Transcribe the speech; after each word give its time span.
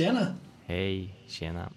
Tjena! 0.00 0.34
Hej, 0.66 1.14
tjena. 1.26 1.72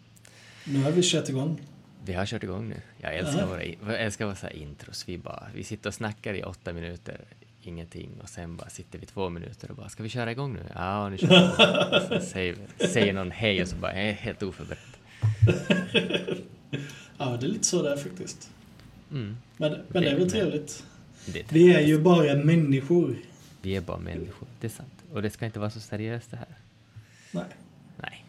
Nu 0.65 0.83
har 0.83 0.91
vi 0.91 1.01
kört 1.03 1.29
igång. 1.29 1.61
Vi 2.05 2.13
har 2.13 2.25
kört 2.25 2.43
igång 2.43 2.69
nu. 2.69 2.81
Jag 2.97 3.15
älskar 3.15 3.45
våra, 3.45 3.63
jag 3.63 4.01
älskar 4.01 4.25
våra 4.25 4.35
så 4.35 4.45
här 4.45 4.53
intros. 4.53 5.03
Vi, 5.07 5.17
bara, 5.17 5.47
vi 5.55 5.63
sitter 5.63 5.89
och 5.89 5.93
snackar 5.93 6.33
i 6.33 6.43
åtta 6.43 6.73
minuter, 6.73 7.21
ingenting, 7.61 8.09
och 8.21 8.29
sen 8.29 8.55
bara 8.55 8.69
sitter 8.69 8.99
vi 8.99 9.05
två 9.05 9.29
minuter 9.29 9.71
och 9.71 9.77
bara 9.77 9.89
ska 9.89 10.03
vi 10.03 10.09
köra 10.09 10.31
igång 10.31 10.53
nu? 10.53 10.65
Ja, 10.75 11.09
nu 11.09 11.17
kör 11.17 12.09
vi. 12.09 12.25
Säger, 12.25 12.55
säger 12.77 13.13
någon 13.13 13.31
hej 13.31 13.61
och 13.61 13.67
så 13.67 13.75
bara, 13.75 13.91
är 13.91 14.11
helt 14.11 14.43
oförberedd. 14.43 14.79
Ja, 17.17 17.37
det 17.39 17.45
är 17.45 17.49
lite 17.49 17.65
så 17.65 17.83
där 17.83 17.97
faktiskt. 17.97 18.49
Mm. 19.11 19.37
Men, 19.57 19.71
men 19.87 20.03
det 20.03 20.09
är 20.09 20.17
väl 20.17 20.31
trevligt. 20.31 20.85
Det 21.25 21.39
är 21.39 21.45
Vi 21.49 21.73
är 21.73 21.81
ju 21.81 21.99
bara 21.99 22.35
människor. 22.35 23.15
Vi 23.61 23.75
är 23.75 23.81
bara 23.81 23.99
människor, 23.99 24.47
det 24.61 24.67
är 24.67 24.71
sant. 24.71 25.03
Och 25.13 25.21
det 25.21 25.29
ska 25.29 25.45
inte 25.45 25.59
vara 25.59 25.69
så 25.69 25.79
seriöst 25.79 26.31
det 26.31 26.37
här. 26.37 26.57
Nej. 27.97 28.25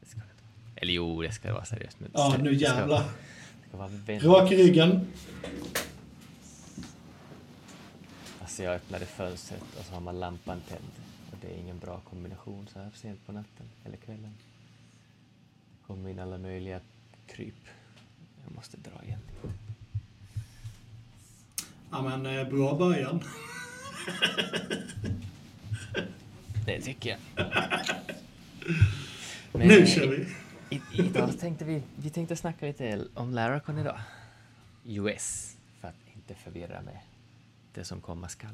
Det 0.00 0.06
ska 0.06 0.20
det 0.20 0.30
inte 0.30 0.42
vara. 0.42 0.65
Eller 0.76 0.92
jo, 0.92 1.22
det 1.22 1.32
ska 1.32 1.52
vara 1.52 1.64
seriöst. 1.64 2.00
Men 2.00 2.10
Ja, 2.14 2.36
nu 2.40 2.54
jävlar. 2.54 3.04
Rak 4.22 4.52
i 4.52 4.56
ryggen. 4.56 5.06
Alltså 8.40 8.62
jag 8.62 8.74
öppnade 8.74 9.06
fönstret 9.06 9.62
och 9.78 9.84
så 9.84 9.92
har 9.94 10.00
man 10.00 10.20
lampan 10.20 10.60
tänd. 10.68 10.90
Och 11.30 11.36
det 11.40 11.46
är 11.54 11.58
ingen 11.58 11.78
bra 11.78 12.00
kombination 12.10 12.66
så 12.72 12.78
här 12.78 12.90
sent 12.94 13.26
på 13.26 13.32
natten 13.32 13.66
eller 13.84 13.96
kvällen. 13.96 14.34
Det 15.70 15.86
kommer 15.86 16.10
in 16.10 16.18
alla 16.18 16.38
möjliga 16.38 16.80
kryp. 17.26 17.54
Jag 18.44 18.54
måste 18.54 18.76
dra 18.76 19.04
igen. 19.04 19.20
Ja, 21.90 22.02
men 22.02 22.26
eh, 22.26 22.48
bra 22.48 22.74
början. 22.74 23.24
Det 26.66 26.80
tycker 26.80 27.10
jag. 27.10 27.46
nu 29.52 29.78
eh, 29.78 29.86
kör 29.86 30.06
vi. 30.06 30.26
I, 30.70 30.80
idag 30.92 31.38
tänkte 31.38 31.64
vi, 31.64 31.82
vi 31.96 32.10
tänkte 32.10 32.36
snacka 32.36 32.66
lite 32.66 33.04
om 33.14 33.34
Laracon 33.34 33.78
idag. 33.78 33.98
US, 34.84 35.56
för 35.80 35.88
att 35.88 35.94
inte 36.14 36.34
förvirra 36.34 36.82
med 36.82 36.98
det 37.74 37.84
som 37.84 38.00
komma 38.00 38.28
skall. 38.28 38.50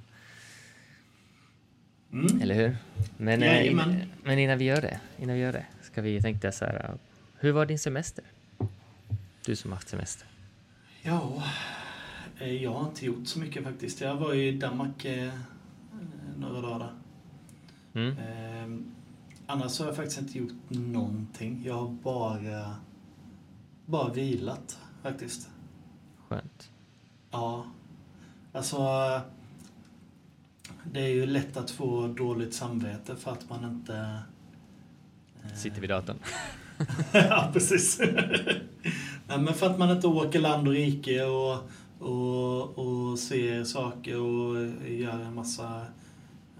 Mm. 2.12 2.42
Eller 2.42 2.54
hur? 2.54 2.76
Men, 3.16 3.42
eh, 3.42 3.48
Jajamän. 3.54 3.90
in, 3.90 4.08
men 4.22 4.38
innan 4.38 4.58
vi 4.58 4.64
gör 4.64 4.80
det, 4.80 5.00
innan 5.18 5.34
vi 5.36 5.42
gör 5.42 5.52
det, 5.52 5.66
ska 5.82 6.02
vi 6.02 6.22
tänkte 6.22 6.52
så 6.52 6.64
här, 6.64 6.94
hur 7.38 7.52
var 7.52 7.66
din 7.66 7.78
semester? 7.78 8.24
Du 9.44 9.56
som 9.56 9.72
haft 9.72 9.88
semester. 9.88 10.28
Ja, 11.02 11.42
eh, 12.38 12.62
jag 12.62 12.72
har 12.72 12.88
inte 12.88 13.06
gjort 13.06 13.26
så 13.26 13.38
mycket 13.38 13.64
faktiskt. 13.64 14.00
Jag 14.00 14.16
var 14.16 14.34
i 14.34 14.52
Danmark 14.52 15.04
eh, 15.04 15.32
några 16.36 16.60
dagar. 16.60 16.92
Mm? 17.94 18.18
Eh, 18.18 19.01
annars 19.46 19.78
har 19.78 19.86
jag 19.86 19.96
faktiskt 19.96 20.20
inte 20.20 20.38
gjort 20.38 20.52
någonting. 20.68 21.62
Jag 21.66 21.74
har 21.74 21.88
bara, 21.88 22.76
bara 23.86 24.12
vilat 24.12 24.78
faktiskt. 25.02 25.48
Skönt. 26.28 26.70
Ja. 27.30 27.64
Alltså, 28.52 28.78
det 30.92 31.00
är 31.00 31.08
ju 31.08 31.26
lätt 31.26 31.56
att 31.56 31.70
få 31.70 32.06
dåligt 32.06 32.54
samvete 32.54 33.16
för 33.16 33.32
att 33.32 33.50
man 33.50 33.64
inte... 33.64 34.18
eh, 35.44 35.54
Sitter 35.54 35.80
vid 35.80 35.90
datorn. 35.90 36.16
ja, 37.12 37.50
precis. 37.52 38.00
Nej, 39.28 39.38
men 39.38 39.54
för 39.54 39.70
att 39.70 39.78
man 39.78 39.90
inte 39.90 40.06
åker 40.06 40.40
land 40.40 40.68
och 40.68 40.74
rike 40.74 41.24
och, 41.24 41.58
och, 41.98 42.78
och 42.78 43.18
ser 43.18 43.64
saker 43.64 44.20
och 44.20 44.56
gör 44.90 45.20
en 45.20 45.34
massa 45.34 45.86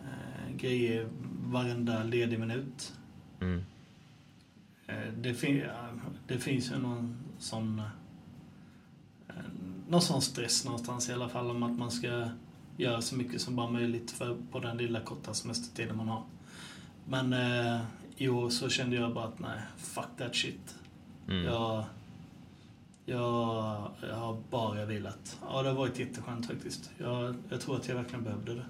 eh, 0.05 0.57
grejer 0.57 1.09
varenda 1.53 2.05
ledig 2.05 2.41
minut. 2.41 2.93
Mm. 3.41 3.63
Eh, 4.87 5.13
det, 5.19 5.35
fin- 5.35 5.65
det 6.27 6.39
finns 6.39 6.73
ju 6.73 6.79
någon 6.79 7.17
sån 7.39 7.79
eh, 9.29 9.35
någon 9.89 10.03
sån 10.03 10.23
stress 10.23 10.65
någonstans 10.65 11.09
i 11.09 11.13
alla 11.13 11.29
fall 11.29 11.51
om 11.51 11.63
att 11.63 11.79
man 11.79 11.91
ska 11.91 12.29
göra 12.77 13.03
så 13.03 13.17
mycket 13.17 13.41
som 13.41 13.57
bara 13.57 13.71
möjligt 13.71 14.11
för, 14.11 14.37
på 14.53 14.61
den 14.61 14.77
lilla 14.77 15.01
korta 15.01 15.35
semestertiden 15.35 15.97
man 15.97 16.09
har. 16.09 16.23
Men 17.09 17.33
eh, 17.33 17.81
i 18.17 18.29
år 18.29 18.51
så 18.51 18.69
kände 18.69 18.97
jag 18.97 19.15
bara 19.15 19.25
att 19.25 19.39
nej, 19.39 19.61
fuck 19.77 20.09
that 20.19 20.35
shit. 20.37 20.75
Mm. 21.29 21.45
Jag, 21.45 21.85
jag, 23.07 23.91
jag 24.09 24.17
har 24.17 24.43
bara 24.51 24.85
vilat. 24.85 25.39
Ja, 25.49 25.63
det 25.63 25.69
har 25.69 25.77
varit 25.77 25.99
jätteskönt 25.99 26.47
faktiskt. 26.47 26.91
Jag, 26.99 27.35
jag 27.49 27.61
tror 27.61 27.77
att 27.77 27.89
jag 27.89 27.95
verkligen 27.97 28.25
behövde 28.25 28.55
det. 28.55 28.67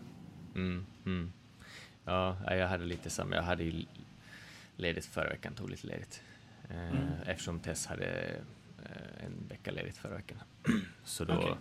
Mm. 0.55 0.87
Mm. 1.07 1.33
Ja, 2.05 2.37
jag 2.55 2.69
hade 2.69 2.85
lite 2.85 3.11
samma. 3.11 3.37
Jag 3.37 3.43
hade 3.43 3.65
ju 3.65 3.85
ledigt 4.77 5.07
förra 5.07 5.29
veckan, 5.29 5.55
tog 5.55 5.71
lite 5.71 5.87
ledigt. 5.87 6.23
Eh, 6.71 6.77
Mm. 6.91 7.09
Eftersom 7.27 7.61
Tess 7.61 7.87
hade 7.87 8.07
eh, 8.85 9.25
en 9.27 9.47
vecka 9.49 9.71
ledigt 9.71 9.97
förra 9.97 10.15
veckan. 10.15 10.39
Så 11.05 11.25
då, 11.25 11.35
Okej. 11.35 11.55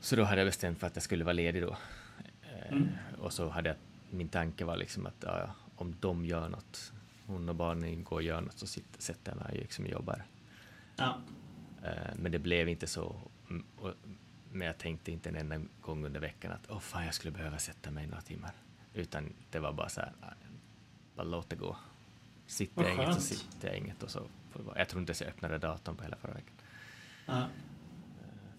så 0.00 0.16
då 0.16 0.24
hade 0.24 0.40
jag 0.40 0.48
bestämt 0.48 0.78
för 0.78 0.86
att 0.86 0.96
jag 0.96 1.02
skulle 1.02 1.24
vara 1.24 1.32
ledig 1.32 1.62
då. 1.62 1.76
Eh, 2.42 2.72
Mm. 2.72 2.88
Och 3.18 3.32
så 3.32 3.48
hade 3.48 3.68
jag, 3.68 3.76
min 4.10 4.28
tanke 4.28 4.64
var 4.64 4.76
liksom 4.76 5.06
att 5.06 5.14
ja, 5.20 5.50
om 5.76 5.96
de 6.00 6.24
gör 6.26 6.48
något, 6.48 6.92
hon 7.26 7.48
och 7.48 7.54
barnen 7.54 8.04
går 8.04 8.16
och 8.16 8.22
gör 8.22 8.40
något, 8.40 8.58
så 8.58 8.66
sitter, 8.66 9.02
sätter 9.02 9.32
jag 9.32 9.46
mig 9.48 9.58
liksom 9.58 9.84
och 9.84 9.90
jobbar. 9.90 10.24
Ja. 10.96 11.18
Men 12.16 12.32
det 12.32 12.38
blev 12.38 12.68
inte 12.68 12.86
så. 12.86 13.16
Mm, 13.50 13.64
Men 14.52 14.66
jag 14.66 14.78
tänkte 14.78 15.12
inte 15.12 15.28
en 15.28 15.36
enda 15.36 15.60
gång 15.80 16.04
under 16.06 16.20
veckan 16.20 16.52
att 16.52 16.70
åh 16.70 16.78
fan, 16.78 17.04
jag 17.04 17.14
skulle 17.14 17.30
behöva 17.32 17.58
sätta 17.58 17.90
mig 17.90 18.06
några 18.06 18.20
timmar. 18.22 18.50
Utan 18.96 19.32
det 19.50 19.58
var 19.58 19.72
bara 19.72 19.88
så 19.88 20.00
här, 20.00 20.12
nej, 20.20 20.30
bara 21.16 21.24
låt 21.26 21.50
det 21.50 21.56
gå. 21.56 21.76
Sitter 22.46 22.82
jag 22.82 22.94
inget 22.94 23.14
så 23.14 23.20
sitter 23.20 23.68
jag 23.68 23.76
inget. 23.76 24.02
Och 24.02 24.10
så. 24.10 24.22
Jag 24.76 24.88
tror 24.88 25.00
inte 25.00 25.10
ens 25.10 25.20
jag 25.20 25.28
öppnade 25.30 25.58
datorn 25.58 25.96
på 25.96 26.02
hela 26.02 26.16
förra 26.16 26.32
veckan. 26.34 26.54
ja. 27.26 27.46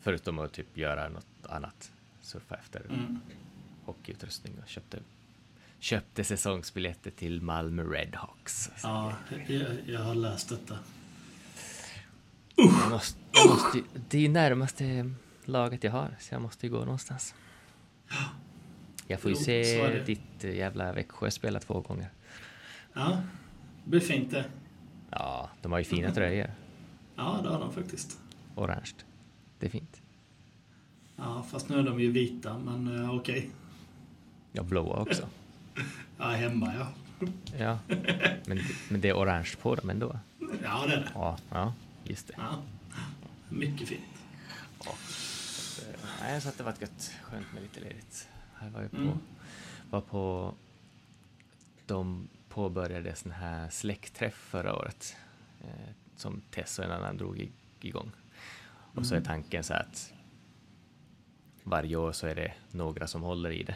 Förutom 0.01 0.39
att 0.39 0.53
typ 0.53 0.77
göra 0.77 1.09
något 1.09 1.27
annat. 1.49 1.91
Surfa 2.21 2.55
efter 2.55 2.79
Mm. 2.89 3.19
hockeyutrustning 3.85 4.53
och 4.63 4.67
köpte, 4.67 4.99
köpte 5.79 6.23
säsongsbiljetter 6.23 7.11
till 7.11 7.41
Malmö 7.41 7.83
Redhawks. 7.83 8.71
ja 8.83 9.13
jag, 9.47 9.67
jag 9.85 9.99
har 9.99 10.15
läst 10.15 10.49
detta. 10.49 10.79
Jag 12.55 12.89
måste, 12.89 13.19
jag 13.33 13.49
måste, 13.49 13.81
det 14.09 14.17
är 14.17 14.21
ju 14.21 14.27
närmaste 14.29 15.11
laget 15.45 15.83
jag 15.83 15.91
har, 15.91 16.15
så 16.19 16.33
jag 16.35 16.41
måste 16.41 16.65
ju 16.65 16.71
gå 16.71 16.79
någonstans. 16.79 17.35
Jag 19.07 19.19
får 19.19 19.31
ju 19.31 19.35
så 19.35 19.43
se 19.43 20.03
ditt 20.05 20.43
eh, 20.43 20.55
jävla 20.55 20.93
Växjö 20.93 21.31
spela 21.31 21.59
två 21.59 21.81
gånger. 21.81 22.09
Ja, 22.93 23.21
det 23.83 23.89
blir 23.89 23.99
fint 23.99 24.31
det. 24.31 24.45
Ja, 25.09 25.49
de 25.61 25.71
har 25.71 25.79
ju 25.79 25.85
fina 25.85 26.11
tröjor. 26.11 26.51
Ja, 27.15 27.39
det 27.43 27.49
har 27.49 27.59
de 27.59 27.73
faktiskt. 27.73 28.19
Orange. 28.55 28.91
Det 29.59 29.65
är 29.65 29.69
fint. 29.69 30.01
Ja, 31.15 31.45
fast 31.51 31.69
nu 31.69 31.79
är 31.79 31.83
de 31.83 31.99
ju 31.99 32.11
vita, 32.11 32.57
men 32.57 32.87
uh, 32.87 33.15
okej. 33.15 33.49
Ja, 34.51 34.63
blåa 34.63 34.97
också. 34.97 35.27
Ja, 36.17 36.25
hemma 36.25 36.73
ja. 36.79 36.87
Ja, 37.57 37.79
men, 38.45 38.59
men 38.89 39.01
det 39.01 39.09
är 39.09 39.13
orange 39.13 39.53
på 39.61 39.75
dem 39.75 39.89
ändå. 39.89 40.19
Ja, 40.63 40.85
det 40.87 40.93
är 40.93 40.99
det. 40.99 41.09
Ja, 41.13 41.37
ja 41.49 41.73
just 42.03 42.27
det. 42.27 42.33
Ja. 42.37 42.61
Mycket 43.49 43.87
fint. 43.87 44.01
Så 44.79 44.89
att, 44.89 45.93
eh, 45.93 45.99
Nej, 46.21 46.41
så 46.41 46.49
att 46.49 46.57
det 46.57 46.63
var 46.63 46.73
gött. 46.79 47.11
Skönt 47.23 47.53
med 47.53 47.63
lite 47.63 47.79
ledigt. 47.79 48.27
Här 48.59 48.69
var 48.69 48.81
jag 48.81 48.91
på, 48.91 48.97
Mm. 48.97 49.17
var 49.89 50.01
på 50.01 50.53
de 51.85 52.27
påbörjade 52.49 53.15
sån 53.15 53.31
här 53.31 53.69
släktträff 53.69 54.33
förra 54.35 54.75
året 54.75 55.17
eh, 55.63 55.93
som 56.15 56.41
Tess 56.51 56.79
och 56.79 56.85
en 56.85 56.91
annan 56.91 57.17
drog 57.17 57.51
igång. 57.81 58.11
Och 58.95 59.05
så 59.05 59.13
är 59.13 59.17
Mm. 59.17 59.27
tanken 59.27 59.63
så 59.63 59.73
att 59.73 60.13
varje 61.63 61.95
år 61.95 62.11
så 62.11 62.27
är 62.27 62.35
det 62.35 62.53
några 62.71 63.07
som 63.07 63.21
håller 63.21 63.51
i 63.51 63.63
det. 63.63 63.75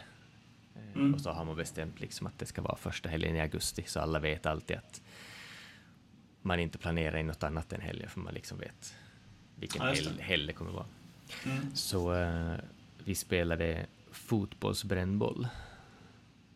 Eh, 0.76 0.82
Mm. 0.96 1.14
Och 1.14 1.20
så 1.20 1.30
har 1.30 1.44
man 1.44 1.56
bestämt 1.56 2.00
liksom 2.00 2.26
att 2.26 2.38
det 2.38 2.46
ska 2.46 2.62
vara 2.62 2.76
första 2.76 3.08
helgen 3.08 3.36
i 3.36 3.40
augusti 3.40 3.82
så 3.86 4.00
alla 4.00 4.18
vet 4.18 4.46
alltid 4.46 4.76
att 4.76 5.02
man 6.42 6.60
inte 6.60 6.78
planerar 6.78 7.16
in 7.18 7.26
något 7.26 7.42
annat 7.42 7.72
än 7.72 7.80
helgen 7.80 8.10
för 8.10 8.20
man 8.20 8.34
liksom 8.34 8.58
vet 8.58 8.94
vilken 9.56 9.86
Ja, 9.86 9.94
helg 10.20 10.46
det 10.46 10.52
kommer 10.52 10.70
vara. 10.72 10.86
Mm. 11.46 11.76
Så 11.76 12.14
eh, 12.14 12.54
vi 13.04 13.14
spelade 13.14 13.86
fotbollsbrännboll. 14.12 15.48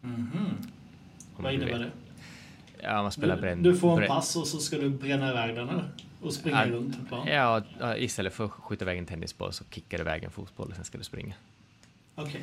Mhm. 0.00 0.56
om 1.36 1.44
Vad 1.44 1.54
innebär 1.54 1.78
det? 1.78 1.90
Ja, 2.82 3.02
man 3.02 3.12
spelar 3.12 3.34
Du, 3.36 3.40
bränn... 3.40 3.62
du 3.62 3.76
får 3.76 4.02
en 4.02 4.08
pass 4.08 4.36
och 4.36 4.46
så 4.46 4.58
ska 4.58 4.78
du 4.78 4.90
bränna 4.90 5.30
iväg 5.30 5.54
den? 5.56 5.82
Och 6.22 6.32
springa 6.34 6.66
Ja, 6.66 6.72
runt 6.72 7.08
plan? 7.08 7.26
Ja, 7.26 7.62
istället 7.96 8.34
för 8.34 8.44
att 8.44 8.50
skjuta 8.50 8.84
iväg 8.84 8.98
en 8.98 9.06
tennisboll 9.06 9.52
så 9.52 9.64
kickar 9.70 9.98
du 9.98 10.02
iväg 10.02 10.24
en 10.24 10.30
fotboll 10.30 10.68
och 10.68 10.74
sen 10.76 10.84
ska 10.84 10.98
du 10.98 11.04
springa. 11.04 11.34
Okej. 12.14 12.42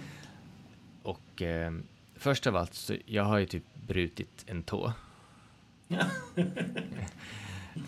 Och 1.04 1.42
eh, 1.42 1.74
först 2.16 2.48
av 2.48 2.56
allt, 2.56 2.74
så 2.74 2.96
jag 3.06 3.24
har 3.24 3.38
ju 3.38 3.46
typ 3.46 3.64
brutit 3.88 4.46
en 4.48 4.64
tå. 4.64 4.94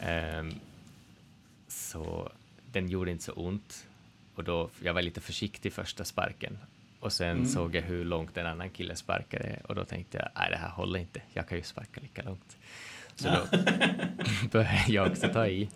Ehm, 0.02 0.52
så 1.68 2.32
den 2.72 2.90
gjorde 2.90 3.12
inte 3.12 3.24
så 3.24 3.32
ont. 3.32 3.88
Och 4.36 4.44
då, 4.44 4.70
jag 4.80 4.94
var 4.94 5.02
lite 5.02 5.22
försiktig 5.22 5.74
första 5.74 6.06
sparken. 6.06 6.58
Och 7.06 7.14
sen 7.14 7.32
Mm. 7.32 7.46
såg 7.46 7.76
jag 7.76 7.82
hur 7.82 8.06
långt 8.06 8.38
en 8.38 8.46
annan 8.46 8.70
kille 8.70 8.96
sparkade 8.96 9.60
och 9.64 9.76
då 9.76 9.86
tänkte 9.86 10.18
jag, 10.18 10.30
nej 10.36 10.48
det 10.52 10.58
här 10.58 10.70
håller 10.70 11.00
inte, 11.00 11.22
jag 11.34 11.48
kan 11.48 11.58
ju 11.58 11.64
sparka 11.64 12.02
lika 12.02 12.24
långt. 12.24 12.58
Så 13.16 13.28
då 13.30 13.46
började 14.52 14.84
jag 14.88 15.12
också 15.12 15.28
ta 15.28 15.48
i. 15.48 15.70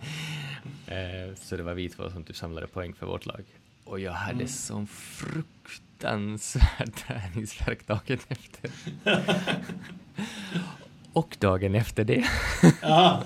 Eh, 0.87 1.35
så 1.35 1.57
det 1.57 1.63
var 1.63 1.73
vi 1.73 1.89
två 1.89 2.09
som 2.09 2.23
typ 2.23 2.35
samlade 2.35 2.67
poäng 2.67 2.93
för 2.93 3.05
vårt 3.05 3.25
lag. 3.25 3.43
Och 3.83 3.99
jag 3.99 4.11
hade 4.11 4.33
mm. 4.33 4.47
sån 4.47 4.87
fruktansvärd 4.87 6.95
träningsvärk 7.07 7.87
dagen 7.87 8.19
efter. 8.27 8.71
och 11.13 11.37
dagen 11.39 11.75
efter 11.75 12.03
det. 12.03 12.25
Ja. 12.81 13.23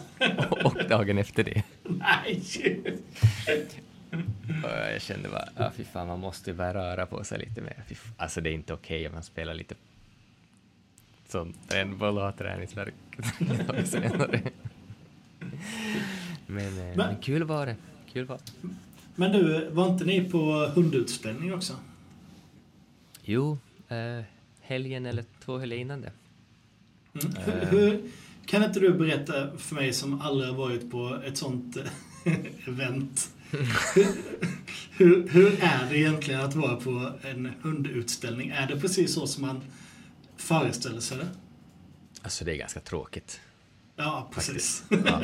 och 0.63 0.77
dagen 0.89 1.17
efter 1.17 1.43
det. 1.43 1.63
Nej! 1.83 2.43
Jag 4.63 5.01
kände 5.01 5.29
bara, 5.29 5.49
ja, 5.57 5.71
fy 5.75 5.83
fan, 5.83 6.07
man 6.07 6.19
måste 6.19 6.49
ju 6.49 6.57
bara 6.57 6.73
röra 6.73 7.05
på 7.05 7.23
sig 7.23 7.39
lite 7.39 7.61
mer. 7.61 7.83
Alltså 8.17 8.41
det 8.41 8.49
är 8.49 8.53
inte 8.53 8.73
okej 8.73 8.99
okay 8.99 9.07
om 9.07 9.13
man 9.13 9.23
spelar 9.23 9.53
lite 9.53 9.75
sånt 11.27 11.69
brännboll 11.69 12.17
och 12.17 12.23
har 12.23 12.31
träningsvärk. 12.31 12.93
men, 16.47 16.67
eh, 16.67 16.83
men, 16.85 16.97
men 16.97 17.15
kul 17.21 17.43
var 17.43 17.65
det. 17.65 17.75
Kul 18.13 18.25
var 18.25 18.37
det. 18.37 18.69
Men 19.15 19.31
du, 19.31 19.69
var 19.69 19.89
inte 19.89 20.05
ni 20.05 20.29
på 20.29 20.71
hundutställning 20.75 21.53
också? 21.53 21.73
Jo, 23.23 23.57
eh, 23.89 24.23
helgen 24.61 25.05
eller 25.05 25.25
två 25.45 25.57
helger 25.57 25.77
innan 25.77 26.01
det. 26.01 26.11
Mm. 27.13 27.35
Hur, 27.45 27.63
eh. 27.63 27.69
hur, 27.69 28.01
kan 28.45 28.63
inte 28.63 28.79
du 28.79 28.93
berätta 28.93 29.57
för 29.57 29.75
mig 29.75 29.93
som 29.93 30.21
aldrig 30.21 30.49
har 30.49 30.57
varit 30.57 30.91
på 30.91 31.19
ett 31.25 31.37
sånt 31.37 31.77
event 32.67 33.33
hur, 34.97 35.29
hur 35.29 35.63
är 35.63 35.89
det 35.89 35.97
egentligen 35.97 36.41
att 36.41 36.55
vara 36.55 36.75
på 36.75 37.11
en 37.21 37.51
hundutställning? 37.61 38.49
Är 38.49 38.67
det 38.67 38.79
precis 38.79 39.13
så 39.13 39.27
som 39.27 39.41
man 39.41 39.61
föreställer 40.37 40.99
sig 40.99 41.17
det? 41.17 41.27
Alltså 42.21 42.45
det 42.45 42.51
är 42.51 42.55
ganska 42.55 42.79
tråkigt. 42.79 43.41
Ja, 43.95 44.29
precis. 44.33 44.83
Ja. 44.89 45.23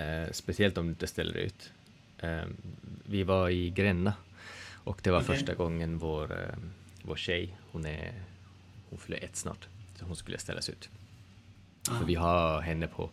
Eh, 0.00 0.32
speciellt 0.32 0.78
om 0.78 0.86
du 0.86 0.90
inte 0.90 1.06
ställer 1.06 1.34
ut. 1.34 1.72
Eh, 2.18 2.44
vi 3.06 3.22
var 3.22 3.48
i 3.48 3.70
Gränna 3.70 4.14
och 4.74 5.00
det 5.02 5.10
var 5.10 5.22
okay. 5.22 5.36
första 5.36 5.54
gången 5.54 5.98
vår, 5.98 6.32
eh, 6.32 6.56
vår 7.02 7.16
tjej, 7.16 7.56
hon, 7.72 7.86
är, 7.86 8.12
hon 8.90 8.98
fyller 8.98 9.24
ett 9.24 9.36
snart, 9.36 9.68
så 9.98 10.04
hon 10.04 10.16
skulle 10.16 10.38
ställas 10.38 10.68
ut. 10.68 10.88
Ah. 11.88 11.98
För 11.98 12.04
vi 12.04 12.14
har 12.14 12.60
henne 12.60 12.86
på 12.86 13.10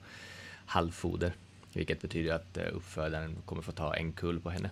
halvfoder 0.65 1.33
vilket 1.73 2.01
betyder 2.01 2.33
att 2.33 2.57
eh, 2.57 2.67
uppfödaren 2.73 3.35
kommer 3.45 3.61
få 3.61 3.71
ta 3.71 3.95
en 3.95 4.13
kull 4.13 4.39
på 4.39 4.49
henne. 4.49 4.69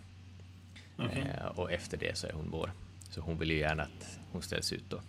Okay. 0.98 1.22
Eh, 1.22 1.46
och 1.46 1.72
efter 1.72 1.98
det 1.98 2.18
så 2.18 2.28
är 2.28 2.34
hon 2.34 2.50
vår. 2.52 2.72
Så 3.10 3.22
hon 3.22 3.38
vill 3.38 3.52
ju 3.52 3.58
gärna 3.58 3.84
att 3.84 4.20
hon 4.32 4.42
ställs 4.42 4.74
ut 4.74 4.90
då. 4.90 5.02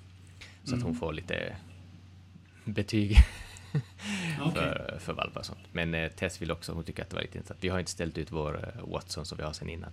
Så 0.65 0.75
mm. 0.75 0.79
att 0.79 0.83
hon 0.83 0.91
mm. 0.91 1.01
får 1.01 1.13
lite 1.13 1.57
betyg 2.65 3.17
okay. 4.41 4.53
för, 4.53 4.99
för 5.01 5.13
valpar 5.13 5.41
och 5.41 5.47
sånt. 5.47 5.67
Men 5.73 5.95
eh, 5.95 6.11
Tess 6.11 6.43
vill 6.43 6.51
också, 6.51 6.73
hon 6.73 6.85
tycker 6.85 7.03
att 7.03 7.11
det 7.11 7.17
var 7.17 7.23
lite 7.23 7.39
intressant. 7.39 7.65
Vi 7.65 7.69
har 7.69 7.79
inte 7.79 7.91
ställt 7.91 8.19
ut 8.19 8.33
vår 8.33 8.75
Watson 8.83 9.27
som 9.27 9.39
vi 9.39 9.45
har 9.45 9.53
sedan 9.53 9.69
innan. 9.69 9.91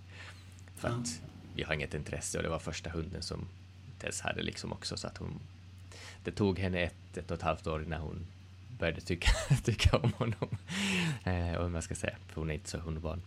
För 0.76 0.88
ja. 0.88 0.94
att 0.94 1.22
vi 1.54 1.62
har 1.62 1.74
inget 1.74 1.94
intresse 1.94 2.38
och 2.38 2.44
det 2.44 2.50
var 2.50 2.58
första 2.58 2.90
hunden 2.90 3.22
som 3.22 3.48
Tess 3.98 4.20
hade 4.20 4.42
liksom 4.42 4.72
också 4.72 4.96
så 4.96 5.06
att 5.06 5.16
hon 5.16 5.40
det 6.24 6.30
tog 6.30 6.58
henne 6.58 6.80
ett, 6.80 7.16
ett 7.16 7.30
och 7.30 7.36
ett 7.36 7.42
halvt 7.42 7.66
år 7.66 7.82
innan 7.82 8.00
hon 8.00 8.26
började 8.80 9.00
tycka, 9.00 9.30
tycka 9.64 9.96
om 9.96 10.12
honom. 10.12 10.58
Eh, 11.24 11.54
och 11.54 11.70
man 11.70 11.82
ska 11.82 11.94
säga, 11.94 12.16
för 12.28 12.40
hon 12.40 12.50
är 12.50 12.54
inte 12.54 12.70
så 12.70 12.78
hundbarn. 12.78 13.22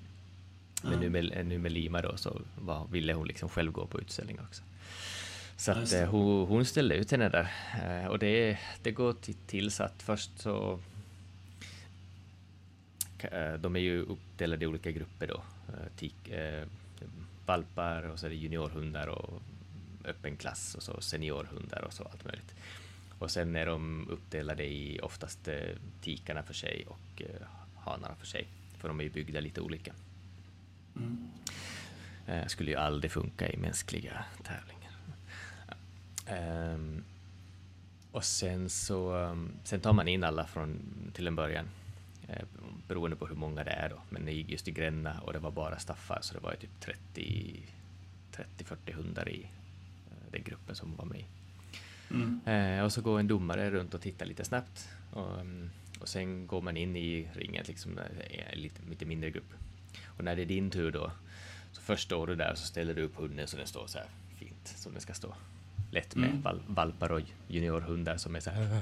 Men 0.84 1.00
nu, 1.00 1.10
med, 1.10 1.46
nu 1.46 1.58
med 1.58 1.72
Lima 1.72 2.02
då 2.02 2.18
så 2.18 2.42
var, 2.56 2.88
ville 2.88 3.14
hon 3.14 3.28
liksom 3.28 3.50
själv 3.50 3.72
gå 3.72 3.88
på 3.88 4.02
utställning 4.02 4.40
också. 4.40 4.64
Så 5.58 5.72
att 5.72 5.94
eh, 5.94 6.06
hon, 6.06 6.48
hon, 6.48 6.66
ställde 6.66 6.96
ut 6.96 7.12
henne 7.12 7.30
där. 7.30 7.52
Eh, 7.84 8.08
och 8.08 8.20
det, 8.20 8.60
det 8.82 8.92
går 8.92 9.14
till, 9.14 9.36
till 9.48 9.72
så 9.72 9.84
att 9.84 10.04
först 10.04 10.40
så 10.40 10.80
eh, 13.20 13.54
de 13.54 13.76
är 13.76 13.80
ju 13.80 14.02
uppdelade 14.02 14.66
i 14.66 14.68
olika 14.68 14.92
grupper 14.92 15.28
då. 15.28 15.44
Eh, 15.68 15.98
tik, 15.98 16.30
eh, 16.30 16.68
valpar 17.46 18.04
och 18.04 18.20
så 18.20 18.26
är 18.26 18.30
det 18.30 18.36
juniorhundar 18.36 19.08
och 19.08 19.42
öppen 20.06 20.38
klass 20.38 20.76
och 20.76 20.84
så 20.84 21.02
seniorhundar 21.02 21.82
och 21.82 21.94
så 21.94 22.04
allt 22.04 22.26
möjligt. 22.26 22.56
Och 23.20 23.32
sen 23.32 23.56
är 23.56 23.66
de 23.66 24.08
uppdelade 24.10 24.64
i 24.64 25.00
oftast 25.04 25.48
eh, 25.48 25.76
tikarna 26.02 26.44
för 26.44 26.54
sig 26.54 26.86
och 26.88 27.22
eh, 27.22 27.48
hanarna 27.76 28.16
för 28.16 28.28
sig, 28.28 28.48
för 28.78 28.88
de 28.88 29.00
är 29.00 29.04
ju 29.04 29.10
byggda 29.10 29.40
lite 29.40 29.62
olika. 29.62 29.94
Mm. 30.96 31.32
Eh, 32.28 32.48
skulle 32.48 32.72
ju 32.72 32.78
aldrig 32.78 33.12
funka 33.12 33.50
i 33.50 33.58
mänskliga 33.58 34.26
tävlingar. 34.44 34.94
Um, 36.74 37.04
och 38.12 38.24
sen 38.24 38.70
så 38.70 39.16
um, 39.16 39.52
sen 39.64 39.80
tar 39.80 39.94
man 39.94 40.08
in 40.08 40.24
alla 40.24 40.48
från 40.48 40.80
till 41.14 41.28
en 41.28 41.36
början 41.36 41.66
beroende 42.88 43.16
på 43.16 43.28
hur 43.28 43.36
många 43.36 43.64
det 43.64 43.72
är 43.72 43.90
då. 43.90 44.02
Men 44.10 44.28
just 44.48 44.68
i 44.68 44.72
Gränna 44.72 45.20
och 45.22 45.34
det 45.34 45.40
var 45.40 45.52
bara 45.52 45.80
staffar 45.80 46.20
så 46.22 46.34
det 46.34 46.40
var 46.40 46.52
ju 46.52 46.58
typ 46.58 47.16
30-40 48.32 48.94
hundar 48.94 49.30
i 49.30 49.48
den 50.32 50.44
gruppen 50.44 50.76
som 50.76 50.96
var 50.96 51.06
med. 51.06 51.24
Mm. 52.12 52.40
Eh, 52.46 52.86
och 52.86 52.94
så 52.94 53.02
går 53.02 53.20
en 53.20 53.28
domare 53.28 53.72
runt 53.72 53.94
och 53.94 54.02
tittar 54.02 54.26
lite 54.26 54.46
snabbt. 54.46 54.90
Och, 55.12 55.40
mm, 55.40 55.70
och 56.00 56.10
sen 56.10 56.48
går 56.48 56.62
man 56.62 56.78
in 56.78 56.96
i 56.96 57.28
ringen, 57.34 57.64
liksom, 57.68 58.00
en 58.52 58.60
lite, 58.60 58.82
lite 58.90 59.06
mindre 59.06 59.30
grupp. 59.30 59.54
Och 60.06 60.24
när 60.24 60.36
det 60.36 60.42
är 60.42 60.46
din 60.46 60.72
tur 60.72 60.92
då, 60.92 61.12
så 61.72 61.82
först 61.82 62.04
står 62.04 62.28
du 62.28 62.36
där 62.36 62.52
och 62.52 62.58
så 62.58 62.66
ställer 62.66 62.94
du 62.94 63.02
upp 63.02 63.16
hunden 63.16 63.48
så 63.48 63.58
den 63.58 63.68
står 63.68 63.88
så 63.88 63.98
här 63.98 64.08
fint 64.38 64.74
som 64.76 64.92
den 64.92 65.02
ska 65.02 65.14
stå. 65.14 65.36
Lätt 65.92 66.16
med 66.16 66.30
mm. 66.30 66.42
val 66.42 66.62
valpar 66.68 67.12
och 67.12 67.22
juniorhundar 67.48 68.18
som 68.18 68.36
är 68.36 68.40
så 68.40 68.50
här. 68.50 68.64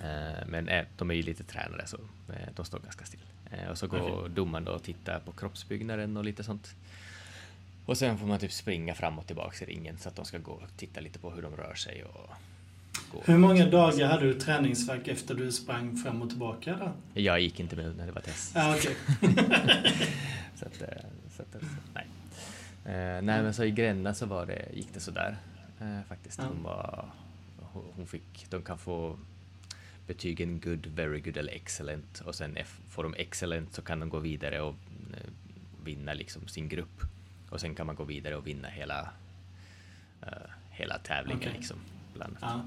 eh, 0.00 0.46
men 0.46 0.68
eh, 0.68 0.84
de 0.96 1.10
är 1.10 1.14
ju 1.14 1.22
lite 1.22 1.44
tränade 1.44 1.86
så 1.86 1.96
eh, 2.28 2.48
de 2.54 2.64
står 2.64 2.78
ganska 2.78 3.04
still. 3.04 3.20
Eh, 3.50 3.68
och 3.70 3.78
så 3.78 3.86
går 3.86 4.18
okay. 4.18 4.34
domaren 4.34 4.64
då 4.64 4.72
och 4.72 4.82
tittar 4.82 5.20
på 5.20 5.32
kroppsbyggnaden 5.32 6.16
och 6.16 6.24
lite 6.24 6.44
sånt. 6.44 6.74
Och 7.88 7.98
sen 7.98 8.18
får 8.18 8.26
man 8.26 8.38
typ 8.38 8.52
springa 8.52 8.94
fram 8.94 9.18
och 9.18 9.26
tillbaka 9.26 9.64
i 9.64 9.68
ringen 9.68 9.98
så 9.98 10.08
att 10.08 10.16
de 10.16 10.24
ska 10.24 10.38
gå 10.38 10.52
och 10.52 10.76
titta 10.76 11.00
lite 11.00 11.18
på 11.18 11.30
hur 11.30 11.42
de 11.42 11.56
rör 11.56 11.74
sig 11.74 12.04
och 12.04 12.30
gå. 13.12 13.22
Hur 13.24 13.38
många 13.38 13.66
dagar 13.66 14.06
hade 14.06 14.26
du 14.26 14.34
träningsverk 14.34 15.08
efter 15.08 15.34
du 15.34 15.52
sprang 15.52 15.96
fram 15.96 16.22
och 16.22 16.28
tillbaka 16.28 16.76
då? 16.80 17.20
Jag 17.20 17.40
gick 17.40 17.60
inte 17.60 17.76
med 17.76 17.96
när 17.96 18.06
det 18.06 18.12
var 18.12 18.20
test. 18.20 18.56
Ah, 18.56 18.74
okay. 18.74 18.94
så 20.54 20.66
att, 20.66 20.82
eh, 20.82 20.88
så 21.36 21.42
att, 21.42 21.52
så, 21.52 21.66
nej. 21.94 22.06
Uh, 22.86 23.22
nej 23.22 23.42
men 23.42 23.54
så 23.54 23.64
i 23.64 23.70
Gränna 23.70 24.14
så 24.14 24.26
var 24.26 24.46
det, 24.46 24.68
gick 24.74 24.94
det 24.94 25.00
sådär 25.00 25.36
uh, 25.82 26.02
faktiskt. 26.08 26.40
Hon, 26.40 26.62
var, 26.62 27.08
hon 27.96 28.06
fick, 28.06 28.46
de 28.50 28.62
kan 28.62 28.78
få 28.78 29.18
betygen 30.06 30.60
good, 30.60 30.86
very 30.86 31.20
good 31.20 31.36
eller 31.36 31.52
excellent 31.52 32.20
och 32.20 32.34
sen 32.34 32.58
får 32.88 33.02
de 33.02 33.14
excellent 33.14 33.74
så 33.74 33.82
kan 33.82 34.00
de 34.00 34.08
gå 34.08 34.18
vidare 34.18 34.60
och 34.60 34.74
vinna 35.84 36.14
liksom 36.14 36.48
sin 36.48 36.68
grupp. 36.68 37.02
Och 37.48 37.60
sen 37.60 37.74
kan 37.74 37.86
man 37.86 37.96
gå 37.96 38.04
vidare 38.04 38.36
och 38.36 38.46
vinna 38.46 38.68
hela, 38.68 39.08
uh, 40.22 40.50
hela 40.70 40.98
tävlingen. 40.98 41.40
Okay. 41.40 41.52
Liksom, 41.52 41.76
bland 42.14 42.36
ja. 42.40 42.62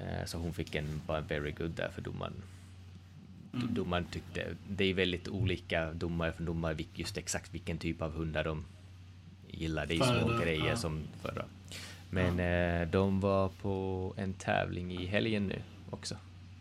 uh, 0.00 0.24
så 0.24 0.38
hon 0.38 0.52
fick 0.52 0.74
en 0.74 1.00
bara 1.06 1.20
very 1.20 1.52
good 1.52 1.70
där 1.70 1.88
för 1.88 2.02
domaren. 2.02 2.42
Mm. 3.54 3.74
Domaren 3.74 4.04
tyckte, 4.04 4.46
det 4.68 4.84
är 4.84 4.94
väldigt 4.94 5.28
olika 5.28 5.92
domare 5.92 6.32
för 6.32 6.44
domare 6.44 6.76
just 6.94 7.18
exakt 7.18 7.54
vilken 7.54 7.78
typ 7.78 8.02
av 8.02 8.12
hundar 8.12 8.44
de 8.44 8.64
gillar. 9.48 9.86
Det 9.86 9.94
är 9.94 9.96
ju 9.96 10.20
små 10.20 10.38
grejer 10.38 10.68
ja. 10.68 10.76
som 10.76 11.02
förra. 11.22 11.44
Men 12.10 12.38
ja. 12.38 12.82
uh, 12.82 12.90
de 12.90 13.20
var 13.20 13.48
på 13.48 14.14
en 14.16 14.34
tävling 14.34 14.92
i 14.92 15.06
helgen 15.06 15.46
nu 15.46 15.62
också. 15.90 16.16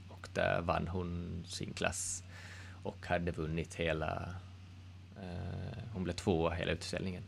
Och 0.09 0.27
där 0.33 0.61
vann 0.61 0.88
hon 0.88 1.43
sin 1.47 1.73
klass 1.73 2.23
och 2.83 3.05
hade 3.05 3.31
vunnit 3.31 3.75
hela 3.75 4.35
hon 5.93 6.03
blev 6.03 6.13
tvåa 6.13 6.53
hela 6.53 6.71
utställningen. 6.71 7.23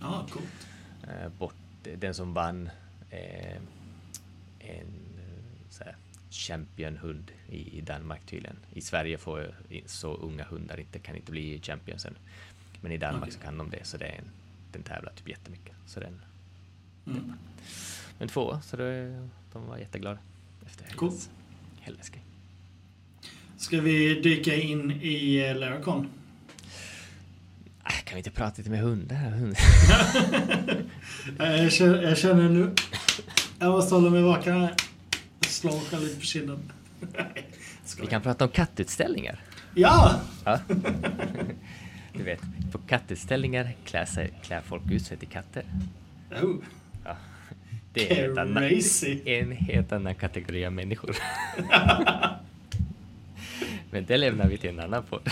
Ja, 0.00 0.06
ah, 0.06 0.26
coolt. 0.30 0.68
Eh, 1.08 1.28
bort, 1.28 1.54
den 1.82 2.14
som 2.14 2.34
vann 2.34 2.70
en 4.58 4.86
så 5.70 5.84
här, 5.84 5.96
championhund 6.30 7.30
i, 7.48 7.80
Danmark 7.80 8.26
tydligen. 8.26 8.56
I 8.74 8.80
Sverige 8.80 9.18
får 9.18 9.54
så 9.86 10.14
unga 10.14 10.44
hundar 10.44 10.80
inte, 10.80 10.98
kan 10.98 11.16
inte 11.16 11.32
bli 11.32 11.60
champions 11.60 12.04
än. 12.04 12.16
Men 12.80 12.92
i 12.92 12.98
Danmark 12.98 13.22
okay. 13.22 13.32
så 13.32 13.38
kan 13.38 13.58
de 13.58 13.70
det, 13.70 13.84
så 13.84 13.96
det 13.96 14.04
är 14.04 14.18
en, 14.18 14.30
den 14.72 14.82
tävlar 14.82 15.12
typ 15.12 15.28
jättemycket. 15.28 15.74
Så 15.86 16.00
den, 16.00 16.20
mm. 17.06 17.18
den 17.18 17.36
Men 18.18 18.28
två, 18.28 18.60
så 18.62 18.76
det, 18.76 19.28
de 19.52 19.66
var 19.66 19.78
jätteglada 19.78 20.18
efter 20.66 20.84
helgens, 20.84 21.30
helgens 21.80 22.08
grej. 22.08 22.24
Ska 23.56 23.80
vi 23.80 24.20
dyka 24.20 24.54
in 24.54 24.90
i 24.90 25.36
eh, 25.36 25.56
Laracon? 25.56 26.08
Kan 28.12 28.16
vi 28.16 28.20
inte 28.20 28.30
prata 28.30 28.54
lite 28.56 28.70
med 28.70 28.80
hundar? 28.80 29.54
jag, 31.62 31.72
känner, 31.72 32.02
jag 32.02 32.18
känner 32.18 32.48
nu... 32.48 32.70
Jag 33.58 33.70
måste 33.70 33.94
hålla 33.94 34.10
mig 34.10 34.22
vaken 34.22 34.60
här. 34.60 34.74
Slå 35.40 35.80
lite 35.92 36.16
på 36.16 36.22
kinden. 36.22 36.72
vi 38.00 38.06
kan 38.06 38.22
prata 38.22 38.44
om 38.44 38.50
kattutställningar. 38.50 39.40
Ja! 39.74 40.20
ja. 40.44 40.58
Du 42.12 42.22
vet, 42.22 42.40
på 42.72 42.78
kattutställningar 42.78 43.72
klär, 43.84 44.04
sig, 44.04 44.32
klär 44.42 44.60
folk 44.60 44.90
ut 44.90 45.06
sig 45.06 45.16
till 45.16 45.28
katter. 45.28 45.64
Oh. 46.42 46.56
Ja. 47.04 47.16
Det 47.92 48.10
är 48.10 48.10
en 48.10 48.16
helt 48.16 48.38
annan, 48.38 48.80
en 49.24 49.52
helt 49.52 49.92
annan 49.92 50.14
kategori 50.14 50.66
av 50.66 50.72
människor. 50.72 51.16
Men 53.90 54.04
det 54.06 54.16
lämnar 54.16 54.48
vi 54.48 54.58
till 54.58 54.70
en 54.70 54.80
annan 54.80 55.02
podd. 55.02 55.30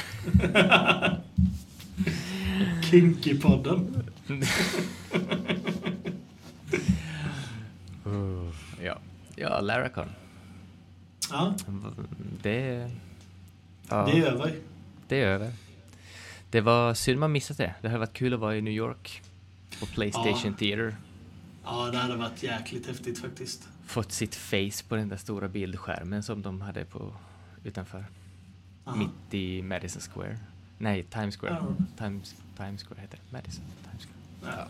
Kinky-podden. 2.90 4.04
Uh, 8.06 8.50
ja, 8.82 8.98
ja 9.36 9.60
Laracon. 9.60 10.08
Ja, 11.30 11.54
Det... 12.42 12.90
Ja, 13.88 14.06
det 14.06 14.18
är 14.18 14.24
över. 14.26 14.54
det 15.08 15.20
är 15.22 15.26
över. 15.26 15.52
Det 16.50 16.60
var 16.60 16.94
synd 16.94 17.20
man 17.20 17.32
missat 17.32 17.56
det. 17.58 17.74
Det 17.82 17.88
hade 17.88 17.98
varit 17.98 18.12
kul 18.12 18.34
att 18.34 18.40
vara 18.40 18.56
i 18.56 18.60
New 18.62 18.74
York. 18.74 19.22
På 19.80 19.86
Playstation 19.86 20.36
Ja. 20.44 20.58
Theater. 20.58 20.96
Ja, 21.64 21.88
det 21.92 21.98
hade 21.98 22.16
varit 22.16 22.42
jäkligt 22.42 22.86
häftigt 22.86 23.18
faktiskt. 23.18 23.68
Fått 23.86 24.12
sitt 24.12 24.34
face 24.34 24.84
på 24.88 24.96
den 24.96 25.08
där 25.08 25.16
stora 25.16 25.48
bildskärmen 25.48 26.22
som 26.22 26.42
de 26.42 26.60
hade 26.60 26.84
på 26.84 27.12
utanför. 27.64 28.04
Ja. 28.84 28.94
Mitt 28.94 29.34
i 29.34 29.62
Madison 29.62 30.02
Square. 30.02 30.38
Nej, 30.78 31.02
Times 31.02 31.36
Square. 31.36 31.56
Ja. 31.60 31.84
Times, 32.04 32.34
Times 32.64 32.84
Square 32.84 33.00
heter 33.00 33.18
det. 33.18 33.32
Madison. 33.32 33.64
Times 33.90 34.06
Square. 34.06 34.56
Ja, 34.56 34.68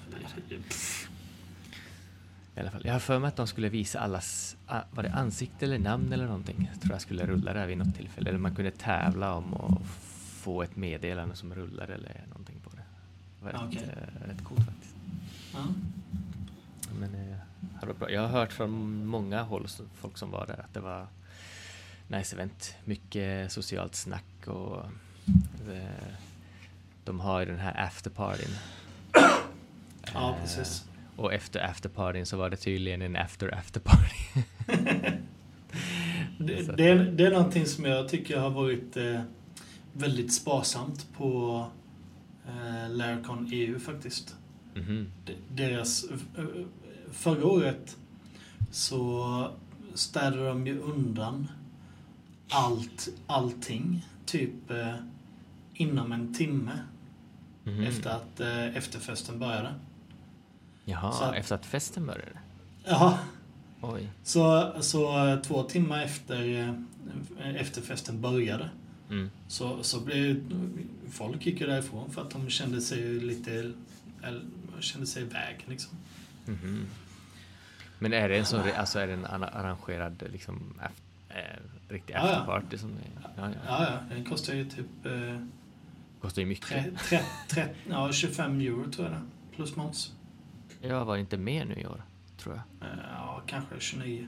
I 2.57 2.61
alla 2.61 2.71
fall. 2.71 2.83
Jag 2.85 2.93
har 2.93 3.01
för 3.01 3.19
mig 3.19 3.29
att 3.29 3.37
de 3.37 3.47
skulle 3.47 3.69
visa 3.69 4.01
allas, 4.01 4.57
ah, 4.67 4.81
var 4.91 5.03
det 5.03 5.11
ansikte 5.13 5.65
eller 5.65 5.79
namn 5.79 6.13
eller 6.13 6.27
någonting? 6.27 6.69
Jag 6.73 6.81
tror 6.81 6.93
jag 6.93 7.01
skulle 7.01 7.27
rulla 7.27 7.53
där 7.53 7.67
vid 7.67 7.79
något 7.79 7.95
tillfälle. 7.97 8.29
Eller 8.31 8.39
man 8.39 8.55
kunde 8.55 8.71
tävla 8.71 9.35
om 9.35 9.55
att 9.55 9.87
få 10.43 10.63
ett 10.63 10.77
meddelande 10.77 11.37
som 11.37 11.55
rullar 11.55 11.89
eller 11.89 12.25
någonting 12.29 12.57
på 12.65 12.71
det. 12.71 12.83
Det 13.39 13.45
var 13.45 13.53
rätt, 13.53 13.61
Okej. 13.69 13.83
eh, 14.23 14.29
rätt 14.29 14.45
coolt 14.45 14.65
faktiskt. 14.67 14.95
ja. 15.55 15.65
Men 16.99 17.15
eh. 17.15 17.37
Jag 18.09 18.21
har 18.21 18.29
hört 18.29 18.53
från 18.53 19.07
många 19.07 19.43
håll, 19.43 19.67
folk 19.95 20.19
som 20.19 20.31
var 20.31 20.47
där, 20.47 20.61
att 20.61 20.75
det 20.75 20.81
var 20.81 21.07
nice 22.09 22.37
event. 22.37 22.75
Mycket 22.85 23.53
socialt 23.53 23.95
snack 23.95 24.47
och 24.47 24.85
eh, 25.73 26.15
de 27.11 27.21
har 27.21 27.41
ju 27.41 27.47
den 27.47 27.59
här 27.59 27.81
afterpartyn. 27.87 28.51
Ja, 30.15 30.31
Eh, 30.37 30.41
precis. 30.43 30.85
Och 31.17 31.35
efter 31.35 31.61
afterpartyn 31.61 32.27
så 32.27 32.37
var 32.37 32.51
det 32.51 32.57
tydligen 32.57 33.03
en 33.03 33.17
after 33.17 33.55
afterparty. 33.59 34.43
Det, 36.39 36.77
det, 36.77 36.89
är, 36.89 36.95
det 37.05 37.27
är 37.27 37.31
någonting 37.31 37.67
som 37.67 37.85
jag 37.85 38.09
tycker 38.09 38.39
har 38.39 38.51
varit 38.51 38.97
eh, 38.97 39.21
väldigt 39.93 40.33
sparsamt 40.35 41.07
på 41.17 41.67
eh, 42.49 42.91
Laracon 42.91 43.49
EU 43.53 43.79
faktiskt. 43.79 44.37
Mhm. 44.75 45.13
De- 45.25 45.37
Deras, 45.49 46.05
eh, 46.39 46.45
förra 47.13 47.47
året 47.47 47.97
så 48.71 49.51
städade 49.95 50.49
de 50.49 50.67
ju 50.67 50.79
undan 50.79 51.49
allt, 52.51 53.09
allting. 53.27 54.07
Typ 54.27 54.71
eh, 54.71 54.95
inom 55.75 56.13
en 56.13 56.35
timme 56.35 56.73
Mhm. 57.65 57.83
efter 57.85 58.11
att 58.11 58.41
eh, 58.41 58.77
efterfesten 58.77 59.39
började. 59.39 59.75
Jaha, 60.85 61.13
så 61.13 61.25
att- 61.25 61.35
efter 61.37 61.55
att 61.55 61.67
festen 61.67 62.07
började? 62.07 62.39
Ja, 62.85 63.19
Oj. 63.81 64.09
så, 64.23 64.73
så 64.81 65.27
eh, 65.29 65.41
två 65.41 65.63
timmar 65.63 66.03
efter 66.03 66.59
eh, 67.39 67.55
efterfesten 67.61 68.21
började 68.21 68.71
Mm. 69.11 69.31
så, 69.49 69.83
så 69.83 70.01
blev 70.01 70.41
folk 71.13 71.47
gick 71.47 71.61
ju 71.61 71.67
därifrån 71.67 72.11
för 72.11 72.23
att 72.23 72.31
de 72.31 72.51
kände 72.51 72.81
sig 72.81 73.03
lite, 73.21 73.73
eller, 74.23 74.43
kände 74.81 75.07
sig 75.07 75.23
iväg 75.23 75.65
liksom. 75.69 75.99
Mhm. 76.47 76.87
Men 77.99 78.13
är 78.13 78.29
det 78.29 78.39
en 78.39 78.45
sån, 78.47 78.61
alltså 78.77 78.99
är 78.99 79.07
det 79.07 79.13
en 79.13 79.27
arra- 79.27 79.49
arrangerad 79.51 80.23
liksom 80.33 80.75
af- 80.81 81.37
eh, 81.37 81.61
riktig 81.89 82.15
Ja, 82.15 82.19
ja. 82.19 82.33
afterparty 82.37 82.79
som 82.79 82.91
är, 82.91 83.31
ja, 83.37 83.49
ja. 83.49 83.51
Ja, 83.67 83.85
ja, 83.91 84.15
den 84.15 84.25
kostar 84.25 84.55
ju 84.55 84.65
typ 84.65 85.07
eh, 85.07 85.41
Kostar 86.21 86.43
ju 86.43 86.49
mycket. 86.49 86.69
tre, 86.69 86.85
tre, 87.09 87.21
tre, 87.49 87.67
ja, 87.91 88.13
25 88.13 88.61
euro 88.61 88.91
tror 88.91 89.07
jag 89.09 89.17
det 89.17 89.23
plus 89.57 89.77
moms. 89.77 90.13
Jag 90.81 91.05
var 91.05 91.17
inte 91.17 91.37
med 91.39 91.69
nu 91.69 91.75
i 91.75 91.87
år, 91.87 92.03
tror 92.37 92.55
jag. 92.55 92.89
Eh, 92.91 92.97
Ja, 93.15 93.43
kanske 93.47 93.75
29. 93.81 94.27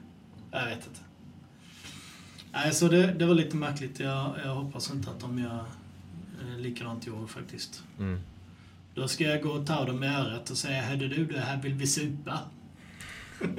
Jag 0.50 0.64
vet 0.66 0.86
inte. 0.86 1.00
Nej, 2.52 2.72
så 2.74 2.88
det, 2.88 3.06
det 3.12 3.26
var 3.26 3.34
lite 3.34 3.56
märkligt. 3.56 4.00
Jag, 4.00 4.34
jag 4.44 4.54
hoppas 4.54 4.90
inte 4.90 5.10
att 5.10 5.20
de 5.20 5.38
gör 5.38 5.64
eh, 6.42 6.58
likadant 6.58 7.06
i 7.06 7.10
år 7.10 7.26
faktiskt. 7.26 7.82
Mm. 7.98 8.20
Då 8.94 9.08
ska 9.08 9.24
jag 9.24 9.42
gå 9.42 9.50
och 9.50 9.66
ta 9.66 9.84
dem 9.84 10.04
i 10.04 10.06
örat 10.06 10.50
och 10.50 10.56
säga 10.56 10.82
Hörde 10.82 11.08
du, 11.08 11.26
det 11.26 11.40
här 11.40 11.62
vill 11.62 11.74
vi 11.74 11.86
supa. 11.86 12.38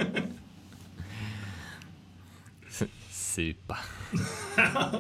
Supa. 3.10 3.78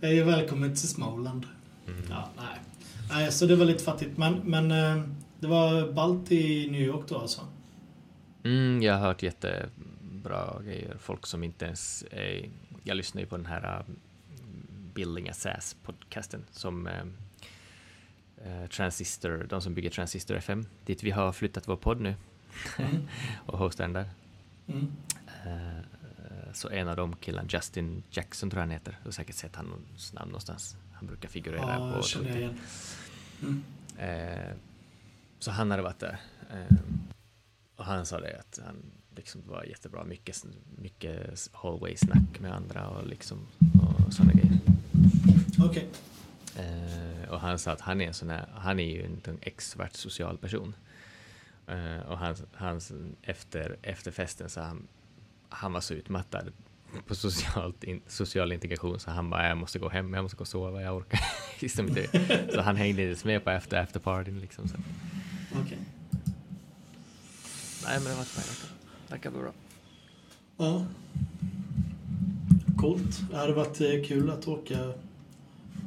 Jag 0.00 0.12
är 0.12 0.24
välkommen 0.24 0.70
till 0.70 0.88
Småland. 0.88 1.46
Mm. 1.86 2.02
Ja, 2.10 2.28
nej. 2.36 2.60
nej. 3.08 3.32
Så 3.32 3.46
det 3.46 3.56
var 3.56 3.64
lite 3.64 3.84
fattigt. 3.84 4.18
Men, 4.18 4.34
men 4.34 4.70
eh, 4.70 5.02
det 5.40 5.46
var 5.46 5.92
ballt 5.92 6.32
i 6.32 6.70
New 6.70 6.82
York 6.82 7.08
då 7.08 7.18
alltså? 7.18 7.40
Mm, 8.44 8.82
jag 8.82 8.94
har 8.94 9.00
hört 9.00 9.22
jättebra 9.22 10.62
grejer. 10.64 10.96
Folk 11.00 11.26
som 11.26 11.44
inte 11.44 11.64
ens 11.64 12.04
är... 12.10 12.50
Jag 12.82 12.96
lyssnar 12.96 13.22
ju 13.22 13.26
på 13.26 13.36
den 13.36 13.46
här 13.46 13.78
uh, 13.78 13.94
Building 14.94 15.28
a 15.28 15.32
SaaS-podcasten 15.32 16.40
som 16.50 16.86
eh, 16.86 17.02
eh, 18.36 18.68
Transistor, 18.68 19.46
de 19.50 19.60
som 19.60 19.74
bygger 19.74 19.90
Transistor 19.90 20.36
FM, 20.36 20.66
dit 20.84 21.02
vi 21.02 21.10
har 21.10 21.32
flyttat 21.32 21.68
vår 21.68 21.76
podd 21.76 22.00
nu 22.00 22.14
Mm. 22.78 23.08
och 23.46 23.58
hostar 23.58 23.84
den 23.84 23.92
där. 23.92 24.10
Mm. 24.66 24.92
Eh, 25.44 26.52
så 26.52 26.68
en 26.68 26.88
av 26.88 26.96
de 26.96 27.16
killarna, 27.16 27.48
Justin 27.50 28.02
Jackson 28.10 28.50
tror 28.50 28.58
jag 28.58 28.66
han 28.66 28.70
heter, 28.70 28.98
du 29.02 29.06
har 29.08 29.12
säkert 29.12 29.36
sett 29.36 29.56
hans 29.56 30.12
namn 30.12 30.30
någonstans. 30.30 30.76
Han 31.04 31.08
brukar 31.08 31.28
figurera 31.28 31.74
Ja, 31.74 31.92
på 31.96 32.02
Twitter. 32.02 32.54
Mm. 33.42 33.64
Eh, 33.98 34.56
så 35.38 35.50
han 35.50 35.70
hade 35.70 35.82
varit 35.82 35.98
där. 35.98 36.20
Eh, 36.50 36.76
och 37.76 37.84
han 37.84 38.06
sa 38.06 38.20
det 38.20 38.38
att 38.38 38.58
han 38.64 38.76
liksom 39.16 39.42
var 39.46 39.64
jättebra, 39.64 40.04
mycket, 40.04 40.44
mycket 40.78 41.50
hallway-snack 41.52 42.40
med 42.40 42.54
andra 42.54 42.88
och 42.88 43.06
liksom 43.06 43.46
och 44.06 44.12
sådana 44.12 44.32
grejer. 44.32 44.58
Okej. 45.58 45.88
Eh, 46.56 47.28
och 47.30 47.40
han 47.40 47.58
sa 47.58 47.72
att 47.72 47.80
han 47.80 48.00
är 48.00 48.06
en 48.06 48.14
sån 48.14 48.30
här, 48.30 48.48
han 48.54 48.80
är 48.80 48.90
ju 48.90 49.04
en 49.04 49.20
tung 49.20 49.38
extrovert 49.40 49.92
social 49.92 50.38
person. 50.38 50.74
Eh, 51.66 51.98
och 51.98 52.18
han, 52.18 52.36
han 52.52 52.80
efter, 53.22 53.76
efter 53.82 54.10
festen 54.10 54.50
så 54.50 54.60
han, 54.60 54.86
han 55.48 55.72
var 55.72 55.80
så 55.80 55.94
utmattad 55.94 56.52
på 57.06 57.14
socialt 57.14 57.84
in, 57.84 58.00
social 58.06 58.52
integration 58.52 59.00
så 59.00 59.10
han 59.10 59.30
bara, 59.30 59.48
jag 59.48 59.58
måste 59.58 59.78
gå 59.78 59.88
hem, 59.88 60.14
jag 60.14 60.22
måste 60.22 60.36
gå 60.36 60.40
och 60.40 60.48
sova, 60.48 60.82
jag 60.82 60.96
orkar 60.96 61.20
liksom 61.60 61.88
inte. 61.88 62.06
Så 62.54 62.60
han 62.60 62.76
hängde 62.76 63.10
inte 63.10 63.26
med 63.26 63.44
på 63.44 63.50
efter 63.50 63.76
afterpartyn 63.82 64.40
liksom. 64.40 64.68
Så. 64.68 64.76
Okej. 65.64 65.78
Nej 67.86 68.00
men 68.00 68.04
det 68.04 68.14
var 68.14 68.24
spännande. 68.24 68.74
Verkar 69.08 69.30
bra. 69.30 69.52
Ja. 70.56 70.86
Coolt. 72.78 73.20
Det 73.30 73.36
hade 73.36 73.52
varit 73.52 73.80
eh, 73.80 74.04
kul 74.06 74.30
att 74.30 74.48
åka, 74.48 74.92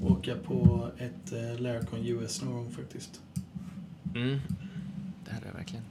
åka 0.03 0.35
på 0.35 0.89
ett 0.97 1.31
eh, 1.33 1.59
Laracon 1.61 2.05
US 2.05 2.41
någon 2.41 2.53
gång 2.53 2.71
faktiskt. 2.71 3.21
Mm. 4.15 4.39
Det 5.25 5.31
är 5.31 5.41
det 5.41 5.51
verkligen. 5.57 5.83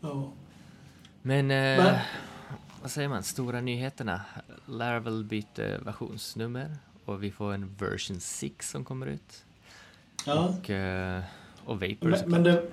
Ja. 0.00 0.32
Men, 1.22 1.46
Men- 1.46 1.98
vad 2.82 2.90
säger 2.90 3.08
man, 3.08 3.22
stora 3.22 3.60
nyheterna. 3.60 4.20
Laravel 4.66 5.24
byter 5.24 5.84
versionsnummer 5.84 6.76
och 7.04 7.22
vi 7.22 7.30
får 7.30 7.52
en 7.52 7.74
version 7.74 8.20
6 8.20 8.70
som 8.70 8.84
kommer 8.84 9.06
ut. 9.06 9.44
ja. 10.26 10.48
Och, 10.48 10.70
eh, 10.70 11.22
och 11.64 11.80
Vapor 11.80 12.08
Men, 12.08 12.30
men, 12.30 12.42
det, 12.42 12.70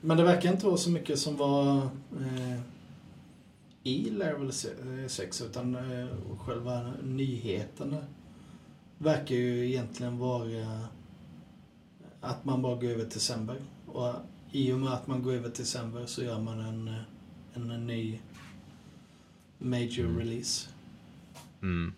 men 0.00 0.16
det 0.16 0.22
verkar 0.22 0.52
inte 0.52 0.66
vara 0.66 0.76
så 0.76 0.90
mycket 0.90 1.18
som 1.18 1.36
var 1.36 1.76
eh, 2.20 2.60
i 3.82 4.10
Level 4.10 4.52
6 5.08 5.42
utan 5.42 5.74
eh, 5.74 6.06
själva 6.38 6.92
nyheterna 7.02 7.96
verkar 8.98 9.34
ju 9.34 9.68
egentligen 9.68 10.18
vara 10.18 10.78
att 12.20 12.44
man 12.44 12.62
bara 12.62 12.74
går 12.74 12.88
över 12.88 13.04
till 13.04 13.12
december. 13.12 13.56
Och 13.86 14.14
i 14.52 14.72
och 14.72 14.78
med 14.78 14.92
att 14.92 15.06
man 15.06 15.22
går 15.22 15.32
över 15.32 15.50
till 15.50 15.64
december 15.64 16.06
så 16.06 16.22
gör 16.22 16.40
man 16.40 16.60
en, 16.60 16.88
eh, 16.88 17.00
en, 17.54 17.70
en 17.70 17.86
ny 17.86 18.18
major 19.58 20.04
Mm. 20.04 20.18
release. 20.18 20.68
Mm. 21.62 21.92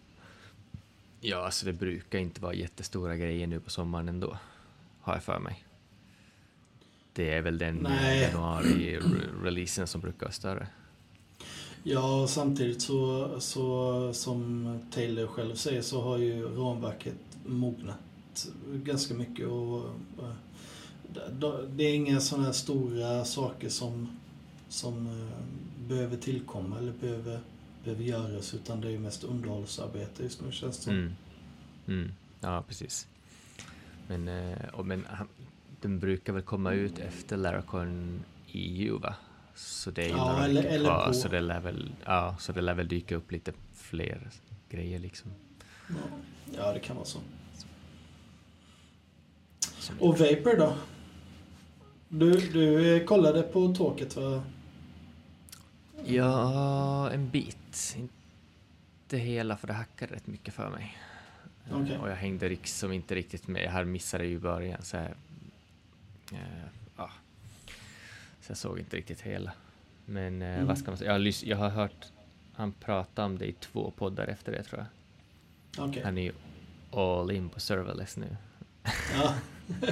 Ja, 1.20 1.36
alltså 1.44 1.66
det 1.66 1.72
brukar 1.72 2.18
inte 2.18 2.40
vara 2.40 2.54
jättestora 2.54 3.16
grejer 3.16 3.46
nu 3.46 3.60
på 3.60 3.70
sommaren 3.70 4.08
ändå. 4.08 4.38
Har 5.00 5.14
jag 5.14 5.22
för 5.22 5.38
mig. 5.38 5.64
Det 7.12 7.30
är 7.34 7.42
väl 7.42 7.58
den 7.58 7.86
januari-releasen 8.20 9.86
som 9.86 10.00
brukar 10.00 10.20
vara 10.26 10.32
större. 10.32 10.66
Ja, 11.82 12.26
samtidigt 12.28 12.82
så, 12.82 13.30
så 13.40 14.12
som 14.12 14.78
Taylor 14.90 15.26
själv 15.26 15.54
säger 15.54 15.82
så 15.82 16.00
har 16.02 16.18
ju 16.18 16.42
ramverket 16.48 17.14
mognat 17.46 18.48
ganska 18.72 19.14
mycket 19.14 19.46
och 19.48 19.90
det- 21.14 21.66
det 21.76 21.84
är 21.84 21.94
inga 21.94 22.20
sådana 22.20 22.44
här 22.46 22.52
stora 22.52 23.24
saker 23.24 23.68
som 23.68 24.08
som 24.68 25.06
eh, 25.06 25.88
behöver 25.88 26.16
tillkomma 26.16 26.78
eller 26.78 26.92
behöver, 26.92 27.40
behöver 27.84 28.04
göras 28.04 28.54
utan 28.54 28.80
det 28.80 28.90
är 28.92 28.98
mest 28.98 29.24
underhållsarbete 29.24 30.22
just 30.22 30.40
nu 30.42 30.52
känns 30.52 30.84
det. 30.84 30.90
Mm. 30.90 31.12
Mm. 31.88 32.12
Ja, 32.40 32.64
precis. 32.68 33.06
Men, 34.08 34.28
eh, 34.28 34.68
och, 34.72 34.86
men 34.86 35.06
den 35.80 35.98
brukar 35.98 36.32
väl 36.32 36.42
komma 36.42 36.72
ut 36.72 36.98
efter 36.98 37.36
Laracon 37.36 38.20
EU 38.52 38.98
va? 38.98 39.14
Så 39.54 39.90
det 39.90 40.02
är 40.02 40.06
ju 40.08 40.10
Ja, 40.10 40.32
några 40.32 40.44
eller- 40.44 40.62
eller 40.64 40.84
kvar, 40.84 41.06
på. 41.06 41.12
så 41.12 41.28
det 41.28 41.40
lär 41.40 41.60
väl, 41.60 41.92
ja, 42.04 42.36
så 42.40 42.52
det 42.52 42.60
lär 42.60 42.74
väl 42.74 42.88
dyka 42.88 43.16
upp 43.16 43.32
lite 43.32 43.52
fler 43.74 44.30
grejer 44.70 44.98
liksom. 44.98 45.30
Ja. 45.88 45.94
ja, 46.56 46.72
det 46.72 46.80
kan 46.80 46.96
vara 46.96 47.06
så. 47.06 47.18
Som- 49.78 50.00
Och 50.00 50.18
Vapor 50.18 50.56
då? 50.58 50.74
Du, 52.08 52.30
du 52.52 52.96
eh, 52.96 53.04
kollade 53.04 53.42
på 53.42 53.74
tåget 53.74 54.16
va? 54.16 54.42
Ja, 56.04 57.10
en 57.10 57.30
bit. 57.30 57.56
Inte 57.96 59.18
hela, 59.18 59.56
för 59.56 59.66
det 59.66 59.72
hackade 59.72 60.14
rätt 60.14 60.26
mycket 60.26 60.54
för 60.54 60.70
mig. 60.70 60.98
Okej. 61.72 61.98
Och 61.98 62.10
jag 62.10 62.16
hängde 62.16 62.48
liksom 62.48 62.92
inte 62.92 63.14
riktigt 63.14 63.48
med. 63.48 63.64
Jag 63.64 63.86
missade 63.86 64.24
ju 64.26 64.34
i 64.34 64.38
början, 64.38 64.82
så 64.82 64.96
här, 64.96 65.14
eh, 66.32 66.38
ja. 66.96 67.10
Så 68.40 68.50
jag 68.50 68.56
såg 68.58 68.78
inte 68.78 68.96
riktigt 68.96 69.20
hela. 69.20 69.52
Men 70.04 70.42
eh, 70.42 70.48
Mm. 70.54 70.66
vad 70.66 70.78
ska 70.78 70.90
man 70.90 70.98
säga? 70.98 71.10
Jag 71.12 71.18
har, 71.18 71.44
jag 71.48 71.56
har 71.56 71.68
hört 71.70 72.06
han 72.54 72.72
prata 72.72 73.24
om 73.24 73.38
det 73.38 73.46
i 73.46 73.52
två 73.52 73.90
poddar 73.96 74.26
efter 74.26 74.52
det, 74.52 74.62
tror 74.62 74.80
jag. 75.76 75.88
Okej. 75.88 76.02
Han 76.04 76.18
är 76.18 76.22
ju 76.22 76.32
all 76.92 77.30
in 77.30 77.48
på 77.48 77.60
serverless 77.60 78.16
nu. 78.16 78.36
Ja. 79.14 79.34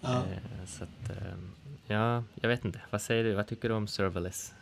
ja. 0.00 0.24
Eh, 0.26 0.66
så 0.66 0.84
att, 0.84 1.10
eh, 1.10 1.34
ja, 1.86 2.24
jag 2.34 2.48
vet 2.48 2.64
inte. 2.64 2.80
Vad 2.90 3.02
säger 3.02 3.24
du? 3.24 3.34
Vad 3.34 3.46
tycker 3.46 3.68
du 3.68 3.74
om 3.74 3.86
serverless? 3.88 4.54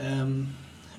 Ehm, 0.00 0.46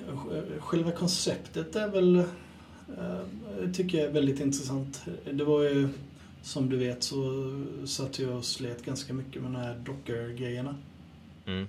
sj- 0.08 0.58
själva 0.60 0.90
konceptet 0.92 1.76
är 1.76 1.88
väl, 1.88 2.16
eh, 2.16 3.70
tycker 3.74 3.98
jag 3.98 4.06
är 4.08 4.12
väldigt 4.12 4.40
intressant. 4.40 5.04
Det 5.32 5.44
var 5.44 5.62
ju, 5.62 5.88
som 6.42 6.68
du 6.70 6.76
vet 6.76 7.02
så 7.02 7.16
satt 7.86 8.18
jag 8.18 8.36
och 8.36 8.44
slet 8.44 8.84
ganska 8.84 9.14
mycket 9.14 9.42
med 9.42 9.50
de 9.52 9.56
här 9.58 9.78
Docker-grejerna. 9.78 10.74
Mm. 11.46 11.66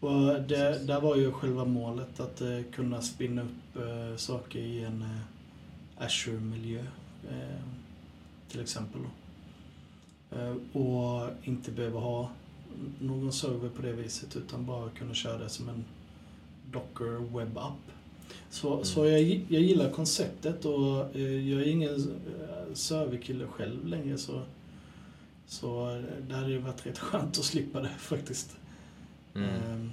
Och 0.00 0.40
det, 0.42 0.86
där 0.86 1.00
var 1.00 1.16
ju 1.16 1.32
själva 1.32 1.64
målet 1.64 2.20
att 2.20 2.40
eh, 2.40 2.60
kunna 2.74 3.02
spinna 3.02 3.42
upp 3.42 3.76
eh, 3.76 4.16
saker 4.16 4.58
i 4.58 4.84
en 4.84 5.04
Azure-miljö. 5.98 6.82
Eh, 7.30 7.62
till 8.48 8.60
exempel. 8.60 9.00
Då. 9.02 9.08
Och 10.80 11.30
inte 11.44 11.70
behöva 11.70 12.00
ha 12.00 12.30
någon 13.00 13.32
server 13.32 13.68
på 13.68 13.82
det 13.82 13.92
viset 13.92 14.36
utan 14.36 14.66
bara 14.66 14.90
kunna 14.90 15.14
köra 15.14 15.38
det 15.38 15.48
som 15.48 15.68
en 15.68 15.84
Docker 16.76 17.36
webb-app. 17.38 17.72
Så, 18.50 18.72
Mm. 18.72 18.84
så 18.84 19.06
jag, 19.06 19.20
jag 19.48 19.62
gillar 19.62 19.90
konceptet 19.90 20.64
och 20.64 21.16
eh, 21.16 21.48
jag 21.50 21.60
är 21.62 21.66
ingen 21.66 21.94
eh, 21.94 22.74
serverkille 22.74 23.46
själv 23.46 23.86
längre 23.86 24.18
så, 24.18 24.42
så 25.46 25.90
eh, 25.96 26.02
det 26.28 26.34
hade 26.34 26.50
ju 26.50 26.58
varit 26.58 26.86
rätt 26.86 26.98
skönt 26.98 27.38
att 27.38 27.44
slippa 27.44 27.80
det 27.80 27.88
faktiskt. 27.98 28.56
Mm. 29.34 29.90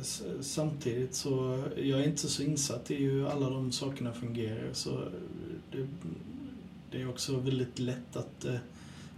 S- 0.00 0.22
Samtidigt 0.40 1.14
så, 1.14 1.62
jag 1.76 2.00
är 2.00 2.04
inte 2.04 2.28
så 2.28 2.42
insatt 2.42 2.90
i 2.90 2.94
hur 2.94 3.26
alla 3.26 3.50
de 3.50 3.72
sakerna 3.72 4.12
fungerar 4.12 4.72
så 4.72 5.08
det, 5.72 5.86
det 6.90 7.00
är 7.02 7.08
också 7.08 7.36
väldigt 7.36 7.78
lätt 7.78 8.16
att, 8.16 8.44
eh, 8.44 8.56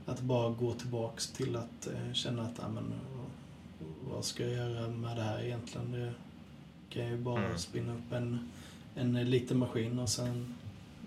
att 0.06 0.20
bara 0.20 0.50
gå 0.50 0.72
tillbaks 0.74 1.26
till 1.32 1.56
att 1.56 1.86
eh, 1.86 2.12
känna 2.12 2.42
att, 2.42 2.54
ja, 2.62 2.68
men, 2.68 2.84
vad 4.10 4.24
ska 4.24 4.42
jag 4.46 4.52
göra 4.52 4.88
med 4.88 5.16
det 5.16 5.22
här 5.22 5.42
egentligen? 5.42 5.92
Det 5.92 6.14
kan 6.90 7.02
jag 7.02 7.10
ju 7.10 7.18
bara 7.18 7.44
Mm. 7.44 7.58
spinna 7.58 7.94
upp 7.94 8.12
en, 8.12 8.48
en 8.94 9.30
liten 9.30 9.58
maskin 9.58 9.98
och 9.98 10.08
sen 10.08 10.54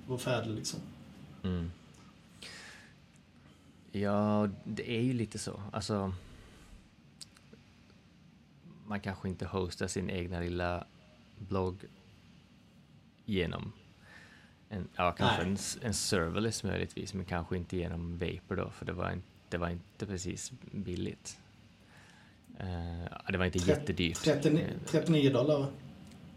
vara 0.07 0.19
färdig 0.19 0.51
liksom. 0.55 0.79
Mm. 1.43 1.71
Ja, 3.91 4.49
det 4.63 4.91
är 4.97 5.01
ju 5.01 5.13
lite 5.13 5.39
så. 5.39 5.61
Alltså, 5.71 6.13
man 8.87 8.99
kanske 8.99 9.29
inte 9.29 9.45
hostar 9.45 9.87
sin 9.87 10.09
egna 10.09 10.39
lilla 10.39 10.83
blogg 11.37 11.75
genom 13.25 13.71
en, 14.69 14.87
ja, 14.95 15.11
kanske 15.11 15.43
Nej. 15.43 15.51
en, 15.81 15.87
en 15.87 15.93
serverless 15.93 16.63
möjligtvis, 16.63 17.13
men 17.13 17.25
kanske 17.25 17.57
inte 17.57 17.77
genom 17.77 18.17
Vapor 18.17 18.55
då, 18.55 18.69
för 18.69 18.85
det 18.85 18.93
var, 18.93 19.11
inte, 19.11 19.27
det 19.49 19.57
var 19.57 19.69
inte 19.69 20.05
precis 20.05 20.51
billigt. 20.71 21.39
Eh, 22.59 23.31
det 23.31 23.37
var 23.37 23.45
inte 23.45 23.59
Tret- 23.59 23.67
jättedyrt. 23.79 24.23
39, 24.23 24.61
Eh, 24.67 24.87
39 24.91 25.29
dollar 25.33 25.59
va? 25.59 25.67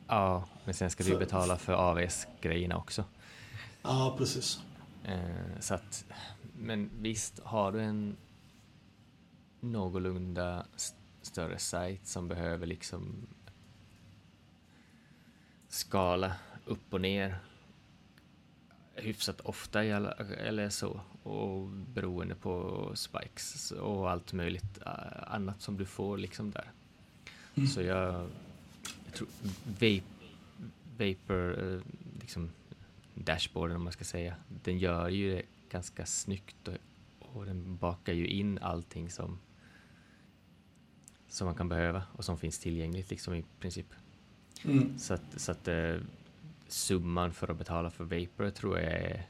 Ja, 0.08 0.44
men 0.64 0.74
sen 0.74 0.90
ska 0.90 1.04
För- 1.04 1.18
betala 1.18 1.56
för 1.58 1.72
AWS-grejerna 1.72 2.76
också. 2.76 3.04
Ja, 3.82 4.14
precis. 4.18 4.60
Eh, 5.04 5.60
så 5.60 5.74
att, 5.74 6.04
men 6.58 6.90
visst, 7.00 7.40
har 7.44 7.72
du 7.72 7.80
en 7.82 8.16
någorlunda 9.60 10.66
st- 10.76 10.96
större 11.22 11.58
sajt 11.58 12.06
som 12.06 12.28
behöver 12.28 12.66
liksom 12.66 13.26
skala 15.68 16.32
upp 16.64 16.94
och 16.94 17.00
ner 17.00 17.38
hyfsat 18.94 19.40
ofta 19.40 19.84
eller 19.84 20.68
så 20.70 21.00
och 21.22 21.68
beroende 21.68 22.34
på 22.34 22.90
spikes 22.94 23.70
och 23.70 24.10
allt 24.10 24.32
möjligt 24.32 24.78
eh, 24.86 25.34
annat 25.34 25.60
som 25.60 25.76
du 25.76 25.84
får 25.84 26.18
liksom 26.18 26.50
där. 26.50 26.70
Mm. 27.54 27.68
Så 27.68 27.82
jag, 27.82 28.28
jag 29.04 29.14
tror 29.14 29.28
vape, 29.64 30.02
Vapor, 30.98 31.72
eh, 31.72 31.80
liksom 32.20 32.50
dashboarden 33.14 33.76
om 33.76 33.84
man 33.84 33.92
ska 33.92 34.04
säga, 34.04 34.34
den 34.64 34.78
gör 34.78 35.08
ju 35.08 35.34
det 35.34 35.42
ganska 35.70 36.06
snyggt 36.06 36.68
och, 36.68 36.76
och 37.18 37.46
den 37.46 37.76
bakar 37.76 38.12
ju 38.12 38.26
in 38.26 38.58
allting 38.58 39.10
som 39.10 39.38
som 41.32 41.46
man 41.46 41.54
kan 41.54 41.68
behöva 41.68 42.02
och 42.12 42.24
som 42.24 42.38
finns 42.38 42.58
tillgängligt 42.58 43.10
liksom 43.10 43.34
i 43.34 43.44
princip. 43.60 43.86
Mm. 44.64 44.98
Så 44.98 45.14
att, 45.14 45.40
så 45.40 45.52
att 45.52 45.68
eh, 45.68 45.96
summan 46.68 47.32
för 47.32 47.48
att 47.48 47.58
betala 47.58 47.90
för 47.90 48.04
Vapor 48.04 48.50
tror 48.50 48.78
jag 48.78 48.92
är 48.92 49.26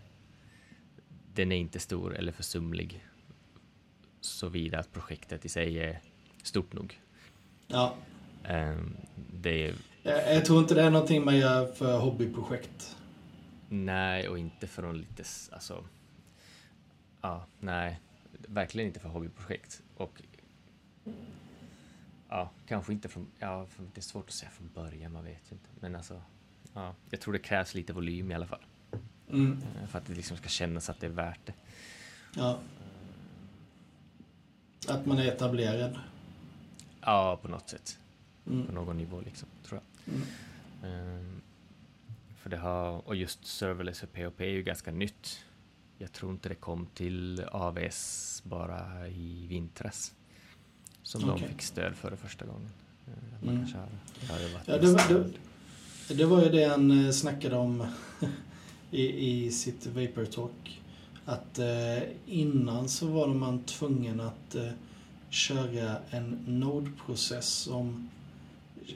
den 1.35 1.53
är 1.53 1.57
inte 1.57 1.81
stor 1.81 2.17
eller 2.17 2.33
försumlig 2.33 3.07
såvida 4.21 4.79
att 4.79 4.93
projektet 4.93 5.45
i 5.45 5.49
sig 5.49 5.79
är 5.79 6.01
stort 6.43 6.73
nog. 6.73 7.01
Ja. 7.67 7.95
Ehm, 8.45 8.97
det 9.33 9.67
är 9.69 9.75
Jag, 10.03 10.35
jag 10.37 10.45
tror 10.45 10.59
inte 10.61 10.75
det 10.75 10.83
är 10.83 10.91
någonting 10.91 11.25
man 11.25 11.37
gör 11.37 11.67
för 11.73 11.99
hobbyprojekt. 11.99 12.97
Nej, 13.69 14.29
och 14.29 14.39
inte 14.39 14.67
från 14.67 14.99
lite, 14.99 15.23
s- 15.23 15.51
alltså, 15.53 15.85
ja, 17.21 17.47
nej, 17.61 18.01
verkligen 18.49 18.87
inte 18.89 19.01
för 19.01 19.09
hobbyprojekt. 19.09 19.83
Och 19.97 20.23
ja, 22.29 22.51
kanske 22.67 22.93
inte 22.93 23.09
från, 23.09 23.27
ja, 23.39 23.67
för 23.67 23.83
det 23.83 24.01
är 24.01 24.03
svårt 24.03 24.25
att 24.29 24.35
säga 24.35 24.51
från 24.51 24.71
början, 24.75 25.13
man 25.13 25.25
vet 25.25 25.53
inte. 25.53 25.69
Men 25.81 25.97
alltså, 25.97 26.23
ja, 26.75 26.95
jag 27.11 27.21
tror 27.21 27.33
det 27.33 27.39
krävs 27.39 27.75
lite 27.75 27.93
volym 27.93 28.31
i 28.31 28.35
alla 28.35 28.47
fall. 28.47 28.65
Mm. 29.33 29.59
För 29.89 29.99
att 29.99 30.07
det 30.07 30.15
liksom 30.15 30.37
ska 30.37 30.49
kännas 30.49 30.91
att 30.91 31.01
det 31.01 31.07
är 31.07 31.11
värt 31.11 31.41
det. 31.47 31.53
Ja. 32.37 32.59
Att 34.89 35.07
man 35.07 35.19
är 35.19 35.27
etablerad. 35.27 35.99
Ja, 37.01 37.39
på 37.43 37.49
något 37.49 37.69
sätt. 37.69 37.99
På 38.45 38.51
Mm. 38.53 38.67
någon 38.75 38.97
nivå 38.97 39.21
liksom, 39.21 39.49
tror 39.69 39.81
jag. 40.05 40.15
Mm. 40.15 40.27
Ehm, 40.85 41.41
för 42.39 42.51
det 42.51 42.57
har, 42.57 43.09
och 43.09 43.17
just 43.17 43.47
serverless 43.47 44.01
för 44.01 44.07
POP 44.07 44.41
är 44.41 44.45
ju 44.47 44.63
ganska 44.63 44.91
nytt. 44.91 45.45
Jag 45.99 46.13
tror 46.13 46.33
inte 46.33 46.49
det 46.49 46.55
kom 46.55 46.87
till 46.95 47.45
AWS 47.53 48.43
bara 48.45 49.09
i 49.09 49.47
vintras. 49.47 50.15
Som 51.03 51.25
Okej. 51.31 51.43
de 51.43 51.53
fick 51.53 51.63
stöd 51.63 51.95
för 51.95 52.11
det 52.11 52.17
första 52.17 52.45
gången. 52.47 52.71
Eh, 53.07 53.37
att 53.37 53.45
Man 53.45 53.55
Mm. 53.57 53.67
Det 54.21 54.27
har 54.27 54.53
varit 54.55 54.69
Ja, 54.69 54.79
det, 54.79 54.87
var, 54.93 55.09
det, 56.09 56.15
det 56.15 56.25
var 56.25 56.43
ju 56.43 56.49
det 56.49 56.65
han 56.65 57.05
eh, 57.07 57.11
snackade 57.11 57.57
om 57.57 57.87
i, 58.93 59.29
i 59.47 59.51
sitt 59.51 59.87
Vapor 59.87 60.25
Talk. 60.25 60.81
Att 61.25 61.59
eh, 61.59 61.99
innan 62.27 62.89
så 62.89 63.07
var 63.07 63.29
man 63.29 63.63
tvungen 63.63 64.21
att 64.21 64.55
eh, 64.55 64.69
köra 65.31 65.97
en 66.11 66.39
Node-process 66.47 67.49
som 67.49 68.09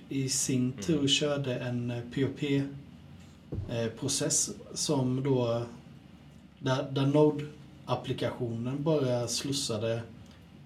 i 0.09 0.29
sin 0.29 0.73
tur 0.73 0.95
Mm. 0.95 1.09
körde 1.09 1.57
en 1.57 1.91
eh, 1.91 2.03
POP-process 3.51 4.51
som 4.75 5.23
då 5.23 5.63
där, 6.59 6.91
där 6.91 7.07
Node-applikationen 7.07 8.83
bara 8.83 9.29
slussade 9.29 9.95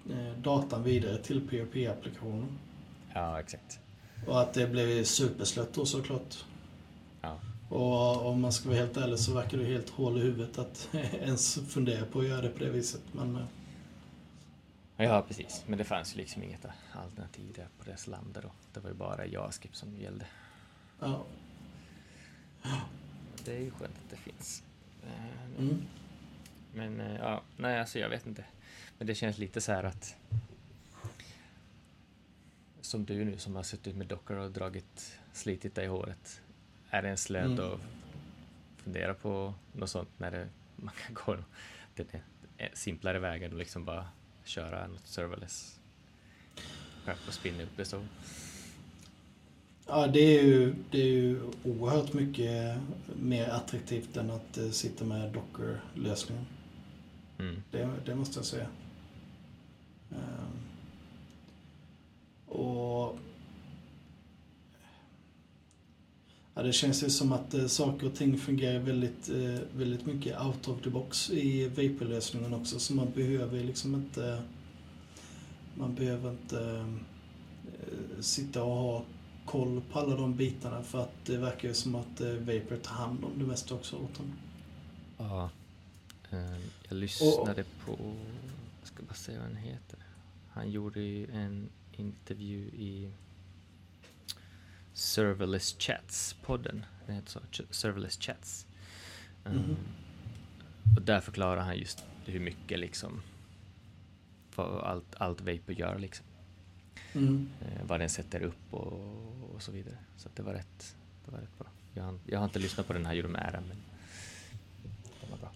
eh, 0.09 0.33
datan 0.43 0.83
vidare 0.83 1.17
till 1.17 1.41
POP-applikationen. 1.41 2.47
Ja, 3.13 3.39
exakt. 3.39 3.79
Och 4.27 4.41
att 4.41 4.53
det 4.53 4.67
blev 4.67 5.03
superslött 5.03 5.73
då 5.73 5.85
såklart. 5.85 6.45
Ja. 7.71 7.77
Och 7.77 8.29
om 8.29 8.41
man 8.41 8.51
ska 8.53 8.69
vara 8.69 8.79
helt 8.79 8.97
ärlig 8.97 9.19
så 9.19 9.33
verkar 9.33 9.57
det 9.57 9.65
helt 9.65 9.89
hål 9.89 10.17
i 10.17 10.21
huvudet 10.21 10.57
att 10.57 10.89
ens 11.13 11.59
fundera 11.69 12.05
på 12.05 12.19
att 12.19 12.27
göra 12.27 12.41
det 12.41 12.49
på 12.49 12.59
det 12.59 12.69
viset. 12.69 13.01
Men 13.11 13.35
eh, 13.35 13.43
Ja, 14.97 15.25
precis. 15.27 15.63
Men 15.67 15.77
det 15.77 15.83
fanns 15.83 16.13
ju 16.13 16.17
liksom 16.17 16.43
inget 16.43 16.65
alternativ 16.91 17.53
där 17.55 17.67
på 17.79 17.85
deras 17.85 18.07
land 18.07 18.39
då. 18.43 18.51
Det 18.73 18.79
var 18.79 18.89
ju 18.89 18.95
bara 18.95 19.25
JavaScript 19.25 19.75
som 19.75 19.97
gällde. 19.97 20.25
Ja. 20.99 21.23
Det 23.45 23.55
är 23.55 23.59
ju 23.59 23.71
skönt 23.71 23.95
att 24.03 24.09
det 24.09 24.15
finns. 24.31 24.63
Eh, 25.03 25.59
Mm. 25.59 25.81
Men 26.73 26.99
eh, 26.99 27.15
ja, 27.15 27.41
nej 27.57 27.79
alltså 27.79 27.99
jag 27.99 28.09
vet 28.09 28.27
inte. 28.27 28.45
Men 28.97 29.07
det 29.07 29.15
känns 29.15 29.37
lite 29.37 29.61
så 29.61 29.71
här 29.71 29.83
att 29.83 30.15
som 32.81 33.05
du 33.05 33.25
nu 33.25 33.37
som 33.37 33.55
har 33.55 33.63
suttit 33.63 33.95
med 33.95 34.07
dockor 34.07 34.37
och 34.37 34.51
dragit, 34.51 35.19
slitit 35.33 35.75
dig 35.75 35.85
i 35.85 35.87
håret. 35.87 36.41
Är 36.93 37.01
det 37.01 37.07
ens 37.07 37.29
lönt 37.29 37.59
Mm. 37.59 37.71
att 37.71 37.79
fundera 38.83 39.13
på 39.13 39.53
något 39.73 39.89
sånt 39.89 40.09
när 40.17 40.31
det, 40.31 40.47
man 40.75 40.93
kan 41.05 41.13
gå 41.25 41.37
den 41.95 42.07
simplare 42.73 43.19
vägen 43.19 43.51
och 43.51 43.57
liksom 43.57 43.85
bara 43.85 44.07
köra 44.43 44.87
något 44.87 45.07
serverless 45.07 45.79
och 47.27 47.33
spinna 47.33 47.63
upp 47.63 47.77
det 47.77 47.85
så. 47.85 48.01
Ja, 49.87 50.07
det 50.07 50.39
är, 50.39 50.43
ju, 50.43 50.75
det 50.91 51.01
är 51.01 51.05
ju 51.05 51.41
oerhört 51.63 52.13
mycket 52.13 52.77
mer 53.15 53.49
attraktivt 53.49 54.17
än 54.17 54.31
att 54.31 54.57
eh, 54.57 54.69
sitta 54.69 55.05
med 55.05 55.31
Docker-lösningen. 55.33 56.45
Mm. 57.39 57.63
Det, 57.71 57.89
det 58.05 58.15
måste 58.15 58.39
jag 58.39 58.45
säga. 58.45 58.67
Ehm, 60.11 60.59
och... 62.47 63.17
Ja, 66.61 66.65
det 66.67 66.73
känns 66.73 67.03
ju 67.03 67.09
som 67.09 67.31
att 67.31 67.53
eh, 67.53 67.67
saker 67.67 68.07
och 68.07 68.15
ting 68.15 68.37
fungerar 68.37 68.79
väldigt, 68.79 69.29
eh, 69.29 69.59
väldigt 69.75 70.05
mycket 70.05 70.41
out 70.41 70.67
of 70.67 70.81
the 70.81 70.89
box 70.89 71.29
i 71.29 71.67
Vapor-lösningen 71.67 72.53
också. 72.53 72.79
Så 72.79 72.93
man 72.93 73.11
behöver 73.11 73.63
liksom 73.63 73.95
inte... 73.95 74.43
Man 75.75 75.95
behöver 75.95 76.29
inte 76.31 76.85
eh, 77.65 78.21
sitta 78.21 78.63
och 78.63 78.75
ha 78.75 79.03
koll 79.45 79.81
på 79.91 79.99
alla 79.99 80.15
de 80.15 80.35
bitarna 80.35 80.83
för 80.83 81.01
att 81.01 81.25
det 81.25 81.37
verkar 81.37 81.67
ju 81.67 81.73
som 81.73 81.95
att 81.95 82.21
eh, 82.21 82.33
Vapor 82.33 82.77
tar 82.77 82.95
hand 82.95 83.23
om 83.23 83.31
det 83.39 83.45
mesta 83.45 83.75
också 83.75 83.95
åt 83.95 84.15
dem. 84.17 84.33
Ja. 85.17 85.49
Eh, 86.31 86.59
Jag 86.89 86.97
lyssnade 86.97 87.63
på, 87.85 87.91
jag 88.79 88.87
ska 88.87 89.03
bara 89.03 89.13
säga 89.13 89.39
vad 89.39 89.47
han 89.47 89.57
heter. 89.57 89.99
Han 90.49 90.71
gjorde 90.71 91.01
ju 91.01 91.31
en 91.31 91.69
intervju 91.91 92.59
i 92.59 93.11
Serverless 94.93 95.75
Chats-podden. 95.79 96.85
Den 97.05 97.15
heter 97.15 97.31
så, 97.31 97.63
Serverless 97.69 98.19
Chats. 98.19 98.65
Um, 99.43 99.53
Mhm. 99.53 99.75
Och 100.95 101.01
där 101.01 101.19
förklarar 101.19 101.61
han 101.61 101.77
just 101.77 102.05
hur 102.25 102.39
mycket 102.39 102.79
liksom 102.79 103.21
vad 104.55 104.83
allt, 104.83 105.15
allt 105.17 105.41
Vapor 105.41 105.75
gör 105.75 105.99
liksom. 105.99 106.25
Mm. 107.13 107.49
Eh, 107.61 107.85
vad 107.85 107.99
den 107.99 108.09
sätter 108.09 108.41
upp 108.41 108.73
och, 108.73 109.53
och 109.55 109.61
så 109.61 109.71
vidare. 109.71 109.97
Så 110.17 110.29
det 110.35 110.43
var 110.43 110.53
rätt, 110.53 110.95
det 111.25 111.31
var 111.31 111.39
rätt 111.39 111.57
bra. 111.57 111.67
Jag 111.93 112.03
har, 112.03 112.19
jag 112.25 112.39
har 112.39 112.45
inte 112.45 112.59
lyssnat 112.59 112.87
på 112.87 112.93
den 112.93 113.05
här 113.05 113.13
gjorde 113.13 113.27
med 113.27 113.41
ära, 113.41 113.61
men 113.67 113.77
den 115.21 115.31
var 115.31 115.37
bra. 115.37 115.51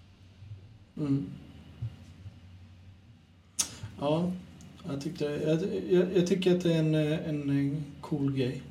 Mm. 0.98 1.30
Ja, 4.00 4.32
jag, 4.88 5.02
tyckte, 5.02 5.26
jag, 5.26 5.64
jag, 5.92 6.18
jag 6.18 6.28
tycker 6.28 6.56
att 6.56 6.64
det 6.64 6.74
är 6.74 6.80
en, 6.80 6.96
en 7.50 7.86
cool 8.02 8.34
grej. 8.34 8.62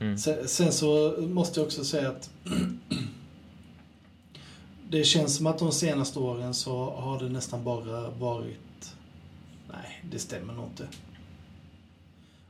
Mm. 0.00 0.18
Sen, 0.18 0.48
sen 0.48 0.72
så 0.72 1.16
måste 1.20 1.60
jag 1.60 1.66
också 1.66 1.84
säga 1.84 2.08
att 2.08 2.30
det 4.90 5.04
känns 5.04 5.36
som 5.36 5.46
att 5.46 5.58
de 5.58 5.72
senaste 5.72 6.18
åren 6.18 6.54
så 6.54 6.90
har 6.90 7.18
det 7.18 7.28
nästan 7.28 7.64
bara 7.64 8.10
varit... 8.10 8.94
Nej, 9.68 10.04
det 10.10 10.18
stämmer 10.18 10.54
nog 10.54 10.64
inte. 10.66 10.88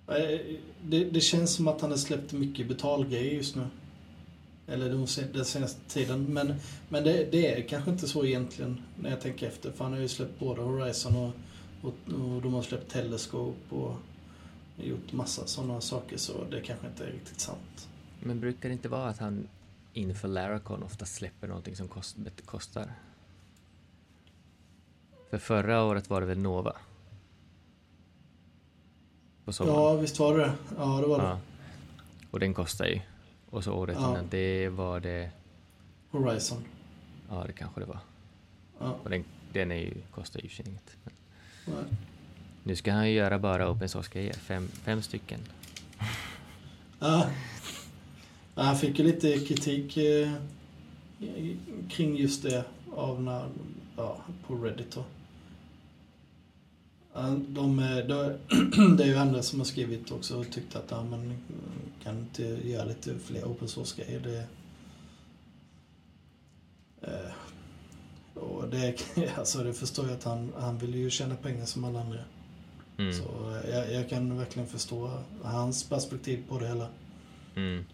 Eh, 0.07 0.41
det, 0.83 1.05
det 1.05 1.21
känns 1.21 1.55
som 1.55 1.69
att 1.69 1.81
han 1.81 1.91
har 1.91 1.99
släppt 1.99 2.33
mycket 2.33 2.69
betalgrejer 2.69 3.35
just 3.35 3.57
nu. 3.57 3.67
Eller 4.67 4.89
den 5.33 5.45
senaste 5.45 5.81
tiden. 5.89 6.25
Men, 6.25 6.55
men 6.89 7.05
det, 7.05 7.29
det 7.33 7.55
är 7.55 7.69
kanske 7.69 7.91
inte 7.91 8.09
så 8.09 8.25
egentligen 8.25 8.83
när 9.01 9.11
jag 9.11 9.21
tänker 9.21 9.47
efter. 9.47 9.73
För 9.73 9.85
han 9.85 9.93
har 9.93 10.01
ju 10.01 10.09
släppt 10.09 10.39
både 10.39 10.63
Horizon 10.63 11.17
och, 11.17 11.31
och, 11.83 12.15
och 12.15 12.43
de 12.43 12.55
har 12.55 12.63
släppt 12.63 12.93
Telescope 12.93 13.75
och 13.75 13.97
gjort 14.87 15.13
massa 15.13 15.47
sådana 15.47 15.81
saker. 15.81 16.17
Så 16.17 16.45
det 16.45 16.61
kanske 16.61 16.87
inte 16.87 17.05
är 17.07 17.11
riktigt 17.13 17.41
sant. 17.41 17.89
Men 18.21 18.41
brukar 18.41 18.69
det 18.69 18.73
inte 18.73 18.89
vara 18.89 19.09
att 19.09 19.19
han 19.19 19.49
inför 19.93 20.29
Laracon 20.29 20.83
ofta 20.83 21.05
släpper 21.07 21.49
någonting 21.49 21.77
som 21.77 21.89
kost, 21.89 22.17
kostar? 22.45 22.93
För 25.31 25.39
förra 25.39 25.85
året 25.85 26.11
var 26.11 26.21
det 26.21 26.27
väl 26.27 26.39
Nova? 26.39 26.77
På 29.45 29.53
sommaren? 29.53 29.79
Ja, 29.79 29.95
visst 29.95 30.19
var 30.19 30.39
det. 30.39 30.53
Ja, 30.77 31.01
det 31.01 31.07
var 31.07 31.19
det. 31.19 31.25
Ja. 31.25 31.39
Och 32.31 32.41
den 32.41 32.55
kostar 32.55 32.87
ju. 32.87 33.01
Och 33.51 33.65
så 33.65 33.73
året 33.73 33.97
Ja. 34.01 34.11
innan 34.11 34.29
det 34.31 34.69
var 34.69 35.01
det, 35.01 35.31
Horizon. 36.11 36.65
ja 37.29 37.45
det 37.47 37.53
kanske 37.53 37.81
det 37.81 37.87
var. 37.87 37.99
Ja, 38.79 38.97
Och 39.03 39.11
den, 39.11 39.25
den 39.53 39.73
är 39.73 39.77
ju, 39.77 39.95
kostar 40.11 40.41
ju 40.41 40.49
inget. 40.67 40.97
Men 41.05 41.15
nej 41.75 41.85
nu 42.65 42.77
ska 42.77 42.93
han 42.93 43.09
ju 43.09 43.15
göra 43.15 43.39
bara 43.39 43.71
open 43.71 43.89
source-grejer, 43.89 44.33
fem, 44.35 44.69
fem 44.69 45.03
stycken. 45.03 45.41
Ja. 46.99 47.27
Ja, 48.55 48.63
Han 48.63 48.77
fick 48.77 48.99
ju 48.99 49.05
lite 49.05 49.39
kritik 49.39 49.97
eh, 49.97 50.33
kring 51.89 52.17
just 52.17 52.43
det 52.43 52.65
av 52.93 53.23
när, 53.23 53.49
ja, 53.97 54.21
på 54.47 54.55
Reddit 54.55 54.91
då. 54.95 55.05
De, 57.15 57.77
de, 58.09 58.97
det 58.97 59.05
är 59.05 59.09
ju 59.09 59.17
andra 59.17 59.43
som 59.43 59.61
har 59.61 59.65
skrivit 59.67 60.13
också 60.13 60.39
och 60.41 60.51
tyckt 60.51 60.77
att 60.77 60.91
ja, 60.91 61.05
man 61.05 61.31
eh, 61.31 61.37
kan 62.03 62.19
inte 62.19 62.43
göra 62.43 62.85
lite 62.85 63.19
fler 63.19 63.45
open 63.45 63.69
source-grejer. 63.69 64.21
Det, 64.21 64.47
eh, 67.11 67.33
och 68.35 68.69
det, 68.69 68.95
alltså 69.39 69.65
det 69.65 69.73
förstår 69.73 70.07
jag 70.07 70.15
att 70.15 70.25
han, 70.25 70.53
han 70.59 70.79
vill 70.79 70.95
ju 70.95 71.11
tjäna 71.11 71.37
pengar 71.37 71.65
som 71.65 71.85
alla 71.85 72.01
andra. 72.01 72.21
Mm. 73.01 73.13
Så 73.13 73.23
eh, 73.51 73.71
jag, 73.71 73.93
jag 73.93 74.09
kan 74.09 74.39
verkligen 74.39 74.69
förstå 74.69 75.11
hans 75.43 75.89
perspektiv 75.89 76.45
på 76.49 76.59
det 76.59 76.69
hela. 76.69 76.87
Mm. 77.57 77.85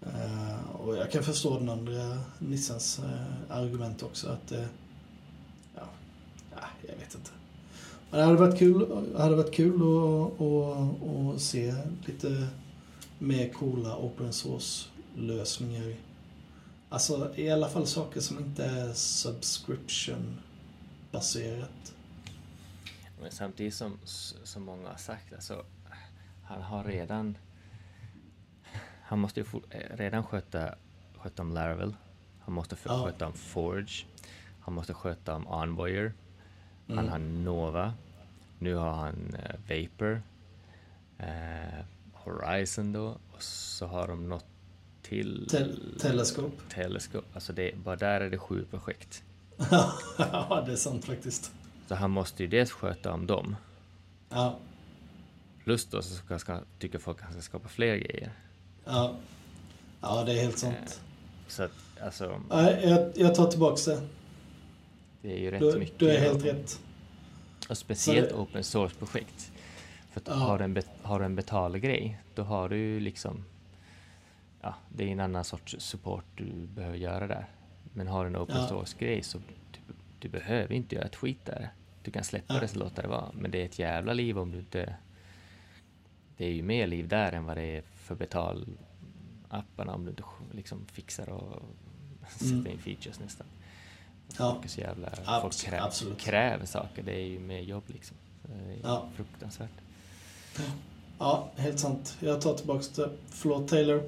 Eh, 0.00 0.70
och 0.80 0.96
jag 0.96 1.10
kan 1.10 1.22
förstå 1.22 1.58
den 1.58 1.68
andra 1.68 2.18
Nissans 2.38 2.98
eh, 2.98 3.56
argument 3.56 4.02
också 4.02 4.28
att 4.28 4.52
eh, 4.52 4.66
ja, 5.74 5.82
ja, 6.50 6.66
jag 6.88 6.96
vet 6.96 7.14
inte. 7.14 7.30
Men 8.10 8.20
det 8.20 8.26
hade 8.26 8.38
varit 8.38 8.58
kul, 8.58 9.06
hade 9.16 9.36
varit 9.36 9.54
kul 9.54 9.74
att, 9.74 10.40
att, 10.40 11.34
att 11.34 11.40
se 11.40 11.74
lite 12.06 12.46
mer 13.18 13.48
coola 13.48 13.96
open 13.96 14.32
source 14.32 14.88
lösningar. 15.16 15.94
Alltså 16.88 17.32
i 17.36 17.50
alla 17.50 17.68
fall 17.68 17.86
saker 17.86 18.20
som 18.20 18.38
inte 18.38 18.64
är 18.64 18.92
subscription 18.92 20.36
baserat. 21.10 21.94
Men 23.20 23.30
samtidigt 23.30 23.74
som, 23.74 23.98
som 24.44 24.62
många 24.62 24.88
har 24.88 24.96
sagt, 24.96 25.32
alltså, 25.32 25.64
han 26.44 26.62
har 26.62 26.84
redan... 26.84 27.36
Han 29.02 29.18
måste 29.18 29.40
ju 29.40 29.44
for, 29.44 29.62
eh, 29.70 29.96
redan 29.96 30.24
sköta, 30.24 30.74
sköta 31.16 31.42
om 31.42 31.52
Laravel. 31.54 31.94
Han 32.40 32.54
måste 32.54 32.76
för, 32.76 32.90
Ja. 32.90 33.04
sköta 33.04 33.26
om 33.26 33.32
Forge. 33.32 34.04
Han 34.60 34.74
måste 34.74 34.94
sköta 34.94 35.34
om 35.34 35.46
Envoyer. 35.62 36.12
Han 36.88 36.98
Mm. 36.98 37.10
har 37.10 37.18
Nova. 37.18 37.94
Nu 38.58 38.74
har 38.74 38.92
han 38.92 39.34
eh, 39.34 39.54
Vapor. 39.68 40.22
Eh, 41.18 41.84
Horizon 42.12 42.92
då. 42.92 43.06
Och 43.32 43.42
så 43.42 43.86
har 43.86 44.08
de 44.08 44.28
något 44.28 44.46
till... 45.02 45.46
Tel- 45.50 45.98
teleskop. 46.00 46.52
Telescope. 46.68 47.26
Alltså 47.34 47.52
det, 47.52 47.76
bara 47.84 47.96
där 47.96 48.20
är 48.20 48.30
det 48.30 48.38
sju 48.38 48.64
projekt. 48.70 49.22
ja, 50.18 50.62
det 50.66 50.72
är 50.72 50.76
sant 50.76 51.04
faktiskt. 51.04 51.52
Så 51.88 51.94
han 51.94 52.10
måste 52.10 52.42
ju 52.42 52.48
dels 52.48 52.70
sköta 52.72 53.12
om 53.12 53.26
dem. 53.26 53.56
Ja, 54.28 54.58
Plus 55.64 55.86
då 55.86 56.02
så 56.02 56.14
ska, 56.14 56.38
ska, 56.38 56.60
tycker 56.78 56.98
folk 56.98 57.18
att 57.18 57.24
han 57.24 57.32
ska 57.32 57.42
skapa 57.42 57.68
fler 57.68 57.96
grejer. 57.96 58.32
ja. 58.84 59.14
ja 60.00 60.24
det 60.24 60.32
är 60.32 60.42
helt 60.42 60.58
sant. 60.58 60.76
Eh, 60.78 60.92
Så 61.48 61.62
att 61.62 61.72
alltså, 62.02 62.40
Nej, 62.50 62.80
jag, 62.84 63.12
jag 63.14 63.34
tar 63.34 63.50
tillbaks 63.50 63.84
det. 63.84 64.00
det 65.22 65.32
är 65.32 65.38
ju 65.38 65.50
rätt 65.50 65.60
Du, 65.60 65.78
mycket. 65.78 65.98
du 65.98 66.10
är 66.10 66.20
helt 66.20 66.44
rätt. 66.44 66.80
och 67.68 67.78
speciellt 67.78 68.28
det- 68.28 68.34
open 68.34 68.64
source-projekt. 68.64 69.52
För 70.10 70.20
att 70.20 70.28
Ja. 70.28 70.34
har, 70.34 70.58
du 70.58 70.64
en 70.64 70.82
har 71.02 71.18
du 71.18 71.24
en 71.24 71.36
betalgrej, 71.36 72.20
då 72.34 72.42
har 72.42 72.68
du 72.68 72.76
ju 72.76 73.00
liksom, 73.00 73.44
ja, 74.60 74.74
det 74.88 75.04
är 75.04 75.08
en 75.08 75.20
annan 75.20 75.44
sorts 75.44 75.76
support 75.78 76.24
du 76.36 76.66
behöver 76.66 76.96
göra 76.96 77.26
där. 77.26 77.46
Men 77.92 78.08
har 78.08 78.24
du 78.24 78.28
en 78.28 78.36
open 78.36 78.56
Ja. 78.56 78.68
source-grej 78.68 79.22
så 79.22 79.38
du, 79.38 79.78
du 80.18 80.28
behöver 80.28 80.74
inte 80.74 80.94
göra 80.94 81.04
ett 81.06 81.16
skit 81.16 81.44
där. 81.44 81.70
Du 82.08 82.12
kan 82.12 82.24
släppa 82.24 82.54
Ja. 82.54 82.60
det 82.60 82.68
så 82.68 82.78
låta 82.78 83.02
det 83.02 83.08
vara. 83.08 83.30
Men 83.34 83.50
det 83.50 83.60
är 83.60 83.64
ett 83.64 83.78
jävla 83.78 84.12
liv 84.12 84.38
om 84.38 84.50
du 84.52 84.58
inte... 84.58 84.94
Det 86.36 86.44
är 86.44 86.50
ju 86.52 86.62
mer 86.62 86.86
liv 86.86 87.08
där 87.08 87.32
än 87.32 87.44
vad 87.44 87.56
det 87.56 87.62
är 87.62 87.82
för 87.82 88.14
betalapparna 88.14 89.94
om 89.94 90.04
du 90.04 90.10
inte 90.10 90.22
liksom 90.52 90.86
fixar 90.92 91.28
och 91.28 91.62
sätter 92.28 92.52
Mm. 92.54 92.66
in 92.66 92.78
features 92.78 93.20
nästan. 93.20 93.46
Ja. 94.38 94.52
Folk 94.52 94.64
är 94.64 94.68
så 94.68 94.80
jävla... 94.80 95.08
Abs- 95.08 95.40
folk 95.40 95.54
krä, 95.58 95.82
absolut. 95.82 96.18
kräver 96.20 96.66
saker, 96.66 97.02
det 97.02 97.14
är 97.14 97.26
ju 97.26 97.38
mer 97.38 97.60
jobb 97.60 97.84
liksom. 97.86 98.16
Ja. 98.82 99.08
Fruktansvärt. 99.14 99.70
Ja, 101.18 101.50
helt 101.56 101.78
sant. 101.78 102.16
Jag 102.20 102.40
tar 102.40 102.54
tillbaka 102.54 102.84
det. 102.96 103.10
Förlåt 103.28 103.68
Taylor. 103.68 104.02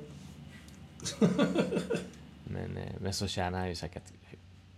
Men, 2.45 2.77
eh, 2.77 2.93
men 3.01 3.13
så 3.15 3.27
tjänar 3.27 3.59
han 3.59 3.69
ju 3.69 3.75
säkert 3.75 4.03
hy- 4.31 4.37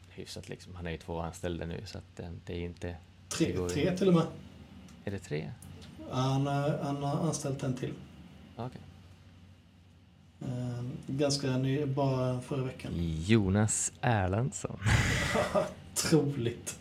hyfsat 0.09 0.49
liksom. 0.49 0.75
Han 0.75 0.87
är 0.87 0.91
ju 0.91 0.99
två 0.99 1.21
anställda 1.21 1.67
nu 1.67 1.83
så 1.87 1.99
att 1.99 2.21
eh, 2.21 2.31
det 2.47 2.53
är 2.55 2.61
inte... 2.65 2.97
Tre, 3.37 3.69
tre 3.69 3.97
till 3.97 4.09
och 4.09 4.15
med. 4.15 4.27
Är 5.05 5.11
det 5.11 5.19
tre? 5.19 5.51
Han, 6.11 6.47
har- 6.47 6.79
han 6.83 6.97
har 7.03 7.27
anställt 7.27 7.63
en 7.63 7.75
till. 7.75 7.93
Okej. 8.57 8.81
Eh, 10.41 10.83
Ganska 11.07 11.57
ny, 11.59 11.87
bara 11.87 12.41
förra 12.41 12.63
veckan. 12.65 12.93
Jonas 13.27 13.93
Erlandsson. 14.01 14.79
Troligt. 15.95 16.79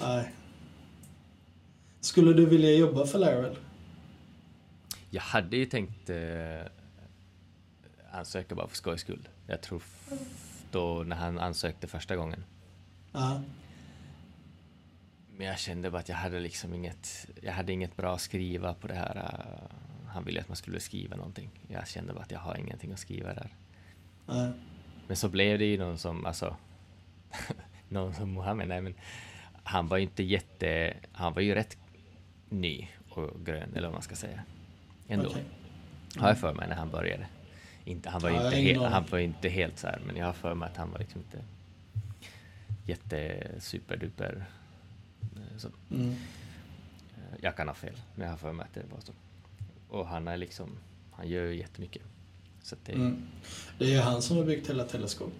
Nej. 0.00 0.32
Skulle 2.00 2.32
du 2.32 2.46
vilja 2.46 2.70
jobba 2.72 3.06
för 3.06 3.18
Laravel? 3.18 3.56
Jag 5.10 5.22
hade 5.22 5.56
ju 5.56 5.66
tänkt 5.66 6.10
eh, 6.10 6.16
ansöka 8.12 8.54
bara 8.54 8.68
för 8.68 8.76
skojs 8.76 9.00
skull. 9.00 9.28
Jag 9.46 9.60
tror 9.62 9.82
då 10.70 11.02
när 11.06 11.16
han 11.16 11.38
ansökte 11.38 11.86
första 11.86 12.16
gången. 12.16 12.44
Ja. 13.12 13.42
Men 15.36 15.46
jag 15.46 15.58
kände 15.58 15.90
bara 15.90 15.98
att 15.98 16.08
jag 16.08 16.16
hade 16.16 16.40
liksom 16.40 16.74
inget, 16.74 17.26
jag 17.42 17.52
hade 17.52 17.72
inget 17.72 17.96
bra 17.96 18.14
att 18.14 18.20
skriva 18.20 18.74
på 18.74 18.86
det 18.86 18.94
här. 18.94 19.16
eh, 19.16 19.76
han 20.08 20.24
ville 20.24 20.40
att 20.40 20.48
man 20.48 20.56
skulle 20.56 20.80
skriva 20.80 21.16
någonting. 21.16 21.50
Jag 21.68 21.88
kände 21.88 22.12
bara 22.12 22.22
att 22.22 22.30
jag 22.30 22.38
har 22.38 22.56
ingenting 22.56 22.92
att 22.92 22.98
skriva 22.98 23.34
där. 23.34 23.48
Nej. 24.26 24.52
Men 25.06 25.16
så 25.16 25.28
blev 25.28 25.58
det 25.58 25.64
ju 25.64 25.78
någon 25.78 25.98
som, 25.98 26.26
alltså, 26.26 26.56
någon 27.88 28.14
som 28.14 28.30
Mohammed, 28.30 28.68
nej 28.68 28.80
men 28.80 28.94
han 29.64 29.88
var 29.88 29.96
ju 29.96 30.02
inte 30.02 30.22
jätte, 30.22 30.94
han 31.12 31.32
var 31.32 31.42
ju 31.42 31.54
rätt 31.54 31.78
ny 32.48 32.88
och 33.08 33.44
grön, 33.46 33.70
eller 33.74 33.88
vad 33.88 33.92
man 33.92 34.02
ska 34.02 34.14
säga. 34.14 34.42
Ändå. 35.08 35.28
Okej. 35.28 35.44
Har 36.18 36.28
jag 36.28 36.38
för 36.38 36.54
mig 36.54 36.68
när 36.68 36.76
han 36.76 36.90
började. 36.90 37.26
Inte, 37.84 38.10
han 38.10 38.20
var 38.20 38.30
ju 38.30 38.36
Ja, 38.36 38.52
inte, 38.54 38.80
aning. 38.80 38.92
han 38.92 39.04
var 39.10 39.18
inte 39.18 39.48
helt 39.48 39.78
så 39.78 39.86
här, 39.86 40.00
men 40.06 40.16
jag 40.16 40.26
har 40.26 40.32
för 40.32 40.54
mig 40.54 40.68
att 40.68 40.76
han 40.76 40.90
var 40.90 40.98
liksom 40.98 41.20
inte 41.20 41.44
jätte 42.84 43.46
superduper. 43.58 44.44
Eh, 45.56 45.60
Så, 45.60 45.94
Mm. 45.94 46.10
eh, 46.10 47.38
jag 47.40 47.56
kan 47.56 47.68
ha 47.68 47.74
fel, 47.74 47.96
men 48.14 48.24
jag 48.24 48.32
har 48.32 48.38
för 48.38 48.52
mig 48.52 48.64
att 48.66 48.74
det 48.74 48.82
var 48.92 49.00
så. 49.00 49.12
Och 49.88 50.06
han 50.08 50.28
är 50.28 50.36
liksom, 50.36 50.70
han 51.12 51.28
gör 51.28 51.44
ju 51.44 51.56
jättemycket. 51.58 52.02
Så 52.62 52.76
det, 52.84 52.92
Mm. 52.92 53.26
Det 53.78 53.94
är 53.94 54.02
han 54.02 54.22
som 54.22 54.36
har 54.36 54.44
byggt 54.44 54.70
hela 54.70 54.84
Teleskop. 54.84 55.32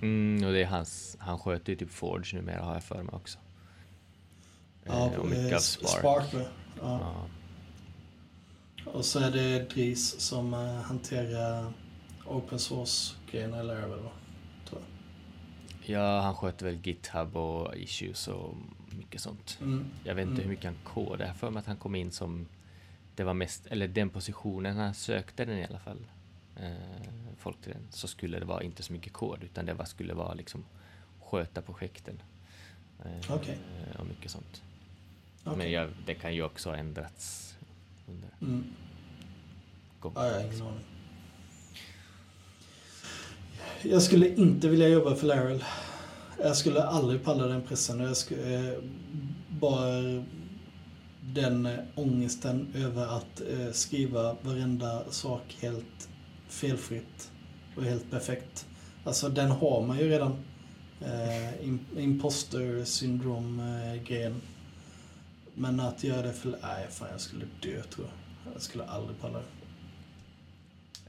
Mm, 0.00 0.44
och 0.46 0.52
det 0.52 0.62
är 0.62 0.66
hans, 0.66 1.16
han 1.20 1.38
sköter 1.38 1.72
ju 1.72 1.78
typ 1.78 1.90
Forge 1.90 2.36
numera 2.36 2.62
har 2.62 2.72
jag 2.74 2.84
för 2.84 3.02
mig 3.02 3.14
också. 3.14 3.38
Ja, 4.84 5.12
Eh, 5.12 5.18
och 5.18 5.26
mycket 5.26 5.50
eh, 5.50 5.56
av 5.56 5.60
Spark. 5.60 5.98
Spark 5.98 6.34
ja. 6.34 6.46
Ja. 6.80 7.26
Och 8.92 9.04
så 9.04 9.18
är 9.20 9.30
det 9.30 9.70
Dries 9.70 10.20
som 10.20 10.54
eh, 10.54 10.74
hanterar 10.74 11.72
open 12.26 12.58
source-grejerna 12.58 13.60
i 13.60 13.64
Laravel 13.64 14.00
va? 14.00 14.10
Ja, 15.88 16.20
han 16.20 16.34
sköter 16.34 16.66
väl 16.66 16.78
GitHub 16.86 17.36
och 17.36 17.76
issues 17.76 18.28
och 18.28 18.54
mycket 18.90 19.20
sånt. 19.20 19.58
Mm. 19.60 19.84
Jag 20.04 20.14
vet 20.14 20.22
inte 20.22 20.32
Mm. 20.34 20.42
hur 20.44 20.50
mycket 20.50 20.64
han 20.64 20.76
kodar. 20.84 21.26
Jag 21.26 21.36
för 21.36 21.50
mig 21.50 21.60
att 21.60 21.66
han 21.66 21.76
kom 21.76 21.94
in 21.94 22.10
som 22.10 22.46
det 23.14 23.24
var 23.24 23.34
mest, 23.34 23.66
eller 23.66 23.88
den 23.88 24.10
positionen 24.10 24.76
han 24.76 24.94
sökte 24.94 25.44
den 25.44 25.58
i 25.58 25.64
alla 25.66 25.78
fall. 25.78 25.98
Eh, 26.56 26.72
folk 27.38 27.60
till 27.62 27.72
den. 27.72 27.82
Så 27.90 28.08
skulle 28.08 28.38
det 28.38 28.44
vara 28.44 28.62
inte 28.62 28.82
så 28.82 28.92
mycket 28.92 29.12
kod 29.12 29.42
utan 29.42 29.66
det 29.66 29.74
var, 29.74 29.84
skulle 29.84 30.14
vara 30.14 30.34
liksom 30.34 30.64
sköta 31.20 31.62
projekten. 31.62 32.22
Eh, 33.04 33.34
Okej. 33.34 33.58
Och 33.98 34.06
mycket 34.06 34.30
sånt. 34.30 34.62
Okej. 35.44 35.58
Men 35.58 35.70
jag, 35.72 35.90
det 36.06 36.14
kan 36.14 36.34
ju 36.34 36.42
också 36.42 36.70
ha 36.70 36.76
ändrats 36.76 37.56
under 38.08 38.28
Mm. 38.40 38.64
gången. 40.00 40.16
Ja, 40.18 40.22
har 40.34 40.40
ingen 40.40 40.62
aning. 40.62 40.80
Jag 43.82 44.02
skulle 44.02 44.34
inte 44.34 44.68
vilja 44.68 44.88
jobba 44.88 45.14
för 45.14 45.26
Laryl. 45.26 45.64
Jag 46.42 46.56
skulle 46.56 46.82
aldrig 46.82 47.24
palla 47.24 47.46
den 47.46 47.62
pressen. 47.62 48.00
Jag 48.00 48.16
skulle, 48.16 48.72
eh, 48.72 48.78
bara 49.48 50.24
den 51.20 51.66
eh, 51.66 51.78
ångesten 51.94 52.72
över 52.74 53.06
att 53.16 53.40
eh, 53.40 53.72
skriva 53.72 54.36
varenda 54.42 55.04
sak 55.10 55.56
helt 55.60 56.08
felfritt 56.48 57.30
och 57.76 57.82
helt 57.84 58.10
perfekt. 58.10 58.66
Alltså 59.04 59.28
den 59.28 59.50
har 59.50 59.86
man 59.86 59.98
ju 59.98 60.08
redan. 60.08 60.36
Eh, 61.00 61.68
imposter 62.04 62.84
syndrom-grejen. 62.84 64.32
Eh, 64.32 64.38
Men 65.54 65.80
att 65.80 66.04
göra 66.04 66.22
det 66.22 66.32
för... 66.32 66.50
Nej, 66.62 66.86
fan 66.90 67.08
jag 67.10 67.20
skulle 67.20 67.44
dö 67.62 67.82
tror 67.82 68.06
jag. 68.06 68.52
Jag 68.54 68.62
skulle 68.62 68.84
aldrig 68.84 69.20
palla 69.20 69.38
det. 69.38 69.44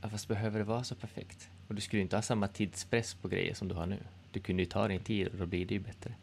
Ja, 0.01 0.09
fast 0.09 0.27
behöver 0.27 0.59
det 0.59 0.65
vara 0.65 0.83
så 0.83 0.95
perfekt? 0.95 1.49
Och 1.67 1.75
du 1.75 1.81
skulle 1.81 2.01
inte 2.01 2.15
ha 2.15 2.21
samma 2.21 2.47
tidspress 2.47 3.13
på 3.13 3.27
grejer 3.27 3.53
som 3.53 3.67
du 3.67 3.75
har 3.75 3.85
nu. 3.85 3.99
Du 4.31 4.39
kunde 4.39 4.63
ju 4.63 4.69
ta 4.69 4.87
din 4.87 5.03
tid 5.03 5.27
och 5.27 5.37
då 5.37 5.45
blir 5.45 5.65
det 5.65 5.73
ju 5.73 5.79
bättre. 5.79 6.13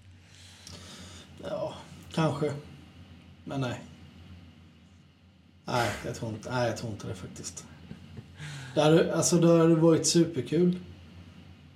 Ja, 1.43 1.75
kanske. 2.13 2.53
Men 3.45 3.61
nej. 3.61 3.81
Nej, 5.65 5.91
jag 6.07 6.15
tror 6.15 6.31
inte, 6.31 6.51
nej, 6.51 6.69
jag 6.69 6.77
tror 6.77 6.93
inte 6.93 7.09
det 7.09 7.15
faktiskt. 7.15 7.67
Det 8.75 8.83
hade, 8.83 9.15
alltså, 9.17 9.37
det 9.37 9.59
hade 9.59 9.75
varit 9.75 10.07
superkul. 10.07 10.79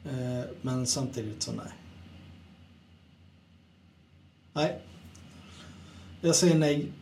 Eh, 0.05 0.45
men 0.63 0.87
samtidigt 0.87 1.43
så 1.43 1.53
nej. 1.53 1.73
Nej. 4.53 4.81
Jag 6.21 6.35
säger 6.35 6.59
nej. 6.59 6.93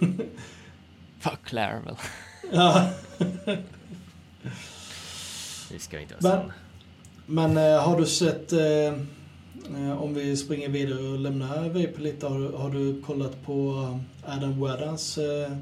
Fuck 1.20 1.52
Laravel. 1.52 1.96
Ja. 2.52 2.92
Vi 5.72 5.78
ska 5.78 6.00
inte 6.00 6.14
vara 6.20 6.36
Men-. 6.36 6.52
Men 7.54 7.72
eh, 7.72 7.80
har 7.82 7.98
du 8.00 8.06
sett, 8.06 8.52
eh, 8.52 8.60
eh, 9.78 10.02
om 10.02 10.14
vi 10.14 10.36
springer 10.36 10.68
vidare 10.68 10.98
och 11.02 11.18
lämnar 11.18 11.68
Vape 11.68 12.00
lite, 12.00 12.26
har, 12.26 12.38
du- 12.38 12.52
har 12.56 12.70
du 12.70 13.02
kollat 13.02 13.42
på 13.44 13.86
Adam 14.26 14.60
Waddans 14.60 15.18
eh, 15.18 15.52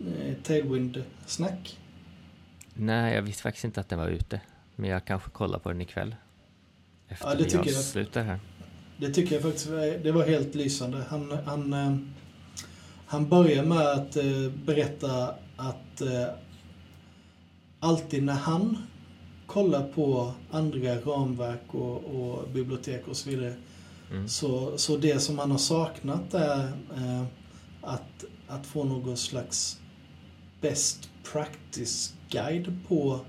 eh, 0.00 0.34
Tailwind-snack? 0.42 1.78
Nej, 2.74 3.14
jag 3.14 3.22
visste 3.22 3.42
faktiskt 3.42 3.64
inte 3.64 3.80
att 3.80 3.88
den 3.88 3.98
var 3.98 4.08
ute. 4.08 4.40
Men 4.76 4.90
jag 4.90 5.04
kanske 5.04 5.30
kollar 5.30 5.58
på 5.58 5.68
den 5.68 5.80
ikväll. 5.80 6.14
Efter 7.08 7.28
Ja, 7.28 7.34
det 7.34 7.44
tycker 7.44 7.56
jag. 7.58 7.66
avslutar 7.68 8.22
här. 8.24 8.38
Det 8.96 9.10
tycker 9.10 9.34
jag 9.34 9.42
faktiskt 9.42 9.68
det 10.02 10.12
var 10.12 10.26
helt 10.26 10.54
lysande. 10.54 11.04
Han, 11.08 11.38
han, 11.46 11.72
eh, 11.72 11.96
han 13.06 13.28
börjar 13.28 13.64
med 13.64 13.78
att 13.92 14.16
eh, 14.16 14.24
berätta 14.64 15.34
att 15.56 16.00
eh, 16.00 16.26
alltid 17.80 18.22
när 18.22 18.32
han 18.34 18.78
kollar 19.52 19.88
på 19.94 20.32
andra 20.50 20.96
ramverk 20.96 21.74
och, 21.74 22.04
och 22.04 22.48
bibliotek 22.48 23.08
och 23.08 23.16
så 23.16 23.30
vidare 23.30 23.54
Mm. 24.10 24.28
Så, 24.28 24.78
så 24.78 24.96
det 24.96 25.20
som 25.20 25.36
man 25.36 25.50
har 25.50 25.58
saknat 25.58 26.34
är 26.34 26.64
eh, 26.96 27.24
att, 27.80 28.24
att 28.48 28.66
få 28.66 28.84
någon 28.84 29.16
slags 29.16 29.80
best 30.60 31.10
practice-guide 31.32 32.78
på, 32.88 33.20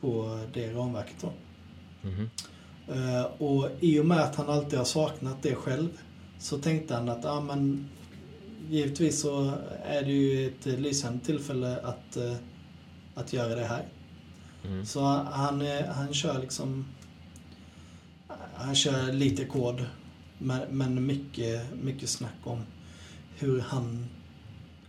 på 0.00 0.40
det 0.54 0.72
ramverket. 0.72 1.16
Då. 1.20 1.32
Mhm. 2.08 2.30
Eh, 2.88 3.24
och 3.24 3.68
i 3.80 4.00
och 4.00 4.06
med 4.06 4.20
att 4.20 4.36
han 4.36 4.48
alltid 4.48 4.78
har 4.78 4.86
saknat 4.86 5.42
det 5.42 5.54
själv 5.54 5.88
så 6.38 6.58
tänkte 6.58 6.94
han 6.94 7.08
att 7.08 7.24
ah, 7.24 7.40
men, 7.40 7.88
givetvis 8.68 9.20
så 9.20 9.52
är 9.84 10.02
det 10.02 10.12
ju 10.12 10.46
ett 10.46 10.66
lysande 10.66 11.24
tillfälle 11.24 11.80
att, 11.80 12.16
eh, 12.16 12.36
att 13.14 13.32
göra 13.32 13.54
det 13.54 13.64
här. 13.64 13.84
Mm. 14.64 14.86
Så 14.86 15.04
han, 15.32 15.62
eh, 15.62 15.86
han 15.86 16.14
kör 16.14 16.40
liksom... 16.40 16.84
Han 18.54 18.74
kör 18.74 19.12
lite 19.12 19.44
kod, 19.44 19.86
men, 20.38 21.06
mycket, 21.06 21.74
mycket 21.82 22.08
snack 22.08 22.36
om 22.44 22.62
hur 23.38 23.60
han 23.60 24.06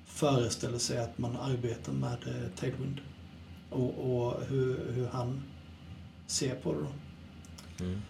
föreställer 0.05 0.77
sig 0.77 0.97
att 0.97 1.17
man 1.17 1.37
arbetar 1.37 1.93
med 1.93 2.17
eh, 2.27 2.49
Tailwind. 2.59 3.01
Och, 3.69 4.15
och 4.15 4.43
hur, 4.49 4.91
hur 4.93 5.07
han 5.07 5.41
ser 6.27 6.55
på 6.55 6.73
det 6.73 6.79
då. 6.79 6.91
Mm. 7.85 8.01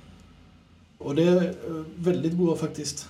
Och 0.98 1.16
det 1.16 1.24
är 1.24 1.44
eh, 1.48 1.86
väldigt 1.96 2.34
bra 2.34 2.56
faktiskt. 2.56 3.10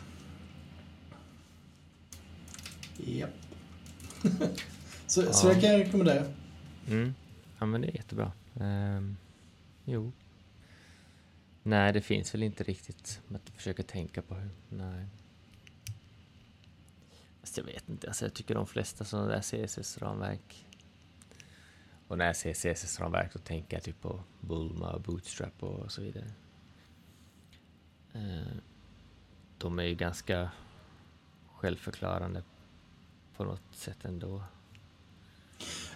Japp. 2.98 3.30
så, 5.08 5.34
så 5.34 5.48
Ja. 5.48 5.54
kan 5.54 5.70
jag 5.70 5.80
rekommendera. 5.80 6.24
Mm. 6.88 7.14
Ja, 7.60 7.66
men 7.66 7.82
det 7.82 7.88
är 7.88 7.96
jättebra. 7.96 8.32
Um, 8.54 9.18
jo. 9.86 10.12
Nej, 11.64 11.94
det 11.94 12.02
finns 12.02 12.34
väl 12.34 12.44
inte 12.44 12.64
riktigt. 12.64 13.22
Att 13.36 13.50
försöka 13.50 13.84
tänka 13.84 14.22
på 14.22 14.36
hur. 14.36 14.50
Nej. 14.70 15.06
Fast 17.42 17.58
jag 17.58 17.64
vet 17.64 17.90
inte. 17.90 18.08
Alltså, 18.08 18.26
jag 18.26 18.34
tycker 18.34 18.56
de 18.56 18.68
flesta 18.68 19.06
sådana 19.06 19.28
där 19.28 19.42
CSS-ramverk. 19.42 20.66
Och 22.08 22.18
när 22.18 22.26
jag 22.26 22.36
säger 22.36 22.56
CSS-ramverk 22.56 23.32
så 23.34 23.40
tänker 23.40 23.78
jag 23.78 23.84
typ 23.84 24.02
på 24.02 24.24
Bulma 24.40 24.92
och 24.92 25.02
Bootstrap 25.02 25.64
och 25.64 25.92
så 25.92 26.02
vidare. 26.02 26.32
Ehm, 28.14 28.62
de 29.58 29.80
är 29.80 29.84
ju 29.84 29.96
ganska 29.96 30.52
självförklarande 31.56 32.44
på 33.38 33.44
något 33.44 33.62
sätt 33.72 34.06
ändå. 34.06 34.44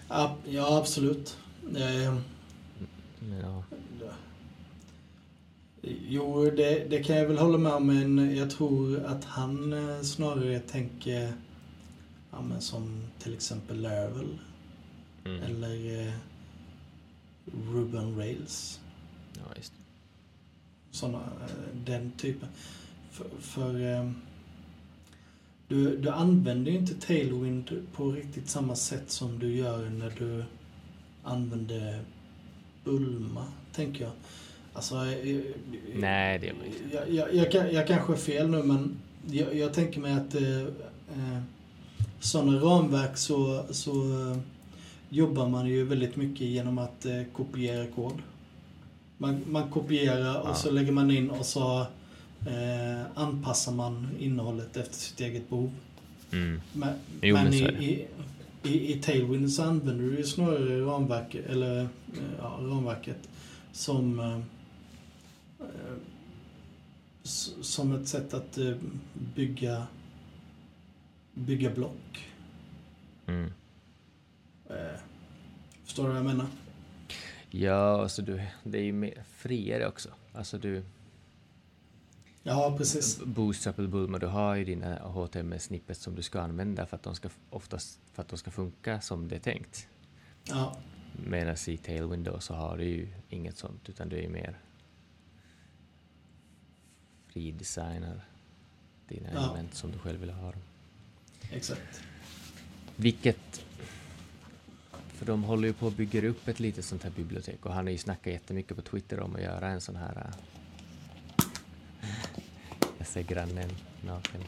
Ja, 0.10 0.38
ja 0.46 0.78
absolut. 0.78 1.38
Eh, 1.78 2.18
Ja. 3.42 3.64
Jo, 6.10 6.50
det, 6.50 6.90
det 6.90 7.04
kan 7.04 7.16
jag 7.18 7.28
väl 7.28 7.38
hålla 7.38 7.58
med 7.58 7.74
om, 7.74 7.88
men 7.88 8.36
jag 8.36 8.50
tror 8.50 9.04
att 9.06 9.24
han 9.24 9.74
eh, 9.74 10.02
snarare 10.02 10.60
tänker 10.60 11.34
ja, 12.32 12.42
men 12.42 12.62
som 12.62 13.02
till 13.20 13.34
exempel 13.34 13.82
Laravel 13.82 14.38
Mm. 15.26 15.42
eller 15.44 16.08
eh, 16.08 16.14
Ruben 17.72 18.18
Rails. 18.18 18.80
ja, 19.34 19.56
just 19.58 19.74
det. 19.74 19.78
Såna, 20.98 21.18
eh, 21.18 21.76
den 21.86 22.12
typen. 22.12 22.50
För, 23.12 23.28
för 23.40 23.94
eh, 23.94 24.12
du, 25.68 25.98
du 25.98 26.10
använder 26.10 26.72
ju 26.72 26.78
inte 26.78 26.96
Tailwind 27.08 27.88
på 27.94 28.12
riktigt 28.12 28.50
samma 28.50 28.76
sätt 28.76 29.12
som 29.12 29.40
du 29.40 29.56
gör 29.56 29.90
när 29.90 30.14
du 30.20 30.44
använder 31.24 32.02
Bulma, 32.86 33.46
tänker 33.76 34.04
jag. 34.04 34.12
Alltså, 34.74 34.96
eh, 34.96 35.40
Nej, 35.96 36.40
det 36.40 36.46
gör 36.48 36.54
man 36.54 36.66
inte. 36.66 36.96
jag, 36.96 37.10
jag, 37.14 37.36
jag, 37.36 37.52
kan- 37.52 37.74
jag 37.74 37.88
kanske 37.88 38.14
är 38.14 38.18
fel 38.18 38.50
nu, 38.50 38.64
men 38.64 38.98
jag, 39.32 39.56
jag 39.56 39.74
tänker 39.74 40.00
mig 40.00 40.14
att 40.14 40.36
eh, 40.36 40.62
eh, 40.62 41.42
sådana 42.20 42.58
ramverk 42.60 43.18
så, 43.18 43.66
så 43.70 43.92
eh, 44.32 44.38
jobbar 45.10 45.50
man 45.50 45.68
ju 45.68 45.84
väldigt 45.86 46.16
mycket 46.16 46.42
genom 46.48 46.78
att 46.78 47.06
eh, 47.06 47.22
kopiera 47.34 47.88
kod. 47.88 48.14
Man, 49.18 49.42
man 49.50 49.70
kopierar 49.72 50.42
och 50.42 50.50
Ja. 50.50 50.54
så 50.56 50.72
lägger 50.72 50.92
man 50.92 51.12
in 51.12 51.30
och 51.30 51.46
så 51.46 51.82
eh, 52.48 53.06
anpassar 53.16 53.72
man 53.72 54.08
innehållet 54.20 54.78
efter 54.78 54.96
sitt 54.96 55.20
eget 55.22 55.50
behov. 55.50 55.72
Mm. 56.32 56.62
Men, 56.74 56.90
Jo, 57.22 57.36
men 57.36 57.54
i, 57.54 57.62
är 57.62 57.82
i, 57.82 58.06
i, 58.66 58.94
i 58.94 59.02
Tailwind 59.02 59.52
så 59.52 59.64
använder 59.64 60.04
du 60.04 60.18
ju 60.18 60.24
snarare 60.24 60.82
ramverk, 60.82 61.36
eller, 61.36 61.82
eh, 61.82 61.88
ja, 62.40 62.60
ramverket 62.62 63.30
som 63.72 64.20
eh, 64.20 64.40
som 67.62 67.96
ett 67.96 68.08
sätt 68.08 68.34
att 68.34 68.58
eh, 68.58 68.74
bygga 69.36 69.88
bygga 71.34 71.70
block. 71.70 72.30
Mm. 73.28 73.52
Eh, 74.70 75.00
Förstår 75.84 76.04
du 76.04 76.10
vad 76.10 76.18
jag 76.18 76.26
menar? 76.26 76.48
Ja, 77.50 78.02
alltså 78.02 78.22
du, 78.22 78.42
det 78.64 78.78
är 78.78 78.84
ju 78.84 78.94
mer 78.94 79.24
friare 79.38 79.88
också. 79.88 80.10
Alltså 80.34 80.58
du, 80.58 80.84
Ja, 82.48 82.76
precis. 82.78 83.20
Bootstrap 83.26 83.76
Bulma, 83.76 84.20
du 84.20 84.28
har 84.28 84.56
ju 84.56 84.66
dina 84.66 85.00
HTML-snippets 85.00 86.02
som 86.02 86.16
du 86.16 86.22
ska 86.22 86.42
använda 86.42 86.86
för 86.86 86.96
att 86.96 87.04
de 87.04 87.16
ska 87.16 87.30
oftast 87.50 88.00
för 88.14 88.22
att 88.22 88.28
de 88.28 88.38
ska 88.38 88.52
funka 88.52 89.02
som 89.02 89.28
det 89.28 89.36
är 89.36 89.40
tänkt. 89.40 89.88
Ja, 90.44 90.78
Medan 91.28 91.56
i 91.68 91.78
Tailwind 91.78 92.26
då 92.26 92.40
så 92.40 92.54
har 92.54 92.78
du 92.78 92.84
ju 92.84 93.08
inget 93.30 93.58
sånt 93.58 93.90
utan 93.90 94.10
du 94.10 94.16
är 94.18 94.22
ju 94.22 94.30
mer 94.30 94.60
fridesignar 97.28 98.26
dina 99.08 99.30
Ja. 99.34 99.40
element 99.44 99.74
som 99.74 99.92
du 99.92 99.98
själv 99.98 100.20
vill 100.20 100.30
ha 100.30 100.54
exakt. 101.52 102.02
Vilket... 102.96 103.66
För 104.92 105.26
de 105.26 105.44
håller 105.44 105.68
ju 105.68 105.74
på 105.74 105.88
att 105.88 105.98
bygga 105.98 106.28
upp 106.28 106.48
ett 106.48 106.60
litet 106.60 106.86
sånt 106.86 107.04
här 107.04 107.12
bibliotek 107.12 107.66
och 107.66 107.74
han 107.74 107.86
har 107.86 107.92
ju 107.92 107.98
snackat 107.98 108.34
jättemycket 108.34 108.76
på 108.78 108.82
Twitter 108.82 109.20
om 109.20 109.36
att 109.36 109.42
göra 109.42 109.68
en 109.68 109.82
sån 109.82 109.96
här... 109.96 110.32
Jag 113.06 113.10
ser 113.12 113.24
grannen 113.24 113.70
naken. 114.02 114.42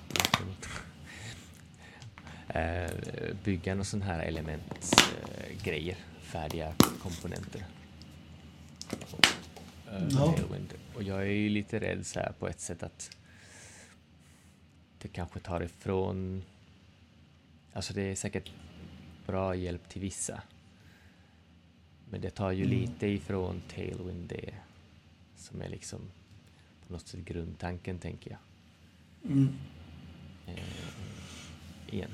Äh, 2.47 2.91
bygga 3.43 3.75
någon 3.75 3.85
sån 3.85 4.01
här 4.01 4.19
elementsgrejer, 4.19 5.97
färdiga 6.21 6.73
komponenter. 7.01 7.65
Äh, 9.91 10.07
Ja. 10.09 10.35
Och 10.95 11.03
jag 11.03 11.21
är 11.21 11.25
ju 11.31 11.49
lite 11.49 11.79
rädd 11.79 12.05
så 12.05 12.19
här 12.19 12.31
på 12.39 12.47
ett 12.47 12.59
sätt 12.59 12.83
att 12.83 13.17
det 15.01 15.07
kanske 15.07 15.39
tar 15.39 15.61
ifrån 15.63 16.43
Alltså 17.73 17.93
det 17.93 18.01
är 18.01 18.15
säkert 18.15 18.51
bra 19.25 19.55
hjälp 19.55 19.89
till 19.89 20.01
vissa. 20.01 20.41
Men 22.09 22.21
det 22.21 22.29
tar 22.29 22.51
ju 22.51 22.65
Mm. 22.65 22.77
lite 22.79 23.07
ifrån 23.07 23.61
Tailwind 23.75 24.29
det 24.29 24.53
som 25.35 25.61
är 25.61 25.69
liksom 25.69 25.99
på 26.87 26.93
något 26.93 27.07
sätt 27.07 27.19
grundtanken 27.19 27.99
tänker 27.99 28.31
jag. 28.31 28.39
Mm. 29.27 29.49
Eh, 30.47 30.55
igen. 31.95 32.09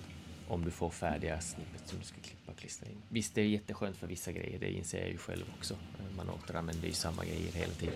Om 0.48 0.66
du 0.66 0.72
får 0.72 0.90
färdiga 0.90 1.42
snippet 1.42 1.82
som 1.88 2.00
du 2.00 2.06
ska 2.06 2.18
klippa 2.22 2.52
och 2.52 2.58
klistra 2.58 2.90
in. 2.90 2.98
Visst, 3.10 3.36
det 3.36 3.42
är 3.42 3.46
jätteskönt 3.46 3.98
för 3.98 4.08
vissa 4.08 4.32
grejer, 4.32 4.60
det 4.60 4.72
inser 4.72 5.00
jag 5.00 5.10
ju 5.10 5.18
själv 5.18 5.44
också. 5.60 5.74
Eh, 5.74 6.16
Man 6.18 6.30
återanvänder 6.30 6.88
ju 6.88 6.94
samma 6.94 7.26
grejer 7.26 7.52
hela 7.54 7.74
tiden. 7.74 7.96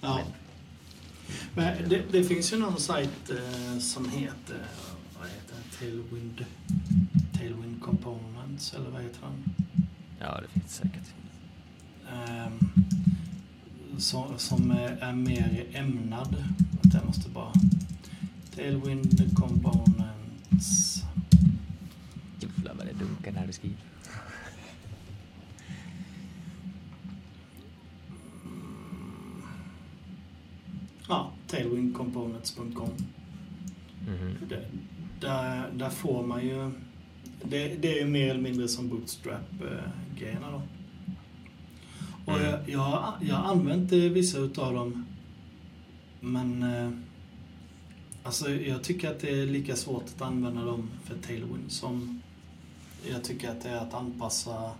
Ja. 0.00 0.14
Men- 0.14 0.32
Men 1.54 1.88
det, 1.88 2.02
det 2.12 2.24
finns 2.24 2.52
ju 2.52 2.56
någon 2.58 2.80
sajt 2.80 3.30
eh, 3.30 3.78
som 3.78 4.10
heter, 4.10 4.62
vad 5.18 5.28
heter 5.28 5.54
den? 5.54 5.78
Tailwind, 5.78 6.44
Tailwind 7.32 7.82
Components, 7.82 8.74
eller 8.74 8.90
vad 8.90 9.02
heter 9.02 9.20
den? 9.20 9.54
Ja, 10.20 10.40
det 10.40 10.60
finns 10.60 10.74
säkert. 10.74 11.14
Ehm, 12.12 12.58
som, 13.98 14.38
som 14.38 14.70
är, 14.70 15.12
mer 15.12 15.66
ämnad. 15.72 16.44
Vänta, 16.82 16.98
Jag 16.98 17.06
måste 17.06 17.28
bara... 17.28 17.52
Tailwind 18.58 19.34
Components. 19.36 21.02
Jävlar 22.40 22.74
vad 22.74 22.86
det 22.86 22.92
dunkar 22.92 23.32
när 23.32 23.46
du 23.46 23.52
skriver. 23.52 23.76
Ja, 31.08 31.30
tailwindcomponents.com. 31.46 32.90
Mhm. 34.06 34.36
Det- 34.48 34.64
Där, 35.20 35.70
där 35.72 35.90
får 35.90 36.26
man 36.26 36.46
ju... 36.46 36.70
Det, 37.44 37.68
det 37.82 37.92
är 37.98 38.04
ju 38.04 38.10
mer 38.10 38.30
eller 38.30 38.40
mindre 38.40 38.68
som 38.68 38.88
Bootstrap-grejerna 38.88 40.50
då. 40.50 40.62
Och 42.24 42.38
Mm. 42.38 42.50
jag, 42.50 42.60
jag, 42.68 43.12
jag 43.20 43.36
har 43.36 43.52
använt 43.52 43.92
eh, 43.92 43.98
vissa 43.98 44.38
utav 44.38 44.74
dem. 44.74 45.04
Men... 46.20 46.62
Alltså 48.28 48.50
jag 48.50 48.84
tycker 48.84 49.10
att 49.10 49.20
det 49.20 49.30
är 49.42 49.46
lika 49.46 49.76
svårt 49.76 50.04
att 50.16 50.22
använda 50.22 50.64
dem 50.64 50.90
för 51.04 51.18
Tailwind 51.18 51.72
som 51.72 52.22
jag 53.10 53.24
tycker 53.24 53.50
att 53.50 53.62
det 53.62 53.68
är 53.68 53.76
att 53.76 53.94
anpassa 53.94 54.72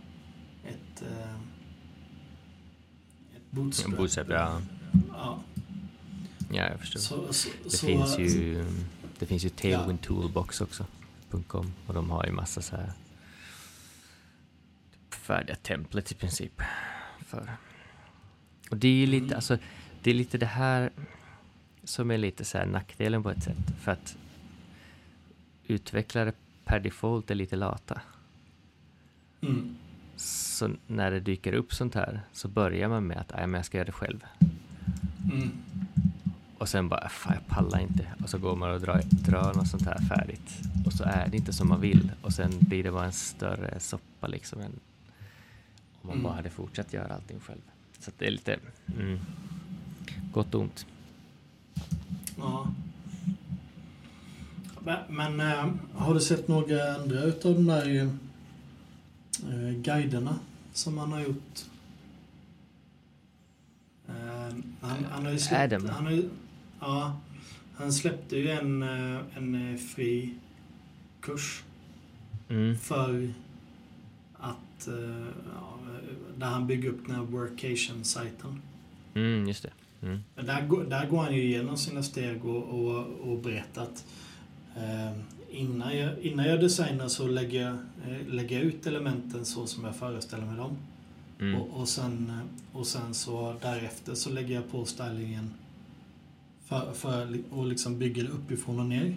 ett... 0.65 1.03
eh, 1.03 1.35
Ett 3.37 3.51
Bootstrap. 3.51 3.97
Bootstrap, 3.97 4.27
ja. 4.31 4.63
Ja. 5.13 5.39
Ja, 6.53 6.69
jag 6.71 6.81
förstår. 6.81 7.01
Så, 7.01 7.33
så, 7.33 7.49
Det 7.65 7.71
så, 7.71 7.87
finns 7.87 8.19
ju, 8.19 8.65
det 9.19 9.27
finns 9.27 9.45
ju 9.45 9.49
Tailwind 9.49 10.01
Toolbox 10.03 10.61
också. 10.61 10.87
.com, 11.47 11.73
och 11.87 11.95
de 11.95 12.11
har 12.11 12.27
ju 12.27 12.33
massa 12.33 12.63
så 12.63 12.77
här 12.77 12.93
typ 14.93 15.15
färdiga 15.15 15.57
templates 15.57 16.13
i 16.13 16.15
princip. 16.15 16.63
För. 17.27 17.53
Och 18.71 18.77
det 18.77 18.89
är 18.89 18.93
ju 18.93 19.07
lite, 19.07 19.25
Mm. 19.25 19.37
alltså, 19.37 19.59
det 20.03 20.11
är 20.11 20.15
lite 20.15 20.39
det 20.39 20.47
här 20.47 20.91
som 21.89 22.11
är 22.11 22.19
lite 22.19 22.45
så 22.45 22.59
här 22.59 22.67
nackdelen 22.67 23.23
på 23.23 23.31
ett 23.31 23.43
sätt. 23.43 23.57
För 23.81 23.93
att 23.93 24.17
utvecklare 25.67 26.33
per 26.65 26.81
default 26.81 27.31
är 27.31 27.35
lite 27.35 27.57
lata. 27.57 28.01
Mm. 29.41 29.77
Så 30.17 30.71
när 30.87 31.11
det 31.11 31.21
dyker 31.21 31.53
upp 31.53 31.75
sånt 31.75 31.95
här 31.95 32.21
så 32.33 32.49
börjar 32.49 32.89
man 32.89 33.07
med 33.07 33.17
att 33.17 33.33
"Nej, 33.37 33.47
men 33.47 33.59
jag 33.59 33.65
ska 33.65 33.77
göra 33.79 33.87
det 33.87 33.93
själv. 33.93 34.25
Mm. 35.33 35.51
Och 36.59 36.69
sen 36.69 36.89
bara, 36.89 37.09
fan 37.09 37.35
jag 37.35 37.47
pallar 37.47 37.79
inte. 37.81 38.07
Och 38.23 38.29
så 38.31 38.39
går 38.39 38.57
man 38.57 38.71
och 38.71 38.81
drar, 38.81 39.01
drar 39.11 39.55
något 39.55 39.69
sånt 39.69 39.87
här 39.87 39.99
färdigt. 39.99 40.59
Och 40.87 40.93
så 40.93 41.05
är 41.05 41.29
det 41.29 41.37
inte 41.37 41.53
som 41.53 41.69
man 41.69 41.81
vill. 41.81 42.13
Och 42.23 42.33
sen 42.33 42.51
blir 42.61 42.83
det 42.85 42.91
bara 42.93 43.05
en 43.05 43.13
större 43.13 43.81
soppa 43.81 44.27
liksom 44.27 44.61
än 44.61 44.67
om 46.03 46.09
man 46.09 46.13
Mm. 46.13 46.23
bara 46.23 46.35
hade 46.35 46.51
fortsatt 46.51 46.93
göra 46.93 47.15
allting 47.15 47.41
själv. 47.41 47.61
Så 47.99 48.11
det 48.19 48.27
är 48.27 48.31
lite 48.31 48.59
mm, 48.99 49.19
gott 50.33 50.55
och 50.55 50.61
ont. 50.61 50.87
Ja. 52.39 52.73
Men, 54.85 54.99
men 55.09 55.41
äh, 55.41 55.69
har 55.95 56.15
du 56.15 56.21
sett 56.21 56.49
några 56.49 56.95
andra 56.95 57.23
utav 57.23 57.55
de 57.55 57.67
där 57.67 58.11
äh, 59.49 59.73
guiderna 59.73 60.39
som 60.73 60.99
han 60.99 61.13
har 61.13 61.21
gjort? 61.21 61.65
Äh, 64.09 64.55
han, 64.81 65.05
han 65.11 65.25
har 65.25 65.33
ju 65.33 65.39
släppt, 65.39 65.73
Adam. 65.73 65.89
Han 65.89 66.05
har 66.05 66.13
ju, 66.13 66.29
ja, 66.81 67.21
han 67.75 67.93
släppte 67.93 68.37
ju 68.37 68.51
en, 68.51 68.83
en 68.83 69.79
fri 69.79 70.35
kurs 71.21 71.63
Mm. 72.51 72.79
för 72.79 73.33
att 74.35 74.89
ja, 75.55 75.79
där 76.39 76.47
han 76.47 76.67
bygger 76.67 76.89
upp 76.89 77.07
den 77.07 77.15
här 77.17 77.23
workation-sajten. 77.23 78.63
Mm, 79.15 79.49
just 79.49 79.63
det. 79.63 79.71
Mm. 80.03 80.19
Där, 80.35 80.85
där 80.91 81.07
går 81.07 81.19
han 81.19 81.35
ju 81.35 81.43
igenom 81.43 81.77
sina 81.77 82.03
steg 82.03 82.45
och, 82.45 82.65
och, 82.65 83.07
och 83.07 83.39
berättar 83.39 83.83
att 83.83 84.07
eh, 84.77 85.19
innan, 85.51 85.97
jag, 85.97 86.19
innan 86.19 86.47
jag 86.47 86.61
designar 86.61 87.09
så 87.09 87.27
lägger 87.27 87.63
jag, 87.63 87.75
eh, 88.09 88.27
lägger 88.27 88.57
jag 88.57 88.65
ut 88.65 88.87
elementen 88.87 89.45
så 89.45 89.67
som 89.67 89.85
jag 89.85 89.97
föreställer 89.97 90.47
mig 90.47 90.57
dem. 90.57 90.77
Mm. 91.41 91.61
Och, 91.61 91.81
och, 91.81 91.89
sen, 91.89 92.41
och 92.73 92.87
sen 92.87 93.15
så 93.15 93.57
därefter 93.63 94.15
så 94.15 94.31
lägger 94.31 94.55
jag 94.55 94.71
på 94.71 94.85
stylingen 94.85 95.55
för, 96.65 96.93
för, 96.93 97.39
och 97.51 97.67
liksom 97.67 97.99
bygger 97.99 98.23
det 98.23 98.31
uppifrån 98.31 98.81
och 98.81 98.87
ner. 98.87 99.17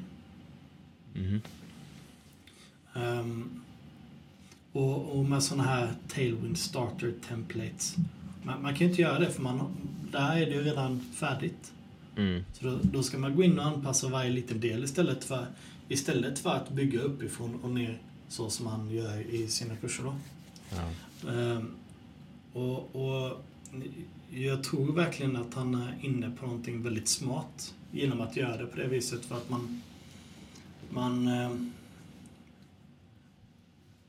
Mm. 1.16 1.42
Um, 2.94 3.62
och, 4.72 5.18
och, 5.20 5.26
med 5.26 5.44
sådana 5.44 5.64
här 5.64 5.94
Tailwind 6.08 6.58
Starter 6.58 7.14
Templates. 7.28 7.96
Man, 8.44 8.62
man 8.62 8.74
kan 8.74 8.80
ju 8.80 8.90
inte 8.90 9.02
göra 9.02 9.20
det 9.20 9.32
för 9.32 9.42
man, 9.42 9.78
där 10.12 10.38
är 10.38 10.46
det 10.46 10.52
ju 10.52 10.64
redan 10.64 11.00
färdigt. 11.14 11.72
Mm. 12.16 12.44
Så 12.54 12.66
då, 12.66 12.80
då, 12.84 13.04
ska 13.04 13.18
man 13.18 13.36
gå 13.36 13.44
in 13.44 13.60
och 13.60 13.66
anpassa 13.66 14.10
varje 14.10 14.30
liten 14.30 14.60
del 14.60 14.84
istället 14.84 15.24
för, 15.24 15.46
istället 15.88 16.40
för 16.40 16.50
att 16.50 16.70
bygga 16.70 17.02
uppifrån 17.02 17.60
och 17.64 17.70
ner 17.70 18.02
så 18.28 18.50
som 18.50 18.66
man 18.66 18.92
gör 18.92 19.22
i 19.22 19.48
sina 19.48 19.76
kurser. 19.76 20.04
Då. 20.04 20.16
Ja. 20.70 21.32
Um, 21.32 21.72
och, 22.54 22.96
och 22.96 23.44
jag 24.30 24.64
tror 24.64 24.94
verkligen 24.94 25.36
att 25.36 25.54
han 25.54 25.76
är 25.76 25.98
inne 26.02 26.32
på 26.40 26.46
någonting 26.46 26.84
väldigt 26.84 27.08
smart 27.08 27.74
genom 27.92 28.22
att 28.22 28.38
göra 28.38 28.58
det 28.58 28.66
på 28.66 28.78
det 28.78 28.88
viset 28.88 29.26
för 29.26 29.36
att 29.38 29.50
man 29.50 29.82
man 30.90 31.28
um, 31.28 31.74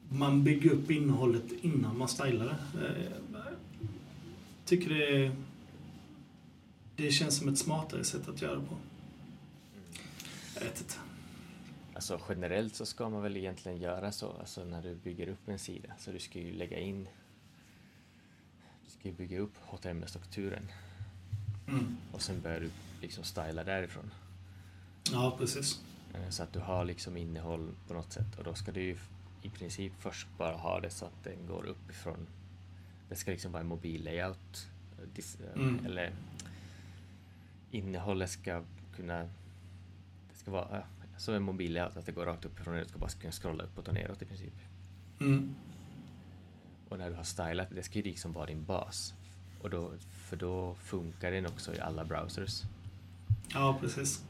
man 0.08 0.44
bygger 0.44 0.70
upp 0.70 0.90
innehållet 0.90 1.44
innan 1.62 1.98
man 1.98 2.08
stylar 2.08 2.46
det. 2.46 2.58
Tycker 4.64 4.90
det 4.90 5.24
är, 5.24 5.36
det 6.96 7.10
känns 7.10 7.36
som 7.36 7.48
ett 7.48 7.58
smartare 7.58 8.04
sätt 8.04 8.28
att 8.28 8.42
göra 8.42 8.54
det 8.54 8.66
på. 8.66 8.76
Jag 10.54 10.60
vet 10.60 10.80
inte. 10.80 10.94
Alltså 11.94 12.20
generellt 12.28 12.74
så 12.74 12.86
ska 12.86 13.08
man 13.08 13.22
väl 13.22 13.36
egentligen 13.36 13.78
göra 13.78 14.12
så, 14.12 14.32
alltså 14.32 14.64
när 14.64 14.82
du 14.82 14.94
bygger 14.94 15.28
upp 15.28 15.48
en 15.48 15.58
sida, 15.58 15.88
så 15.98 16.12
du 16.12 16.18
ska 16.18 16.38
ju 16.38 16.52
lägga 16.52 16.78
in, 16.78 17.08
du 18.84 18.90
ska 18.90 19.08
ju 19.08 19.14
bygga 19.14 19.38
upp 19.38 19.54
HTML-strukturen 19.60 20.68
mm. 21.68 21.96
och 22.12 22.22
sen 22.22 22.40
börjar 22.40 22.60
du 22.60 22.70
liksom 23.00 23.24
styla 23.24 23.64
därifrån. 23.64 24.10
Ja, 25.12 25.36
precis. 25.38 25.80
Eh, 26.14 26.28
så 26.30 26.42
att 26.42 26.52
du 26.52 26.58
har 26.58 26.84
liksom 26.84 27.16
innehåll 27.16 27.74
på 27.88 27.94
något 27.94 28.12
sätt 28.12 28.38
och 28.38 28.44
då 28.44 28.54
ska 28.54 28.72
du 28.72 28.82
ju 28.82 28.96
i 29.42 29.50
princip 29.50 29.92
först 29.98 30.28
bara 30.38 30.56
ha 30.56 30.80
det 30.80 30.90
så 30.90 31.04
att 31.04 31.24
den 31.24 31.46
går 31.46 31.66
uppifrån. 31.66 32.26
Det 33.08 33.16
ska 33.16 33.30
liksom 33.30 33.52
vara 33.52 33.60
en 33.60 33.68
mobil 33.68 34.04
layout. 34.04 34.68
Mm. 35.54 35.86
Eller 35.86 36.12
innehållet 37.70 38.30
ska 38.30 38.62
kunna... 38.96 39.22
Det 40.30 40.34
ska 40.34 40.50
vara 40.50 40.84
som 41.16 41.34
en 41.34 41.42
mobil 41.42 41.72
layout, 41.72 41.96
att 41.96 42.06
det 42.06 42.12
går 42.12 42.26
rakt 42.26 42.44
uppifrån 42.44 42.74
och 42.74 42.80
du 42.80 42.88
ska 42.88 42.98
bara 42.98 43.10
kunna 43.10 43.32
scrolla 43.32 43.64
uppåt 43.64 43.88
och 43.88 43.94
neråt 43.94 44.22
i 44.22 44.24
princip. 44.24 44.54
Mm. 45.20 45.54
Och 46.88 46.98
när 46.98 47.10
du 47.10 47.16
har 47.16 47.24
stylat, 47.24 47.68
det 47.70 47.82
ska 47.82 47.98
ju 47.98 48.04
liksom 48.04 48.32
vara 48.32 48.46
din 48.46 48.64
bas. 48.64 49.14
Och 49.60 49.70
då, 49.70 49.92
för 50.10 50.36
då 50.36 50.74
funkar 50.74 51.30
den 51.30 51.46
också 51.46 51.74
i 51.74 51.80
alla 51.80 52.04
browsers. 52.04 52.62
Ja, 53.52 53.78
precis. 53.80 54.24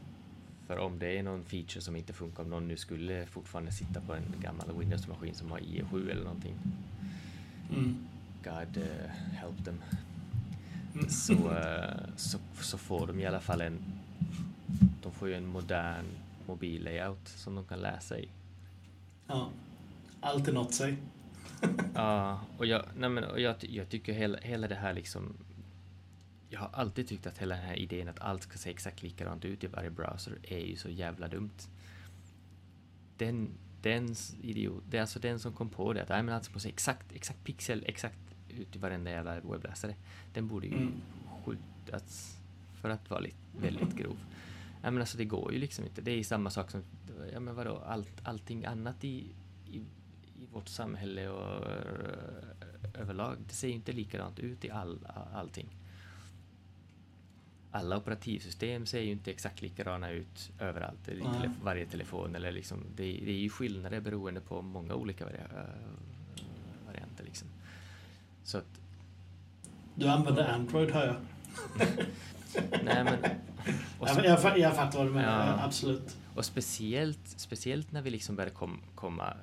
För 0.67 0.77
om 0.77 0.99
det 0.99 1.17
är 1.17 1.23
någon 1.23 1.45
feature 1.45 1.81
som 1.81 1.95
inte 1.95 2.13
funkar, 2.13 2.43
om 2.43 2.49
någon 2.49 2.67
nu 2.67 2.77
skulle 2.77 3.25
fortfarande 3.25 3.71
sitta 3.71 4.01
på 4.01 4.13
en 4.13 4.35
gammal 4.41 4.79
Windows-maskin 4.79 5.33
som 5.33 5.51
har 5.51 5.59
IE7 5.59 6.11
eller 6.11 6.23
någonting. 6.23 6.55
Mm. 7.69 8.07
God 8.43 8.77
uh, 8.77 9.09
help 9.41 9.65
them. 9.65 9.81
Mm. 10.93 11.09
Så, 11.09 11.33
uh, 11.33 12.15
så, 12.15 12.37
så 12.61 12.77
får 12.77 13.07
de 13.07 13.19
i 13.19 13.25
alla 13.25 13.39
fall 13.39 13.61
en, 13.61 13.83
de 15.01 15.11
får 15.11 15.27
ju 15.27 15.33
en 15.33 15.47
modern 15.47 16.05
mobillayout 16.47 17.27
som 17.27 17.55
de 17.55 17.65
kan 17.65 17.79
läsa 17.79 18.19
i. 18.19 18.29
Ja, 19.27 19.49
alltid 20.21 20.53
något 20.53 20.73
sig. 20.73 20.97
ja, 21.95 22.39
och 22.57 22.65
jag, 22.65 22.85
nej 22.97 23.09
men, 23.09 23.23
och 23.23 23.39
jag, 23.39 23.55
jag 23.59 23.89
tycker 23.89 24.13
hela, 24.13 24.37
hela 24.37 24.67
det 24.67 24.75
här 24.75 24.93
liksom 24.93 25.35
jag 26.53 26.59
har 26.59 26.69
alltid 26.73 27.07
tyckt 27.07 27.27
att 27.27 27.37
hela 27.37 27.55
den 27.55 27.63
här 27.63 27.75
idén 27.75 28.07
att 28.07 28.19
allt 28.19 28.43
ska 28.43 28.57
se 28.57 28.69
exakt 28.69 29.03
likadant 29.03 29.45
ut 29.45 29.63
i 29.63 29.67
varje 29.67 29.89
browser 29.89 30.37
är 30.43 30.59
ju 30.59 30.75
så 30.75 30.89
jävla 30.89 31.27
dumt. 31.27 31.67
Den, 33.17 33.49
den 33.81 34.15
idiot, 34.41 34.83
det 34.89 34.97
är 34.97 35.01
alltså 35.01 35.19
den 35.19 35.39
som 35.39 35.53
kom 35.53 35.69
på 35.69 35.93
det, 35.93 36.01
att 36.01 36.09
nej, 36.09 36.23
men 36.23 36.35
allt 36.35 36.45
ska 36.45 36.59
se 36.59 36.69
exakt, 36.69 37.13
exakt 37.13 37.43
pixel, 37.43 37.83
exakt 37.87 38.19
ut 38.59 38.75
i 38.75 38.79
varenda 38.79 39.11
jävla 39.11 39.39
webbläsare. 39.39 39.95
Den 40.33 40.47
borde 40.47 40.67
ju 40.67 40.77
mm. 40.77 41.01
skjutas 41.45 42.37
för 42.81 42.89
att 42.89 43.09
vara 43.09 43.19
lite, 43.19 43.37
väldigt 43.61 43.95
grov. 43.95 44.17
Nej, 44.81 44.91
men 44.91 44.97
alltså 44.97 45.17
det 45.17 45.25
går 45.25 45.53
ju 45.53 45.59
liksom 45.59 45.85
inte. 45.85 46.01
Det 46.01 46.11
är 46.11 46.23
samma 46.23 46.49
sak 46.49 46.71
som, 46.71 46.83
ja 47.33 47.39
men 47.39 47.55
vadå, 47.55 47.83
allt, 47.85 48.21
allting 48.23 48.65
annat 48.65 49.03
i, 49.03 49.25
i, 49.71 49.77
i 50.39 50.47
vårt 50.53 50.67
samhälle 50.67 51.29
och 51.29 51.67
överlag, 52.93 53.37
det 53.47 53.53
ser 53.53 53.67
ju 53.67 53.73
inte 53.73 53.91
likadant 53.91 54.39
ut 54.39 54.65
i 54.65 54.69
all, 54.69 55.07
allting 55.33 55.69
alla 57.73 57.97
operativsystem 57.97 58.85
ser 58.85 59.01
ju 59.01 59.11
inte 59.11 59.31
exakt 59.31 59.61
likadana 59.61 60.11
ut 60.11 60.51
överallt 60.59 61.07
i 61.07 61.11
tele 61.11 61.53
varje 61.63 61.85
telefon. 61.85 62.35
Eller 62.35 62.51
liksom, 62.51 62.83
det, 62.95 63.03
det, 63.03 63.31
är 63.31 63.37
ju 63.37 63.49
skillnader 63.49 63.99
beroende 63.99 64.41
på 64.41 64.61
många 64.61 64.95
olika. 64.95 65.25
Liksom. 65.25 65.45
Så 68.43 68.57
att, 68.57 68.81
du 69.95 70.07
använder 70.07 70.47
Android 70.47 70.91
hör 70.91 71.05
jag. 71.05 71.15
Nej, 72.83 73.03
men, 73.03 73.17
så, 74.07 74.21
jag, 74.23 74.43
jag, 74.43 74.59
jag 74.59 74.75
fattar 74.75 74.97
vad 74.97 75.07
du 75.07 75.11
menar, 75.11 75.47
ja, 75.47 75.63
absolut. 75.63 76.17
Och 76.35 76.45
speciellt, 76.45 77.27
speciellt 77.39 77.91
när 77.91 78.01
vi 78.01 78.09
liksom 78.09 78.35
började 78.35 78.55
kom, 78.55 78.81
komma 78.95 79.33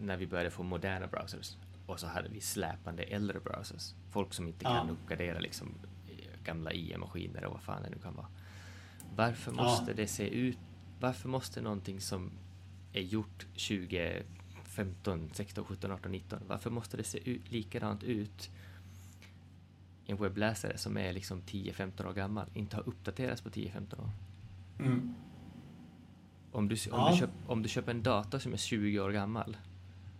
när 0.00 0.16
vi 0.16 0.26
började 0.26 0.50
få 0.50 0.62
moderna 0.62 1.06
browsers 1.06 1.56
och 1.86 2.00
så 2.00 2.06
hade 2.06 2.28
vi 2.28 2.40
släpande 2.40 3.02
äldre 3.02 3.40
browsers. 3.40 3.94
Folk 4.10 4.34
som 4.34 4.48
inte 4.48 4.64
kan 4.64 4.90
uppgradera 4.90 5.38
liksom 5.38 5.74
gamla 6.44 6.72
IE-maskiner 6.72 7.44
och 7.44 7.52
vad 7.52 7.62
fan 7.62 7.82
det 7.82 7.90
nu 7.90 7.98
kan 7.98 8.14
vara. 8.14 8.26
Varför 9.16 9.52
måste 9.52 9.90
ja. 9.90 9.96
det 9.96 10.06
se 10.06 10.28
ut, 10.28 10.58
varför 11.00 11.28
måste 11.28 11.60
någonting 11.60 12.00
som 12.00 12.30
är 12.92 13.00
gjort 13.00 13.46
2015, 14.76 15.30
16, 15.32 15.64
17, 15.64 15.90
18, 15.90 16.12
19, 16.12 16.38
varför 16.46 16.70
måste 16.70 16.96
det 16.96 17.04
se 17.04 17.30
ut, 17.30 17.52
likadant 17.52 18.02
ut 18.02 18.50
i 20.06 20.12
en 20.12 20.16
webbläsare 20.16 20.78
som 20.78 20.96
är 20.96 21.12
liksom 21.12 21.42
10-15 21.42 22.08
år 22.08 22.12
gammal, 22.12 22.46
inte 22.54 22.76
har 22.76 22.88
uppdaterats 22.88 23.42
på 23.42 23.48
10-15 23.48 24.00
år? 24.00 24.10
Mm. 24.78 25.14
Om, 26.52 26.68
du, 26.68 26.74
om, 26.74 27.00
ja. 27.00 27.10
du 27.10 27.16
köp, 27.16 27.30
om 27.46 27.62
du 27.62 27.68
köper 27.68 27.90
en 27.90 28.02
dator 28.02 28.38
som 28.38 28.52
är 28.52 28.56
20 28.56 29.00
år 29.00 29.10
gammal 29.10 29.56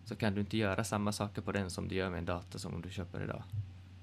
så 0.05 0.17
kan 0.17 0.35
du 0.35 0.41
inte 0.41 0.57
göra 0.57 0.85
samma 0.85 1.13
saker 1.13 1.43
på 1.43 1.53
den 1.53 1.71
som 1.71 1.89
du 1.89 1.95
gör 1.95 2.11
med 2.11 2.19
en 2.19 2.25
dator 2.25 2.59
som 2.59 2.75
om 2.75 2.83
du 2.83 2.91
köper 2.91 3.25
idag. 3.25 3.43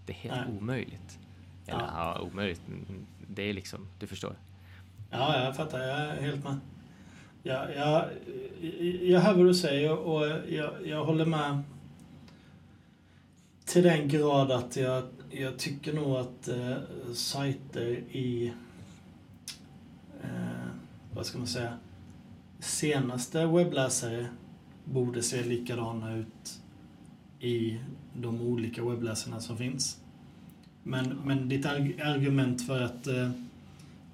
Det 0.05 0.13
är 0.13 0.17
helt 0.17 0.47
Nej. 0.47 0.57
omöjligt. 0.57 1.19
Eller 1.67 1.79
ja. 1.79 2.15
ja, 2.17 2.21
omöjligt. 2.21 2.61
Det 3.27 3.43
är 3.43 3.53
liksom, 3.53 3.87
du 3.99 4.07
förstår. 4.07 4.35
Ja, 5.09 5.43
jag 5.43 5.55
fattar. 5.55 5.79
Jag 5.79 5.99
är 5.99 6.21
helt 6.21 6.43
med. 6.43 6.59
Ja, 7.45 7.69
jag, 7.75 8.05
jag 9.01 9.19
hör 9.19 9.33
vad 9.33 9.45
du 9.45 9.53
säger 9.53 9.97
och 9.97 10.27
jag, 10.49 10.71
jag 10.85 11.05
håller 11.05 11.25
med 11.25 11.63
till 13.65 13.83
den 13.83 14.07
grad 14.07 14.51
att 14.51 14.75
jag, 14.75 15.03
jag 15.31 15.59
tycker 15.59 15.93
nog 15.93 16.15
att 16.15 16.47
eh, 16.47 16.75
sajter 17.13 17.89
i, 18.11 18.53
eh, 20.23 20.67
vad 21.13 21.25
ska 21.25 21.37
man 21.37 21.47
säga, 21.47 21.77
senaste 22.59 23.45
webbläsare 23.45 24.27
borde 24.83 25.23
se 25.23 25.43
likadana 25.43 26.15
ut 26.15 26.61
i 27.39 27.79
de 28.13 28.41
olika 28.41 28.85
webbläsarna 28.85 29.39
som 29.39 29.57
finns. 29.57 29.97
Men, 30.83 31.07
men 31.25 31.49
ditt 31.49 31.65
argument 31.65 32.67
för 32.67 32.81
att, 32.81 33.07
eh, 33.07 33.29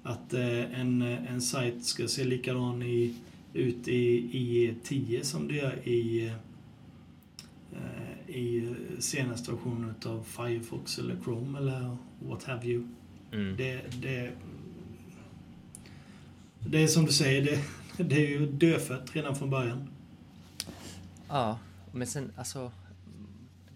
att 0.02 0.34
eh, 0.34 0.80
en, 0.80 1.02
en 1.02 1.40
sajt 1.40 1.84
ska 1.84 2.08
se 2.08 2.24
likadan 2.24 2.82
i, 2.82 3.14
ut 3.52 3.88
i, 3.88 4.16
i 4.38 4.74
10 4.82 5.24
som 5.24 5.48
det 5.48 5.54
gör 5.54 5.88
i, 5.88 6.32
eh, 7.72 8.36
i 8.36 8.74
senaste 8.98 9.52
versionen 9.52 9.94
av 10.06 10.22
Firefox 10.22 10.98
eller 10.98 11.16
Chrome 11.24 11.58
eller 11.58 11.96
what 12.18 12.44
have 12.44 12.66
you. 12.66 12.86
Mm. 13.32 13.56
Det, 13.56 14.00
det, 14.02 14.32
det 16.58 16.82
är 16.82 16.86
som 16.86 17.06
du 17.06 17.12
säger, 17.12 17.44
det, 17.44 17.62
det 18.04 18.26
är 18.26 18.28
ju 18.28 18.46
dödfött 18.46 19.16
redan 19.16 19.36
från 19.36 19.50
början. 19.50 19.88
Ja, 21.28 21.58
men 21.92 22.06
sen 22.06 22.32
alltså 22.36 22.72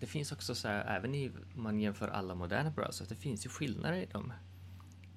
det 0.00 0.06
finns 0.06 0.32
också 0.32 0.54
så 0.54 0.68
här, 0.68 0.96
även 0.96 1.14
i, 1.14 1.30
om 1.56 1.62
man 1.62 1.80
jämför 1.80 2.08
alla 2.08 2.34
moderna 2.34 2.70
browsers, 2.70 3.08
det 3.08 3.14
finns 3.14 3.46
ju 3.46 3.50
skillnader 3.50 3.96
i 3.96 4.06
dem. 4.06 4.32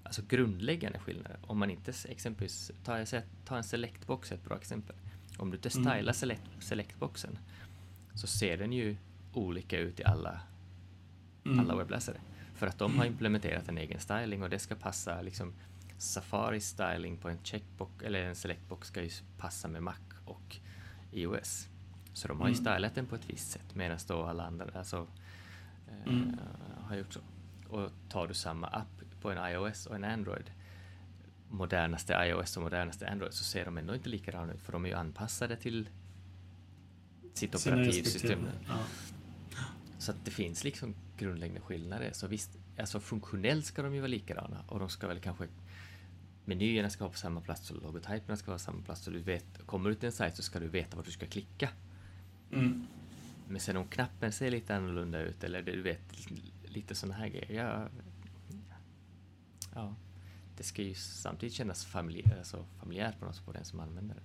Alltså 0.08 0.22
grundläggande 0.28 1.00
skillnader. 1.00 1.38
Om 1.42 1.58
man 1.58 1.70
inte 1.70 1.94
exempelvis, 2.10 2.72
ta, 2.84 3.06
ta 3.46 3.58
en 3.58 3.64
selectbox 3.64 4.32
ett 4.32 4.44
bra 4.44 4.58
exempel. 4.58 4.96
Om 5.38 5.52
du 5.52 5.58
inte 5.58 5.70
mm. 5.70 5.84
stylar 5.84 6.00
mm. 6.00 6.14
select, 6.14 6.42
selectboxen 6.60 7.38
så 8.14 8.28
ser 8.28 8.58
den 8.58 8.74
ju 8.74 8.98
olika 9.34 9.80
ut 9.80 10.00
i 10.00 10.04
alla, 10.04 10.42
mm. 11.46 11.60
alla 11.60 11.76
webbläsare. 11.76 12.18
För 12.56 12.68
att 12.68 12.78
de 12.78 12.98
har 12.98 13.06
implementerat 13.06 13.70
en 13.70 13.78
egen 13.78 14.00
styling 14.00 14.44
och 14.44 14.50
det 14.50 14.60
ska 14.60 14.76
passa 14.76 15.22
liksom 15.22 15.54
Safari 15.98 16.60
styling 16.60 17.18
på 17.18 17.30
en 17.30 17.38
checkbox 17.44 18.04
eller 18.04 18.24
en 18.24 18.36
selectbox 18.36 18.88
ska 18.88 19.04
ju 19.04 19.10
passa 19.38 19.68
med 19.68 19.84
Mac 19.84 19.96
och 20.26 20.58
iOS. 21.12 21.68
Så 22.14 22.28
de 22.28 22.40
har 22.40 22.48
ju 22.48 22.54
Mm. 22.54 22.66
stylat 22.66 22.96
den 22.96 23.06
på 23.06 23.16
ett 23.16 23.30
visst 23.30 23.52
sätt 23.52 23.76
medan 23.76 24.00
då 24.08 24.24
alla 24.24 24.46
andra 24.46 24.66
alltså, 24.76 25.08
eh, 25.88 26.14
Mm. 26.14 26.40
har 26.82 26.96
gjort 26.96 27.14
så. 27.14 27.20
Och 27.70 27.92
tar 28.10 28.28
du 28.28 28.34
samma 28.34 28.68
app 28.68 28.97
på 29.22 29.32
en 29.32 29.52
iOS 29.52 29.86
och 29.86 29.96
en 29.96 30.04
Android 30.04 30.52
modernaste 31.50 32.14
iOS 32.14 32.58
och 32.58 32.64
modernaste 32.64 33.10
Android 33.10 33.34
så 33.34 33.44
ser 33.44 33.66
de 33.66 33.78
ändå 33.78 33.96
inte 33.96 34.10
likadana 34.10 34.54
ut 34.54 34.62
för 34.62 34.72
de 34.72 34.86
är 34.86 34.90
ju 34.90 34.96
anpassade 34.96 35.56
till 35.56 35.90
sitt 37.34 37.56
operativsystem. 37.56 38.48
Ja. 38.68 38.80
Så 39.98 40.12
att 40.12 40.26
det 40.26 40.32
finns 40.32 40.64
liksom 40.64 40.96
grundläggande 41.18 41.62
skillnader. 41.62 42.12
Så 42.14 42.28
visst, 42.28 42.58
alltså 42.80 43.00
funktionellt 43.00 43.66
ska 43.66 43.82
de 43.82 43.94
ju 43.94 44.00
vara 44.00 44.08
likadana 44.08 44.64
och 44.68 44.80
de 44.80 44.90
ska 44.90 45.08
väl 45.08 45.20
kanske 45.20 45.48
menyerna 46.46 46.90
ska 46.90 47.04
vara 47.04 47.12
på 47.12 47.18
samma 47.18 47.42
plats 47.42 47.72
och 47.72 47.82
logotyperna 47.84 48.38
ska 48.38 48.48
vara 48.48 48.58
på 48.58 48.64
samma 48.64 48.82
plats 48.82 49.02
så 49.02 49.12
du 49.12 49.20
vet, 49.20 49.46
kommer 49.66 49.90
du 49.90 49.96
till 49.96 50.06
en 50.06 50.12
sajt 50.12 50.36
så 50.36 50.44
ska 50.44 50.60
du 50.60 50.68
veta 50.68 50.98
var 50.98 51.04
du 51.04 51.12
ska 51.12 51.26
klicka. 51.26 51.70
Mm. 52.52 52.88
Men 53.48 53.60
sen 53.60 53.78
om 53.78 53.88
knappen 53.88 54.32
ser 54.32 54.52
lite 54.52 54.76
annorlunda 54.76 55.22
ut 55.22 55.44
eller 55.44 55.62
du 55.62 55.82
vet 55.82 56.30
lite 56.64 56.96
sådana 56.96 57.16
här 57.16 57.28
grejer. 57.28 57.52
Ja, 57.52 57.88
ja, 59.78 59.96
det 60.58 60.64
ska 60.64 60.82
ju 60.82 60.94
samtidigt 60.94 61.54
kännas 61.56 61.86
familjärt, 61.86 62.38
alltså 62.38 62.66
familjärt 62.80 63.20
på 63.20 63.26
något 63.26 63.36
sätt 63.36 63.46
på 63.46 63.52
den 63.52 63.66
som 63.66 63.80
använder 63.80 64.16
det. 64.16 64.22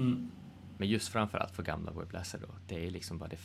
Mm. 0.00 0.30
Men 0.78 0.88
just 0.88 1.08
framförallt 1.08 1.50
för 1.56 1.62
gamla 1.62 1.92
webbläsare 1.92 2.42
då. 2.42 2.54
Det 2.66 2.86
är 2.86 2.90
liksom 2.90 3.18
bara 3.18 3.28
det 3.28 3.38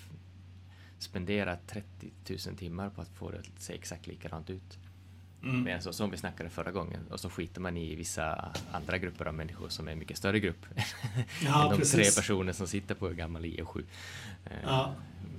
spendera 0.98 1.58
30 1.68 2.12
000 2.48 2.58
timmar 2.58 2.90
på 2.90 3.02
att 3.02 3.10
få 3.10 3.32
det 3.32 3.40
att 3.40 3.62
se 3.62 3.74
exakt 3.74 4.08
likadant 4.08 4.50
ut. 4.50 4.80
Mm. 5.44 5.64
Men 5.64 5.82
så, 5.82 5.94
som 5.94 6.12
vi 6.12 6.18
snackade 6.18 6.50
förra 6.50 6.72
gången, 6.72 7.08
och 7.10 7.20
så 7.20 7.30
skiter 7.30 7.62
man 7.62 7.78
i 7.78 7.96
vissa 7.96 8.54
andra 8.72 8.98
grupper 8.98 9.26
av 9.26 9.34
människor 9.34 9.70
som 9.70 9.88
är 9.88 9.92
en 9.92 10.00
mycket 10.00 10.18
större 10.18 10.40
grupp 10.40 10.66
Ja, 11.44 11.64
än 11.64 11.70
de 11.72 11.78
precis. 11.78 11.94
tre 12.16 12.22
personer 12.22 12.54
som 12.54 12.68
sitter 12.68 12.96
på 12.96 13.10
en 13.10 13.18
gammal 13.18 13.46
IE7. 13.46 13.86
Eh, 14.46 14.52
Ja. 14.64 14.96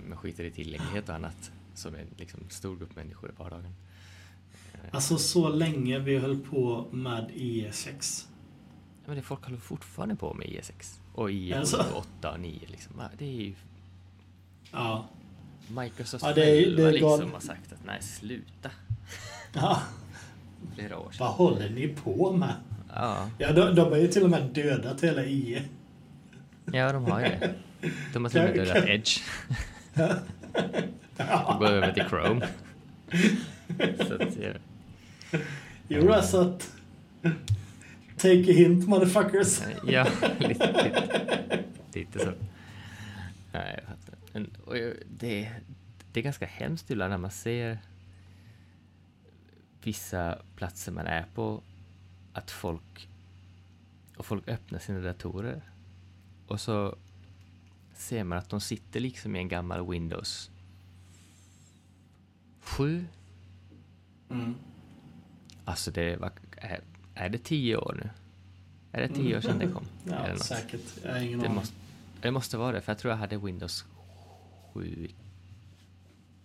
Man 0.08 0.18
skiter 0.18 0.44
i 0.44 0.50
tillgänglighet 0.50 1.08
och 1.08 1.14
annat 1.14 1.52
som 1.74 1.94
är 1.94 1.98
en 1.98 2.06
liksom, 2.16 2.40
stor 2.48 2.76
grupp 2.76 2.96
människor 2.96 3.30
i 3.30 3.32
vardagen. 3.38 3.74
Alltså 4.90 5.18
så 5.18 5.48
länge 5.48 5.98
vi 5.98 6.18
höll 6.18 6.38
på 6.38 6.86
med 6.90 7.30
IE6. 7.30 8.24
ja, 9.02 9.06
men 9.06 9.16
det 9.16 9.22
folk 9.22 9.44
håller 9.44 9.58
fortfarande 9.58 10.16
på 10.16 10.34
med 10.34 10.46
IE6 10.46 10.98
och 11.14 11.30
IE7 11.30 11.58
Alltså. 11.58 11.76
och 11.92 11.98
8 12.20 12.30
och 12.32 12.40
9. 12.40 12.60
Liksom. 12.66 13.02
Det 13.18 13.24
är 13.24 13.28
ju 13.42 13.54
Ja. 14.72 15.08
Microsoft 15.68 16.24
Ja, 16.26 16.32
det 16.32 16.50
är- 16.50 16.64
själva 16.64 16.82
det 16.82 16.88
är 16.88 16.92
liksom 16.92 17.20
gal- 17.20 17.32
har 17.32 17.40
sagt 17.40 17.72
att 17.72 17.84
nej, 17.86 18.02
sluta. 18.02 18.70
ja. 19.52 19.82
Flera 20.74 20.98
år 20.98 21.10
sedan. 21.10 21.26
Vad 21.26 21.34
håller 21.34 21.70
ni 21.70 21.88
på 21.88 22.32
med? 22.32 22.54
Ja, 22.94 23.30
Ja, 23.38 23.52
de, 23.52 23.74
de 23.74 23.80
har 23.90 23.96
ju 23.96 24.08
till 24.08 24.22
och 24.24 24.30
med 24.30 24.42
dödat 24.42 25.00
hela 25.04 25.24
IE. 25.24 25.62
ja, 26.72 26.92
de 26.92 27.04
har 27.04 27.20
ju 27.20 27.26
det. 27.26 27.54
De 28.12 28.24
har 28.24 28.30
till 28.30 28.40
och 28.40 28.46
med 28.46 28.54
dödat 28.54 28.88
Edge. 28.88 29.18
Och 31.46 31.58
går 31.58 31.66
över 31.66 31.92
till 31.92 32.04
Chrome. 32.08 32.48
Så 34.08 34.14
att, 34.14 34.36
ja. 35.32 35.38
You 35.98 36.08
Russat. 36.08 36.72
Take 38.16 38.50
a 38.50 38.52
hint 38.52 38.88
motherfuckers. 38.88 39.62
Ja, 39.86 40.06
lite, 40.38 40.72
lite, 40.84 41.64
lite 41.94 42.18
så. 42.18 42.32
Nej, 43.52 43.74
jag 43.78 43.84
fattar. 43.86 44.14
Men, 44.32 44.56
och 44.64 44.78
jag- 44.78 44.94
det, 45.18 45.52
det 46.12 46.20
är 46.20 46.24
ganska 46.24 46.46
hemskt 46.46 46.90
ibland 46.90 47.10
när 47.10 47.18
man 47.18 47.30
ser 47.30 47.78
vissa 49.82 50.38
platser 50.56 50.92
man 50.92 51.06
är 51.06 51.24
på, 51.34 51.62
att 52.32 52.50
folk 52.50 53.08
och 54.16 54.26
folk 54.26 54.48
öppnar 54.48 54.78
sina 54.78 55.00
datorer 55.00 55.62
och 56.46 56.60
så 56.60 56.96
ser 57.94 58.24
man 58.24 58.38
att 58.38 58.48
de 58.48 58.60
sitter 58.60 59.00
liksom 59.00 59.36
i 59.36 59.38
en 59.38 59.48
gammal 59.48 59.90
Windows 59.90 60.50
7. 62.60 63.04
Mm. 64.30 64.54
Alltså 65.64 65.90
det 65.90 66.16
var, 66.16 66.32
är, 66.56 66.80
är 67.14 67.28
det 67.28 67.38
tio 67.38 67.76
år 67.76 68.00
nu? 68.04 68.10
Är 68.92 69.08
det 69.08 69.14
tio 69.14 69.36
år 69.36 69.40
sedan 69.40 69.58
det 69.58 69.66
kom? 69.68 69.84
Eller 70.06 70.18
Ja, 70.28 70.32
något? 70.32 70.44
säkert. 70.44 70.80
Jag 71.04 71.12
har 71.12 71.18
ingen 71.18 71.40
Det 71.40 71.48
måste, 71.48 71.74
det 72.20 72.30
måste 72.30 72.56
vara 72.56 72.72
det, 72.72 72.80
för 72.80 72.92
jag 72.92 72.98
tror 72.98 73.10
jag 73.10 73.18
hade 73.18 73.36
Windows 73.38 73.84
7 74.74 74.86
i 74.86 75.14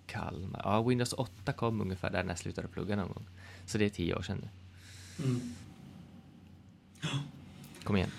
Kalmar. 0.06 0.62
Ja, 0.64 0.82
Windows 0.82 1.14
8 1.14 1.54
kom 1.54 1.82
ungefär 1.82 2.12
där 2.12 2.24
när 2.24 2.32
jag 2.32 2.40
slutade 2.40 2.68
plugga 2.68 2.96
någon 2.96 3.08
gång. 3.08 3.26
Så 3.66 3.78
det 3.78 3.86
är 3.86 3.90
tio 3.90 4.16
år 4.16 4.22
sedan 4.22 4.42
nu. 4.42 4.50
Mm. 5.26 5.42
Kom 7.84 7.98
igen. 7.98 8.12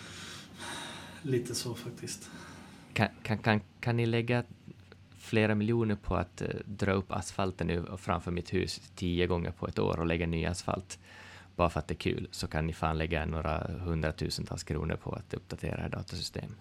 Lite 1.23 1.55
så 1.55 1.75
faktiskt. 1.75 2.31
Kan, 2.93 3.09
kan, 3.23 3.39
kan, 3.39 3.61
kan 3.81 3.97
ni 3.97 4.07
lägga 4.07 4.45
flera 5.29 5.55
miljoner 5.55 5.95
på 5.95 6.17
att 6.17 6.43
eh, 6.43 6.49
dra 6.65 6.93
upp 6.93 7.13
asfalten 7.13 7.67
nu 7.67 7.87
framför 7.99 8.31
mitt 8.31 8.55
hus 8.55 8.93
tio 8.95 9.27
gånger 9.27 9.51
på 9.51 9.69
ett 9.69 9.79
år 9.79 10.01
och 10.01 10.07
lägga 10.07 10.27
ny 10.27 10.47
asfalt 10.47 10.99
bara 11.57 11.71
för 11.71 11.81
att 11.81 11.89
det 11.89 11.95
är 11.95 11.97
kul 11.97 12.29
så 12.31 12.47
kan 12.47 12.67
ni 12.67 12.73
fan 12.73 12.99
lägga 12.99 13.27
några 13.27 13.59
hundratusentals 13.59 14.65
kronor 14.65 14.97
på 14.97 15.13
att 15.13 15.35
uppdatera 15.35 15.87
ert 15.87 15.93
datasystem. 15.93 16.55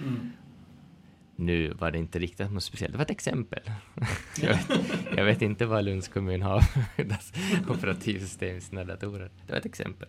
Mm. 0.00 0.32
Nu 1.36 1.72
var 1.72 1.90
det 1.90 1.98
inte 1.98 2.18
riktigt 2.18 2.52
något 2.52 2.62
speciellt, 2.62 2.92
det 2.92 2.98
var 2.98 3.04
ett 3.04 3.10
exempel. 3.10 3.62
jag, 4.40 4.48
vet, 4.68 4.70
jag 5.16 5.24
vet 5.24 5.42
inte 5.42 5.66
vad 5.66 5.84
Lunds 5.84 6.08
kommun 6.08 6.42
har 6.42 6.60
för 6.60 7.70
operativsystem 7.70 8.56
i 8.56 8.60
sina 8.60 8.84
datorer. 8.84 9.30
Det 9.46 9.52
var 9.52 9.58
ett 9.58 9.66
exempel. 9.66 10.08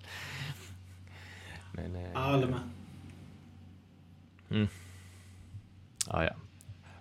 Men, 1.72 1.96
eh, 1.96 2.12
med. 2.50 2.60
Mm. 4.50 4.68
Ja, 6.08 6.24
ja. 6.24 6.36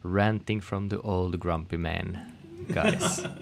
Ranting 0.03 0.61
from 0.63 0.89
the 0.91 0.97
old 0.97 1.41
grumpy 1.41 1.77
man, 1.77 2.19
guys. 2.69 3.25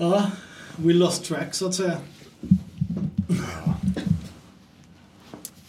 Ja, 0.00 0.30
we 0.76 0.92
lost 0.92 1.24
track 1.24 1.54
så 1.54 1.66
att 1.66 1.74
säga. 1.74 1.98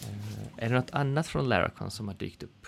Eh, 0.02 0.47
är 0.58 0.70
det 0.70 0.76
något 0.76 0.91
annat 0.91 1.28
från 1.28 1.50
Laracon 1.50 1.91
som 1.91 2.08
har 2.08 2.16
dykt 2.16 2.43
upp? 2.43 2.68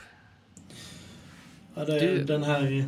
Ja, 1.76 1.86
det 1.86 2.00
är 2.00 2.16
Du- 2.18 2.24
den 2.24 2.44
här... 2.44 2.86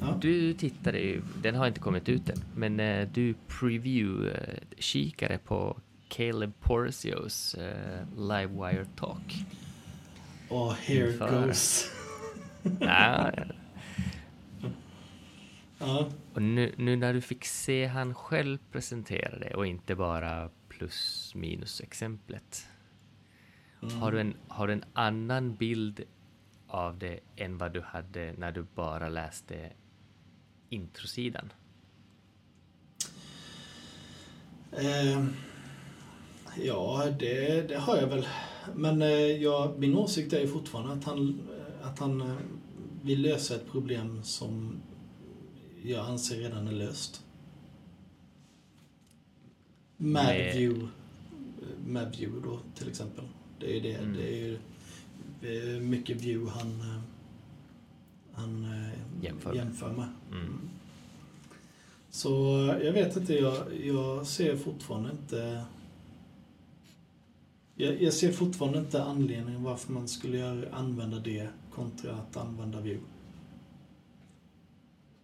Ja. 0.00 0.18
Du 0.20 0.54
tittade 0.54 0.98
ju, 0.98 1.22
den 1.42 1.54
har 1.54 1.66
inte 1.66 1.80
kommit 1.80 2.08
ut 2.08 2.28
än, 2.28 2.44
men 2.56 2.80
eh, 2.80 3.08
du 3.14 3.34
preview-kikade 3.48 5.38
på 5.38 5.76
Caleb 6.08 6.52
Porcios 6.60 7.54
eh, 7.54 8.06
Livewire 8.16 8.86
Talk. 8.96 9.44
Och 10.52 10.74
here 10.74 11.12
Inför. 11.12 11.46
goes. 11.46 11.90
ja, 12.80 13.32
Ja. 15.78 16.08
och 16.34 16.42
nu, 16.42 16.74
nu 16.78 16.96
när 16.96 17.14
du 17.14 17.20
fick 17.20 17.44
se 17.44 17.86
han 17.86 18.14
själv 18.14 18.58
presentera 18.72 19.38
det 19.38 19.54
och 19.54 19.66
inte 19.66 19.94
bara 19.94 20.50
plus 20.68 21.32
minus 21.34 21.80
exemplet. 21.80 22.66
Mm. 23.82 24.00
Har, 24.00 24.12
du 24.12 24.20
en, 24.20 24.34
har 24.48 24.66
du 24.66 24.72
en 24.72 24.84
annan 24.92 25.56
bild 25.56 26.04
av 26.68 26.98
det 26.98 27.20
än 27.36 27.58
vad 27.58 27.72
du 27.72 27.80
hade 27.80 28.32
när 28.38 28.52
du 28.52 28.66
bara 28.74 29.08
läste 29.08 29.72
introsidan? 30.68 31.52
Eh, 34.72 35.24
ja, 36.56 37.04
det, 37.18 37.68
det 37.68 37.76
har 37.76 37.96
jag 37.96 38.06
väl. 38.06 38.26
Men 38.74 39.02
eh, 39.02 39.08
ja, 39.42 39.74
min 39.78 39.96
åsikt 39.96 40.32
är 40.32 40.46
fortfarande 40.46 40.92
att 40.92 41.04
han, 41.04 41.40
eh, 41.80 41.88
att 41.88 41.98
han 41.98 42.20
eh, 42.20 42.36
vill 43.02 43.22
lösa 43.22 43.54
ett 43.54 43.70
problem 43.70 44.22
som 44.22 44.76
jag 45.82 46.06
anser 46.06 46.36
redan 46.36 46.68
är 46.68 46.72
löst. 46.72 47.24
Med 49.96 50.24
Med- 50.24 50.56
view, 50.56 50.88
med 51.86 52.16
view 52.18 52.48
då 52.48 52.58
till 52.74 52.88
exempel. 52.88 53.24
Det 53.58 53.76
är 53.76 53.80
det. 53.80 53.94
Mm. 53.94 54.16
Det 54.16 54.28
är 54.28 54.36
ju 55.66 55.80
mycket 55.80 56.16
view 56.16 56.50
han, 56.58 57.00
han 58.32 58.66
Jämför 59.22 59.54
jämför 59.54 59.92
med. 59.92 60.08
Mm. 60.30 60.60
Så 62.10 62.30
jag 62.82 62.92
vet 62.92 63.16
inte, 63.16 63.34
jag, 63.34 63.56
jag 63.84 64.26
ser 64.26 64.56
fortfarande 64.56 65.10
inte... 65.10 65.64
Jag, 67.74 68.02
jag 68.02 68.12
ser 68.12 68.32
fortfarande 68.32 68.78
inte 68.78 69.02
anledningen 69.02 69.62
varför 69.62 69.92
man 69.92 70.08
skulle 70.08 70.38
göra, 70.38 70.74
använda 70.74 71.18
det 71.18 71.48
kontra 71.70 72.14
att 72.14 72.36
använda 72.36 72.80
view. 72.80 73.06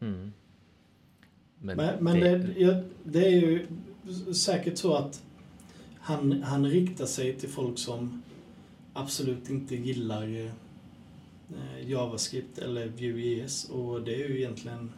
Mm. 0.01 0.33
Men, 1.59 1.77
Men, 1.77 2.05
men 2.05 2.21
det, 2.21 2.55
ja, 2.57 2.83
det 3.05 3.27
är 3.27 3.31
ju 3.31 3.67
säkert 4.35 4.79
så 4.79 4.95
att 4.95 5.23
han, 6.01 6.43
han 6.43 6.67
riktar 6.67 7.07
sig 7.07 7.37
till 7.37 7.49
folk 7.49 7.79
som 7.79 8.23
absolut 8.93 9.51
inte 9.51 9.77
gillar 9.77 10.51
eh, 11.49 11.91
JavaScript 11.91 12.59
eller 12.59 12.89
Vue.js 12.89 13.71
och 13.71 14.03
det 14.03 14.15
är 14.15 14.29
ju 14.29 14.39
egentligen, 14.39 14.93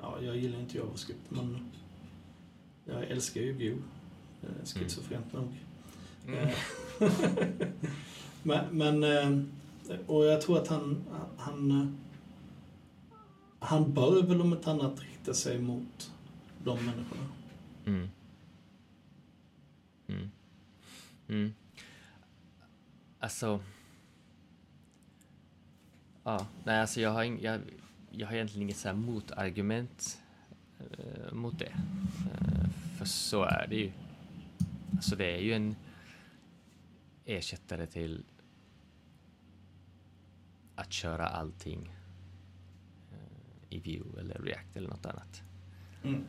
ja 0.00 0.18
jag 0.22 0.36
gillar 0.36 0.60
inte 0.60 0.78
JavaScript 0.78 1.30
men 1.30 1.58
jag 2.84 3.02
älskar 3.04 3.40
ju 3.40 3.52
Vue. 3.52 3.78
Eh, 4.42 4.64
Schizofrent 4.64 5.32
nog. 5.32 5.48
Mm. 6.28 6.48
Men, 8.42 8.78
men, 8.78 9.04
eh, 9.04 9.98
och 10.06 10.24
jag 10.24 10.40
tror 10.40 10.58
att 10.58 10.68
han, 10.68 11.04
han, 11.36 11.98
han 13.60 13.92
bör 13.92 14.22
väl 14.22 14.40
om 14.40 14.52
ett 14.52 14.66
annat 14.66 15.00
rikta 15.00 15.34
sig 15.34 15.58
mot 15.58 16.12
de 16.64 16.84
människorna. 16.84 17.26
Mm. 17.86 18.08
Mm. 20.06 20.30
Mm. 21.28 21.54
Alltså... 23.18 23.60
Ja, 26.24 26.46
nej 26.64 26.80
alltså 26.80 27.00
jag 27.00 27.10
har, 27.10 27.22
ing, 27.22 27.42
jag, 27.42 27.60
jag 28.10 28.26
har 28.26 28.34
egentligen 28.34 28.62
inget 28.62 28.76
så 28.76 28.88
här 28.88 28.94
motargument 28.94 30.18
eh, 30.78 31.32
mot 31.32 31.58
det. 31.58 31.72
Eh, 32.32 32.68
för 32.98 33.04
så 33.04 33.42
är 33.42 33.66
det 33.68 33.76
ju. 33.76 33.92
Alltså 34.92 35.16
det 35.16 35.36
är 35.36 35.40
ju 35.40 35.52
en 35.52 35.76
ersättare 37.28 37.86
till 37.86 38.24
att 40.74 40.92
köra 40.92 41.26
allting 41.26 41.92
eh, 43.12 43.76
i 43.76 43.78
Vue 43.80 44.20
eller 44.20 44.38
React 44.42 44.76
eller 44.76 44.88
något 44.88 45.06
annat. 45.06 45.42
Mm. 46.04 46.24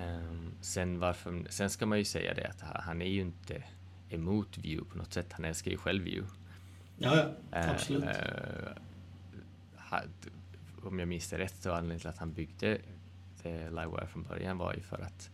Um, 0.00 0.52
sen, 0.60 0.98
varför, 0.98 1.46
sen 1.50 1.70
ska 1.70 1.86
man 1.86 1.98
ju 1.98 2.04
säga 2.04 2.34
det 2.34 2.48
att 2.48 2.60
han 2.60 3.02
är 3.02 3.06
ju 3.10 3.20
inte 3.20 3.62
emot 4.08 4.58
Vue 4.58 4.84
på 4.84 4.98
något 4.98 5.12
sätt. 5.12 5.32
Han 5.32 5.44
älskar 5.44 5.70
ju 5.70 5.76
själv 5.76 6.04
Vue. 6.04 6.26
Ja, 6.98 7.16
ja, 7.16 7.58
Eh, 7.58 7.70
absolut. 7.70 8.04
eh, 8.04 8.72
had, 9.76 10.10
om 10.82 10.98
jag 10.98 11.08
minns 11.08 11.30
det 11.30 11.38
rätt 11.38 11.54
så 11.62 11.70
anledningen 11.72 12.00
till 12.00 12.08
att 12.08 12.18
han 12.18 12.32
byggde 12.32 12.78
det 13.42 13.70
Livewire 13.70 14.06
från 14.06 14.22
början 14.22 14.58
var 14.58 14.74
ju 14.74 14.80
för 14.80 14.98
att 14.98 15.30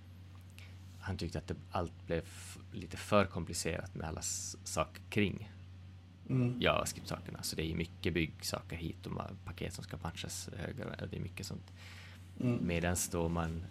han 1.01 1.17
tyckte 1.17 1.39
att 1.39 1.49
det, 1.49 1.57
allt 1.71 2.07
blev 2.07 2.25
lite 2.73 2.97
för 2.97 3.25
komplicerat 3.25 3.95
med 3.95 4.09
alla 4.09 4.23
saker 4.65 5.03
kring 5.11 5.49
Mm. 6.31 6.61
JavaScript-sakerna. 6.61 7.43
Så 7.43 7.57
det 7.57 7.71
är 7.73 7.75
mycket 7.75 8.15
byggsaker 8.15 8.77
hit 8.77 9.07
och 9.07 9.13
paket 9.45 9.75
som 9.75 9.85
ska 9.85 9.97
högre. 10.57 10.85
och 10.85 11.09
Det 11.09 11.17
är 11.17 11.21
mycket 11.21 11.47
sånt. 11.47 11.73
Mm. 12.41 12.67
Medan 12.67 12.97
då 13.11 13.29
man, 13.29 13.65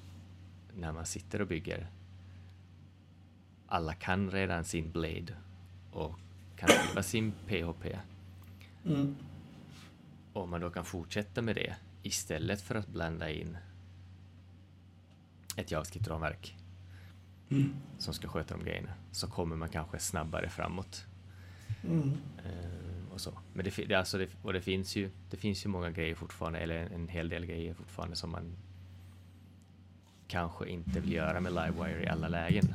när 0.75 0.91
man 0.91 1.05
sitter 1.05 1.41
och 1.41 1.47
bygger, 1.47 1.87
alla 3.67 3.93
kan 3.93 4.31
redan 4.31 4.63
sin 4.63 4.91
Blade 4.91 5.33
och 5.91 6.19
kan 6.55 6.69
skriva 6.69 7.03
sin 7.03 7.31
PHP. 7.47 7.99
Mm. 8.85 9.15
Och 10.33 10.49
man 10.49 10.61
då 10.61 10.69
kan 10.69 10.85
fortsätta 10.85 11.41
med 11.41 11.55
det 11.55 11.75
istället 12.03 12.61
för 12.61 12.75
att 12.75 12.87
blanda 12.87 13.31
in 13.31 13.57
ett 15.55 15.71
JavaScript-ramverk 15.71 16.55
Mm. 17.51 17.73
som 17.97 18.13
ska 18.13 18.27
sköta 18.27 18.57
de 18.57 18.63
grejerna, 18.63 18.89
så 19.11 19.27
kommer 19.27 19.55
man 19.55 19.69
kanske 19.69 19.99
snabbare 19.99 20.49
framåt. 20.49 21.05
Mm. 21.83 22.11
Eh, 22.45 23.13
och 23.13 23.21
så. 23.21 23.33
Men 23.53 23.65
det, 23.65 23.85
det, 23.87 23.95
alltså 23.95 24.17
det, 24.17 24.27
och 24.41 24.53
det, 24.53 24.61
finns 24.61 24.95
ju, 24.95 25.09
det 25.29 25.37
finns 25.37 25.65
ju 25.65 25.69
många 25.69 25.91
grejer 25.91 26.15
fortfarande, 26.15 26.59
eller 26.59 26.75
en, 26.75 26.91
en 26.93 27.07
hel 27.07 27.29
del 27.29 27.45
grejer 27.45 27.73
fortfarande 27.73 28.15
som 28.15 28.29
man 28.31 28.55
kanske 30.27 30.69
inte 30.69 30.99
vill 30.99 31.11
göra 31.13 31.39
med 31.39 31.53
Livewire 31.53 32.03
i 32.03 32.07
alla 32.07 32.27
lägen. 32.27 32.73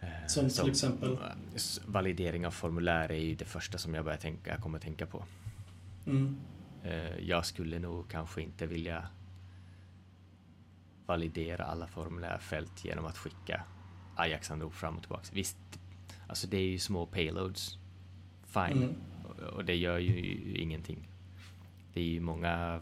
Eh, 0.00 0.08
Som 0.26 0.48
till 0.50 0.70
exempel? 0.70 1.12
eh, 1.12 1.18
s- 1.54 1.80
Validering 1.86 2.46
av 2.46 2.50
formulär 2.50 3.12
är 3.12 3.18
ju 3.20 3.34
det 3.34 3.44
första 3.44 3.78
som 3.78 3.94
jag 3.94 4.04
börjar 4.04 4.18
tänka, 4.18 4.50
jag 4.50 4.60
kommer 4.60 4.78
att 4.78 4.84
tänka 4.84 5.06
på. 5.06 5.24
Mm. 6.06 6.36
Eh, 6.84 7.18
Jag 7.18 7.46
skulle 7.46 7.78
nog 7.78 8.08
kanske 8.10 8.42
inte 8.42 8.66
vilja 8.66 9.06
validera 11.08 11.64
alla 11.64 11.86
formulärfält 11.86 12.84
genom 12.84 13.04
att 13.06 13.18
skicka 13.18 13.64
Ajax-anrop 14.16 14.74
fram 14.74 14.96
och 14.96 15.02
tillbaka. 15.02 15.26
Visst, 15.32 15.56
alltså 16.26 16.46
det 16.46 16.56
är 16.56 16.66
ju 16.68 16.78
små 16.78 17.06
payloads. 17.06 17.78
Fine. 18.46 18.64
Mm. 18.82 18.94
Och- 19.24 19.42
Och 19.54 19.64
det 19.64 19.76
gör 19.76 19.98
ju 19.98 20.18
ingenting. 20.56 21.08
Det 21.94 22.00
är 22.00 22.04
ju 22.04 22.20
många 22.20 22.80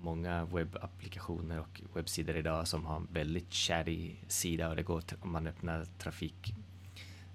många 0.00 0.44
webbapplikationer 0.44 1.60
och 1.60 1.80
webbsidor 1.94 2.36
idag 2.36 2.68
som 2.68 2.86
har 2.86 2.96
en 2.96 3.08
väldigt 3.12 3.52
chatty 3.54 4.10
sida 4.28 4.68
och 4.68 4.76
det 4.76 4.82
går 4.82 5.02
om 5.20 5.32
man 5.32 5.46
öppnar 5.46 5.84
trafik 5.98 6.54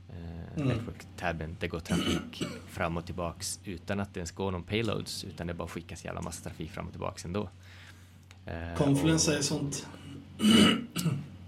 eh, 0.09 0.53
Mm. 0.57 0.67
network-tabben, 0.67 1.55
det 1.59 1.67
går 1.67 1.79
trafik 1.79 2.43
fram 2.67 2.97
och 2.97 3.05
tillbaks 3.05 3.59
utan 3.65 3.99
att 3.99 4.13
det 4.13 4.19
ens 4.19 4.31
går 4.31 4.51
någon 4.51 4.63
payloads 4.63 5.23
utan 5.23 5.47
det 5.47 5.53
bara 5.53 5.67
skickas 5.67 6.05
jävla 6.05 6.21
massa 6.21 6.49
trafik 6.49 6.71
fram 6.71 6.85
och 6.85 6.91
tillbaks 6.91 7.25
ändå. 7.25 7.49
Eh, 8.47 8.75
Confluence 8.77 9.37
är 9.37 9.41
sånt. 9.41 9.87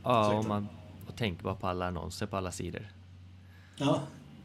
Ja, 0.04 0.34
och, 0.38 0.46
man, 0.46 0.68
och 1.08 1.14
tänk 1.16 1.42
bara 1.42 1.56
på 1.56 1.68
alla 1.68 1.88
annonser 1.88 2.26
på 2.26 2.38
alla 2.38 2.52
sidor. 2.52 2.88
Ja. 3.78 4.02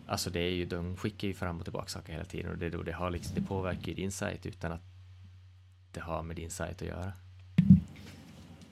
Alltså 0.06 0.30
det 0.30 0.40
är 0.40 0.50
ju, 0.50 0.64
de 0.66 0.96
skickar 0.96 1.28
ju 1.28 1.34
fram 1.34 1.58
och 1.58 1.64
tillbaka 1.64 1.88
saker 1.88 2.12
hela 2.12 2.24
tiden 2.24 2.50
och 2.50 2.58
det, 2.58 2.70
då 2.70 2.82
det, 2.82 2.92
har 2.92 3.10
liksom, 3.10 3.34
det 3.34 3.42
påverkar 3.42 3.88
ju 3.88 3.94
din 3.94 4.12
sajt 4.12 4.46
utan 4.46 4.72
att 4.72 4.82
det 5.92 6.00
har 6.00 6.22
med 6.22 6.36
din 6.36 6.50
sajt 6.50 6.82
att 6.82 6.88
göra. 6.88 7.12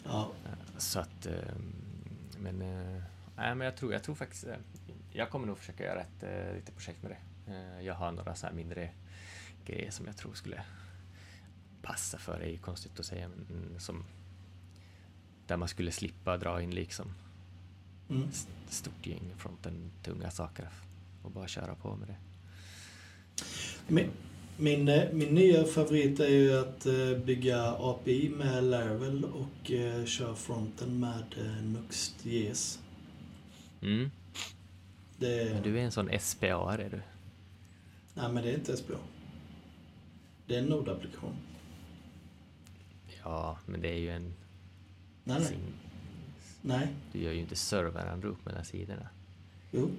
Ja. 0.04 0.30
Så 0.78 1.00
att, 1.00 1.26
ehm, 1.26 1.72
men, 2.38 2.62
eh, 2.62 3.02
nej, 3.36 3.54
men 3.54 3.60
jag 3.60 3.76
tror, 3.76 3.92
jag 3.92 4.02
tror 4.02 4.14
faktiskt, 4.14 4.44
eh, 4.44 4.54
jag 5.12 5.30
kommer 5.30 5.46
nog 5.46 5.58
försöka 5.58 5.84
göra 5.84 6.00
ett 6.00 6.22
eh, 6.22 6.54
litet 6.54 6.76
projekt 6.76 7.02
med 7.02 7.10
det. 7.10 7.52
Eh, 7.52 7.86
Jag 7.86 7.94
har 7.94 8.12
några 8.12 8.34
så 8.34 8.46
här 8.46 8.54
mindre 8.54 8.90
grejer 9.66 9.90
som 9.90 10.06
jag 10.06 10.16
tror 10.16 10.34
skulle 10.34 10.62
passa 11.82 12.18
för, 12.18 12.38
det 12.38 12.44
är 12.44 12.50
ju 12.50 12.58
konstigt 12.58 13.00
att 13.00 13.06
säga, 13.06 13.28
men 13.28 13.46
mm, 13.58 13.78
som 13.80 14.04
där 15.46 15.56
man 15.56 15.68
skulle 15.68 15.90
slippa 15.92 16.36
dra 16.36 16.62
in 16.62 16.70
liksom 16.70 17.06
Mm. 18.10 18.28
st- 18.28 18.50
stort 18.68 19.06
gäng 19.06 19.34
fronten 19.38 19.90
tunga 20.02 20.30
saker 20.30 20.68
och 21.22 21.30
bara 21.30 21.48
köra 21.48 21.74
på 21.74 21.96
med 21.96 22.08
det. 22.08 22.16
Min, 23.88 24.10
min, 24.56 24.88
eh, 24.88 25.12
min 25.12 25.34
nya 25.34 25.64
favorit 25.64 26.20
är 26.20 26.28
ju 26.28 26.58
att 26.58 26.86
eh, 26.86 27.18
bygga 27.24 27.62
API 27.78 28.28
med 28.28 28.64
Laravel 28.64 29.24
och 29.24 29.70
eh, 29.70 30.04
köra 30.04 30.34
fronten 30.34 31.00
med 31.00 31.24
eh, 31.38 31.64
Nuxt.js. 31.64 32.78
Mm. 33.82 34.10
Det, 35.18 35.50
Men 35.54 35.62
du 35.62 35.78
är 35.78 35.82
en 35.82 35.92
sån 35.92 36.10
SPA 36.20 36.72
är 36.74 36.90
du? 36.90 37.00
Nej, 38.14 38.32
men 38.32 38.42
det 38.44 38.50
är 38.50 38.54
inte 38.54 38.76
SPA. 38.76 38.94
Det 40.46 40.54
är 40.54 40.58
en 40.58 40.68
Node-applikation. 40.72 41.34
Ja, 43.24 43.58
men 43.66 43.80
det 43.82 43.88
är 43.88 43.98
ju 43.98 44.10
en... 44.10 44.22
Nej, 45.24 45.38
nej. 45.38 45.44
sin- 45.48 45.74
Nej. 46.62 46.88
Du 47.12 47.18
gör 47.22 47.32
ju 47.32 47.38
inte 47.40 47.56
serveranrop 47.56 48.44
mellan 48.44 48.64
sidorna. 48.64 49.08
Jo, 49.70 49.90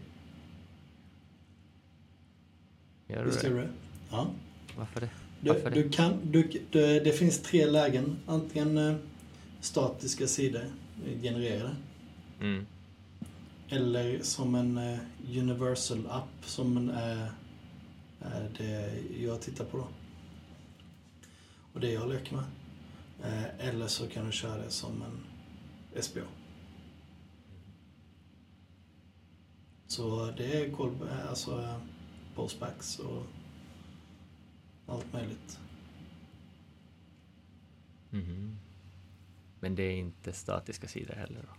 Gör 3.08 3.20
du 3.24 3.30
visst 3.30 3.44
gör 3.44 3.50
du 3.52 3.58
det. 3.58 3.70
Ja. 4.12 4.28
Varför 4.78 5.02
det? 5.02 5.10
Du, 5.42 5.50
Varför 5.50 5.70
det? 5.70 5.84
du 5.84 5.90
kan, 5.90 6.32
du, 6.32 6.50
det, 6.72 7.00
det 7.00 7.12
finns 7.12 7.42
tre 7.42 7.66
lägen. 7.66 8.18
Antingen 8.28 8.78
eh, 8.78 8.96
statiska 9.60 10.28
sidor 10.28 10.62
eh, 11.06 11.22
genererade. 11.22 11.76
Mm. 12.42 12.66
Eller 13.70 14.20
som 14.22 14.56
en 14.56 14.78
eh, 14.78 15.00
universal 15.38 16.08
app 16.10 16.46
som 16.46 16.78
en, 16.78 16.90
är, 16.90 17.32
är 18.22 18.50
det 18.58 18.94
jag 19.24 19.42
tittar 19.42 19.66
på 19.66 19.78
då. 19.78 19.88
Och 21.74 21.80
det 21.80 21.92
jag 21.92 22.10
leker 22.10 22.36
med. 22.36 22.44
Eh, 23.24 23.68
eller 23.68 23.88
så 23.88 24.08
kan 24.08 24.26
du 24.26 24.32
köra 24.32 24.58
det 24.58 24.70
som 24.72 25.02
en 25.02 25.24
SPA. 26.04 26.20
Så 29.88 30.32
det 30.38 30.54
är 30.64 30.72
call, 30.72 30.90
eh, 31.10 31.30
alltså 31.30 31.62
eh, 31.62 31.78
postbacks 32.36 33.00
och 33.00 33.24
allt 34.88 35.14
möjligt. 35.14 35.60
Mhm. 38.10 38.58
Men 39.60 39.76
det 39.76 39.84
är 39.84 39.92
inte 39.98 40.34
statiska 40.34 40.88
sidor 40.88 41.14
heller 41.14 41.42
då? 41.42 41.56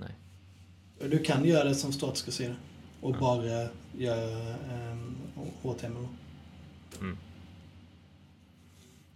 Nej. 0.00 0.14
Du 1.10 1.18
kan 1.18 1.44
göra 1.44 1.64
det 1.68 1.74
som 1.74 1.92
statiska 1.92 2.30
sidor 2.30 2.56
och 3.00 3.14
Ja. 3.14 3.20
bara 3.20 3.68
göra 3.98 4.56
um, 4.92 5.16
HTML. 5.62 6.06
Mm. 7.00 7.16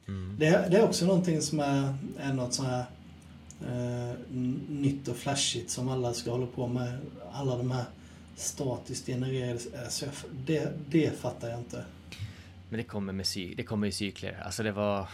Mm. 0.09 0.37
Det, 0.39 0.69
det 0.71 0.77
är 0.77 0.85
också 0.85 1.07
någonting 1.07 1.43
som 1.43 1.61
är, 1.61 1.95
är 2.19 2.33
något 2.33 2.55
sånt 2.55 2.69
här 2.69 2.85
eh, 3.67 4.15
nytt 4.69 5.09
och 5.09 5.17
flashigt 5.17 5.71
som 5.71 5.89
alla 5.89 6.15
ska 6.15 6.31
hålla 6.31 6.47
på 6.47 6.67
med. 6.67 6.99
Alla 7.33 7.57
de 7.57 7.71
här 7.71 7.85
statiskt 8.37 9.07
genererade 9.07 9.61
SF. 9.87 10.25
Det, 10.47 10.73
det 10.89 11.19
fattar 11.21 11.49
jag 11.49 11.59
inte. 11.59 11.85
Men 12.69 12.79
det 12.79 12.85
kommer 12.85 13.13
med 13.13 13.25
cy- 13.25 13.55
det 13.57 13.63
kommer 13.63 13.87
i 13.87 13.93
cykler. 13.93 14.43
Alltså 14.45 14.63
det 14.63 14.73
var... 14.73 15.09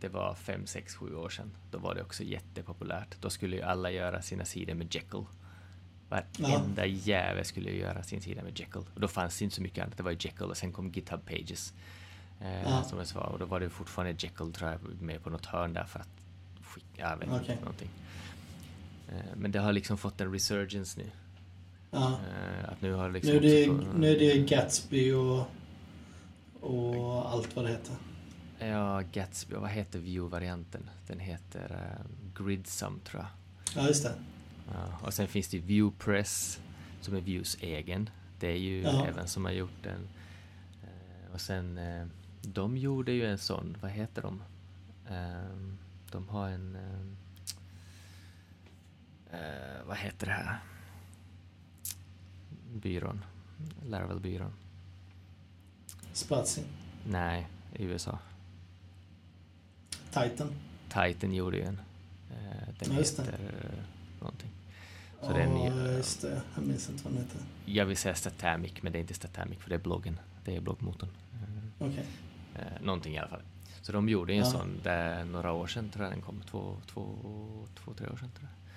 Det 0.00 0.08
var 0.08 0.34
fem, 0.34 0.66
sex, 0.66 0.94
sju 0.94 1.14
år 1.14 1.28
sedan. 1.28 1.50
Då 1.70 1.78
var 1.78 1.94
det 1.94 2.02
också 2.02 2.22
jättepopulärt. 2.22 3.16
Då 3.20 3.30
skulle 3.30 3.56
ju 3.56 3.62
alla 3.62 3.90
göra 3.90 4.22
sina 4.22 4.44
sidor 4.44 4.74
med 4.74 4.94
Jekyll. 4.94 5.24
Varenda 6.08 6.86
ja. 6.86 7.00
jävel 7.04 7.44
skulle 7.44 7.70
ju 7.70 7.78
göra 7.78 8.02
sin 8.02 8.22
sida 8.22 8.42
med 8.42 8.60
Jekyll. 8.60 8.82
Och 8.94 9.00
då 9.00 9.08
fanns 9.08 9.38
det 9.38 9.44
inte 9.44 9.56
så 9.56 9.62
mycket 9.62 9.84
annat. 9.84 9.96
Det 9.96 10.02
var 10.02 10.10
ju 10.10 10.16
Jekyll 10.20 10.50
och 10.50 10.56
sen 10.56 10.72
kom 10.72 10.90
GitHub 10.90 11.26
Pages. 11.26 11.72
Eh, 12.40 12.62
ja. 12.62 12.82
Som 12.82 12.98
jag 12.98 13.06
sa. 13.06 13.20
Och 13.20 13.38
då 13.38 13.44
var 13.44 13.60
det 13.60 13.70
fortfarande 13.70 14.12
Jekyll 14.12 14.52
tror 14.52 14.70
jag 14.70 15.02
med 15.02 15.22
på 15.22 15.30
något 15.30 15.46
hörn 15.46 15.72
där 15.72 15.84
för 15.84 16.00
att 16.00 16.08
skicka, 16.62 17.10
jag 17.10 17.16
vet 17.16 17.42
okay. 17.42 17.56
någonting. 17.56 17.90
Eh, 19.08 19.36
men 19.36 19.52
det 19.52 19.58
har 19.58 19.72
liksom 19.72 19.98
fått 19.98 20.20
en 20.20 20.32
resurgence 20.32 21.00
nu. 21.00 21.10
Ja. 21.90 22.08
Eh, 22.08 22.72
att 22.72 22.82
nu 22.82 22.92
har 22.92 23.10
liksom 23.10 23.32
nu, 23.32 23.36
är 23.36 23.40
det, 23.40 23.66
fått, 23.66 23.96
nu 23.96 24.08
är 24.08 24.18
det 24.18 24.38
Gatsby 24.38 25.12
och, 25.12 25.46
och 26.60 27.30
allt 27.30 27.56
vad 27.56 27.64
det 27.64 27.70
heter. 27.70 27.94
Ja, 28.58 29.02
Gatsby. 29.12 29.54
Vad 29.54 29.70
heter 29.70 29.98
View-varianten? 29.98 30.90
Den 31.06 31.18
heter 31.18 31.72
uh, 31.72 32.44
Gridsum, 32.44 33.00
tror 33.04 33.22
jag. 33.22 33.30
Ja, 33.82 33.88
just 33.88 34.04
det. 34.04 34.14
Ja, 34.72 35.06
och 35.06 35.14
sen 35.14 35.28
finns 35.28 35.48
det 35.48 35.58
Viewpress, 35.58 36.60
som 37.00 37.16
är 37.16 37.20
Views 37.20 37.56
egen. 37.60 38.10
Det 38.40 38.48
är 38.48 38.56
ju 38.56 38.82
ja. 38.82 39.06
även 39.06 39.28
som 39.28 39.44
har 39.44 39.52
gjort 39.52 39.82
den. 39.82 40.08
Uh, 40.82 41.34
och 41.34 41.40
sen, 41.40 41.78
uh, 41.78 42.06
de 42.46 42.76
gjorde 42.76 43.12
ju 43.12 43.26
en 43.26 43.38
sån, 43.38 43.76
vad 43.80 43.90
heter 43.90 44.22
de? 44.22 44.42
Uh, 45.10 45.74
de 46.10 46.28
har 46.28 46.48
en... 46.48 46.76
vad 49.86 49.96
heter 49.96 50.26
det 50.26 50.32
här? 50.32 50.58
Byrån. 52.72 53.24
Laravel-byrån. 53.86 54.52
Spazi? 56.12 56.62
Nej, 57.06 57.48
i 57.72 57.84
USA. 57.84 58.18
Titan. 60.10 60.52
Titan 60.88 61.34
gjorde 61.34 61.56
ju 61.56 61.62
en. 61.62 61.80
Eh, 62.30 62.68
den 62.78 62.92
ja, 62.92 62.98
heter 62.98 63.22
det. 63.22 63.38
någonting. 64.20 64.50
Så 65.20 65.32
den, 65.32 65.62
just 65.96 66.22
det. 66.22 66.42
Jag 66.54 66.66
minns 66.66 66.90
inte 66.90 67.04
vad 67.04 67.12
den 67.12 67.22
heter. 67.22 67.40
Jag 67.64 67.86
vill 67.86 67.96
säga 67.96 68.14
Statamic, 68.14 68.72
men 68.82 68.92
det 68.92 68.98
är 68.98 69.00
inte 69.00 69.14
Statamic 69.14 69.58
för 69.58 69.70
det 69.70 69.74
är 69.74 69.80
bloggen. 69.80 70.20
Det 70.44 70.56
är 70.56 70.60
bloggmotorn. 70.60 71.10
Okej. 71.78 71.90
Okay. 71.90 72.04
Eh, 72.54 72.82
någonting 72.82 73.14
i 73.14 73.18
alla 73.18 73.28
fall. 73.28 73.42
Så 73.82 73.92
de 73.92 74.08
gjorde 74.08 74.32
en 74.32 74.38
ja. 74.38 74.44
sån 74.44 74.80
där 74.82 75.24
några 75.24 75.52
år 75.52 75.66
sedan, 75.66 75.90
tror 75.90 76.04
jag 76.04 76.12
den 76.12 76.22
kom. 76.22 76.42
Två, 76.50 76.76
två, 76.86 77.16
två 77.74 77.94
tre 77.94 78.06
år 78.06 78.16
sedan 78.16 78.30
tror 78.38 78.48
jag. 78.48 78.74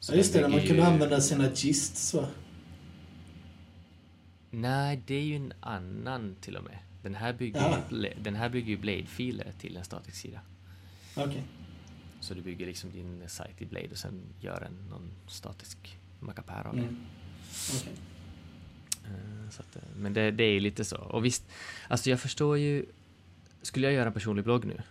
Så 0.00 0.12
ja, 0.12 0.16
just 0.16 0.32
det, 0.32 0.40
där 0.40 0.48
man 0.48 0.60
kunde 0.60 0.74
ju... 0.74 0.82
använda 0.82 1.20
sina 1.20 1.50
gists 1.50 2.14
va? 2.14 2.26
Nej, 4.50 5.02
det 5.06 5.14
är 5.14 5.22
ju 5.22 5.36
en 5.36 5.52
annan 5.60 6.36
till 6.40 6.56
och 6.56 6.64
med. 6.64 6.78
Den 7.02 7.14
här 7.14 7.32
bygger, 7.32 7.60
ja. 7.60 8.08
den 8.20 8.34
här 8.34 8.48
bygger 8.48 8.68
ju 8.68 8.76
Blade-filer 8.76 9.52
till 9.58 9.76
en 9.76 9.84
statisk 9.84 10.16
sida. 10.16 10.40
Okay. 11.16 11.42
Så 12.20 12.34
du 12.34 12.42
bygger 12.42 12.66
liksom 12.66 12.90
din 12.90 13.28
sajt 13.28 13.62
i 13.62 13.66
Blade 13.66 13.88
och 13.90 13.98
sen 13.98 14.20
gör 14.40 14.60
en 14.60 14.88
någon 14.90 15.10
statisk 15.26 15.98
mackapär 16.20 16.66
av 16.66 16.76
det. 16.76 16.82
Mm. 16.82 17.00
Okay. 17.80 17.92
Uh, 19.10 19.48
att, 19.58 19.76
eh, 19.76 19.82
men 19.96 20.14
det, 20.14 20.30
det 20.30 20.44
är 20.44 20.60
lite 20.60 20.84
så. 20.84 20.96
Och 20.96 21.24
visst, 21.24 21.44
alltså 21.88 22.10
jag 22.10 22.20
förstår 22.20 22.58
ju... 22.58 22.86
Skulle 23.62 23.86
jag 23.86 23.94
göra 23.94 24.06
en 24.06 24.12
personlig 24.12 24.44
blogg 24.44 24.64
nu, 24.64 24.82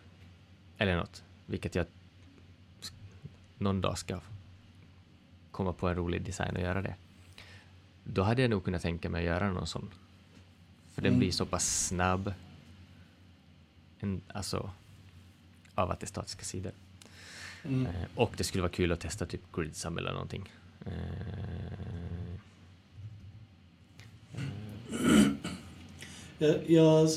eller 0.78 0.95
något, 0.95 1.24
vilket 1.45 1.76
jag 1.76 1.86
någon 3.57 3.82
dag 3.82 3.97
ska 3.97 4.20
komma 5.51 5.74
på 5.74 5.88
en 5.88 5.95
rolig 5.95 6.22
design 6.22 6.55
och 6.55 6.61
göra 6.61 6.82
det. 6.82 6.95
Då 8.03 8.24
hade 8.24 8.41
jag 8.41 8.51
nog 8.51 8.63
kunnat 8.63 8.82
tänka 8.82 9.09
mig 9.09 9.20
att 9.20 9.26
göra 9.26 9.51
någon 9.51 9.67
sån. 9.67 9.89
För 10.93 11.01
mm. 11.01 11.11
den 11.11 11.20
blir 11.20 11.32
så 11.32 11.45
pass 11.45 11.88
snabb. 11.88 12.34
En, 13.99 14.22
alltså, 14.28 14.72
av 15.76 15.91
att 15.91 15.99
det 15.99 16.05
är 16.05 16.07
statiska 16.07 16.43
sidor. 16.43 16.72
Mm. 17.63 17.86
Eh, 17.86 18.07
och 18.15 18.34
det 18.38 18.43
skulle 18.43 18.61
vara 18.61 18.72
kul 18.72 18.91
att 18.91 18.99
testa 18.99 19.26
typ 19.26 19.41
Gridsum 19.55 19.97
eller 19.97 20.11
någonting. 20.11 20.51
Eh, 20.86 20.91
jag 26.38 26.70
jag 26.70 27.09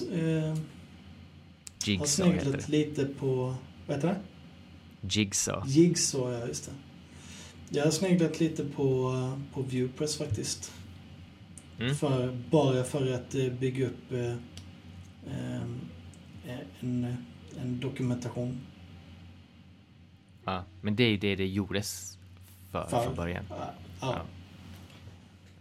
eh, 1.89 1.99
har 1.99 2.07
sneglat 2.07 2.69
lite 2.69 3.05
på, 3.05 3.55
vad 3.87 3.97
heter 3.97 4.09
det? 4.09 4.21
Jigsaw. 5.09 5.71
Jigsaw, 5.71 6.39
ja 6.39 6.47
just 6.47 6.67
det. 6.67 6.73
Jag 7.75 7.85
har 7.85 7.91
sneglat 7.91 8.41
lite 8.41 8.65
på, 8.65 9.13
på 9.53 9.63
Viewpress 9.63 10.17
faktiskt. 10.17 10.73
Mm. 11.79 11.95
För, 11.95 12.39
bara 12.51 12.85
för 12.85 13.13
att 13.13 13.35
eh, 13.35 13.53
bygga 13.53 13.87
upp 13.87 14.13
eh, 14.13 14.33
eh, 15.27 15.63
en, 16.81 17.17
en 17.61 17.81
dokumentation. 17.81 18.61
Ja, 20.45 20.65
men 20.81 20.97
det 20.97 21.05
är 21.05 21.09
ju 21.09 21.17
det 21.17 21.37
det 21.37 21.47
gjordes 21.47 22.19
för, 22.71 22.87
för, 22.87 23.05
från 23.05 23.15
början. 23.15 23.45
Ja. 23.49 23.75
ja. 24.01 24.23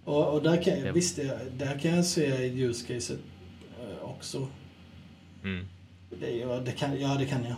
Och, 0.04 0.34
och, 0.34 0.44
där 0.44 0.64
kan, 0.64 0.74
det... 0.74 0.92
visst, 0.92 1.16
där 1.58 1.80
kan 1.80 1.96
jag 1.96 2.06
se 2.06 2.46
use 2.46 2.88
caset 2.88 3.20
också. 4.02 4.48
Mm. 5.44 5.66
Det, 6.20 6.30
ja, 6.30 6.60
det 6.60 6.72
kan, 6.72 7.02
ja, 7.02 7.16
det 7.20 7.26
kan 7.26 7.44
jag. 7.44 7.56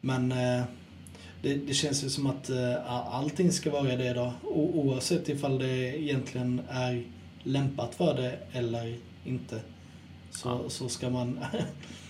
Men 0.00 0.28
det, 1.42 1.54
det, 1.54 1.74
känns 1.74 2.04
ju 2.04 2.10
som 2.10 2.26
att 2.26 2.50
allting 2.86 3.52
ska 3.52 3.70
vara 3.70 3.96
det 3.96 4.12
då. 4.12 4.32
O, 4.42 4.70
oavsett 4.74 5.28
ifall 5.28 5.58
det 5.58 6.02
egentligen 6.02 6.62
är 6.68 7.04
lämpat 7.42 7.94
för 7.94 8.14
det 8.14 8.38
eller 8.52 8.98
inte. 9.24 9.60
Så, 10.30 10.48
ja. 10.48 10.68
så 10.68 10.88
ska 10.88 11.10
man... 11.10 11.40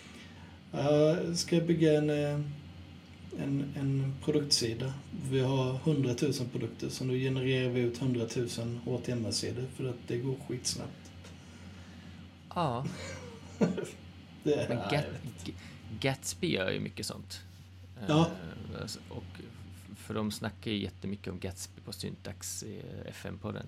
jag 0.73 1.37
ska 1.39 1.61
bygga 1.61 1.99
en, 1.99 2.11
eh, 2.11 2.41
en, 3.39 3.75
en 3.77 4.15
produktsida. 4.25 4.93
Vi 5.31 5.41
har 5.41 5.75
100 5.75 6.15
000 6.23 6.33
produkter 6.53 6.89
så 6.89 7.05
nu 7.05 7.19
genererar 7.19 7.69
vi 7.69 7.81
ut 7.81 8.03
100 8.03 8.27
000 8.37 8.49
HTML-sidor 8.85 9.67
för 9.77 9.89
att 9.89 10.09
det 10.09 10.19
går 10.19 10.37
skitsnabbt. 10.49 11.11
Ja. 12.55 12.87
det 14.43 14.69
Men 14.69 14.79
Gat 14.91 15.07
Gatsby 16.01 16.53
gör 16.53 16.71
ju 16.71 16.81
mycket 16.81 17.07
sånt. 17.07 17.41
Ja. 18.09 18.31
Uh, 18.75 18.87
och 19.09 19.41
för 19.97 20.15
de 20.15 20.31
snackar 20.31 20.71
ju 20.71 20.83
jättemycket 20.83 21.33
om 21.33 21.39
Gatsby 21.39 21.81
på 21.81 21.93
Syntax 21.93 22.63
i 22.63 22.83
FM-podden. 23.07 23.67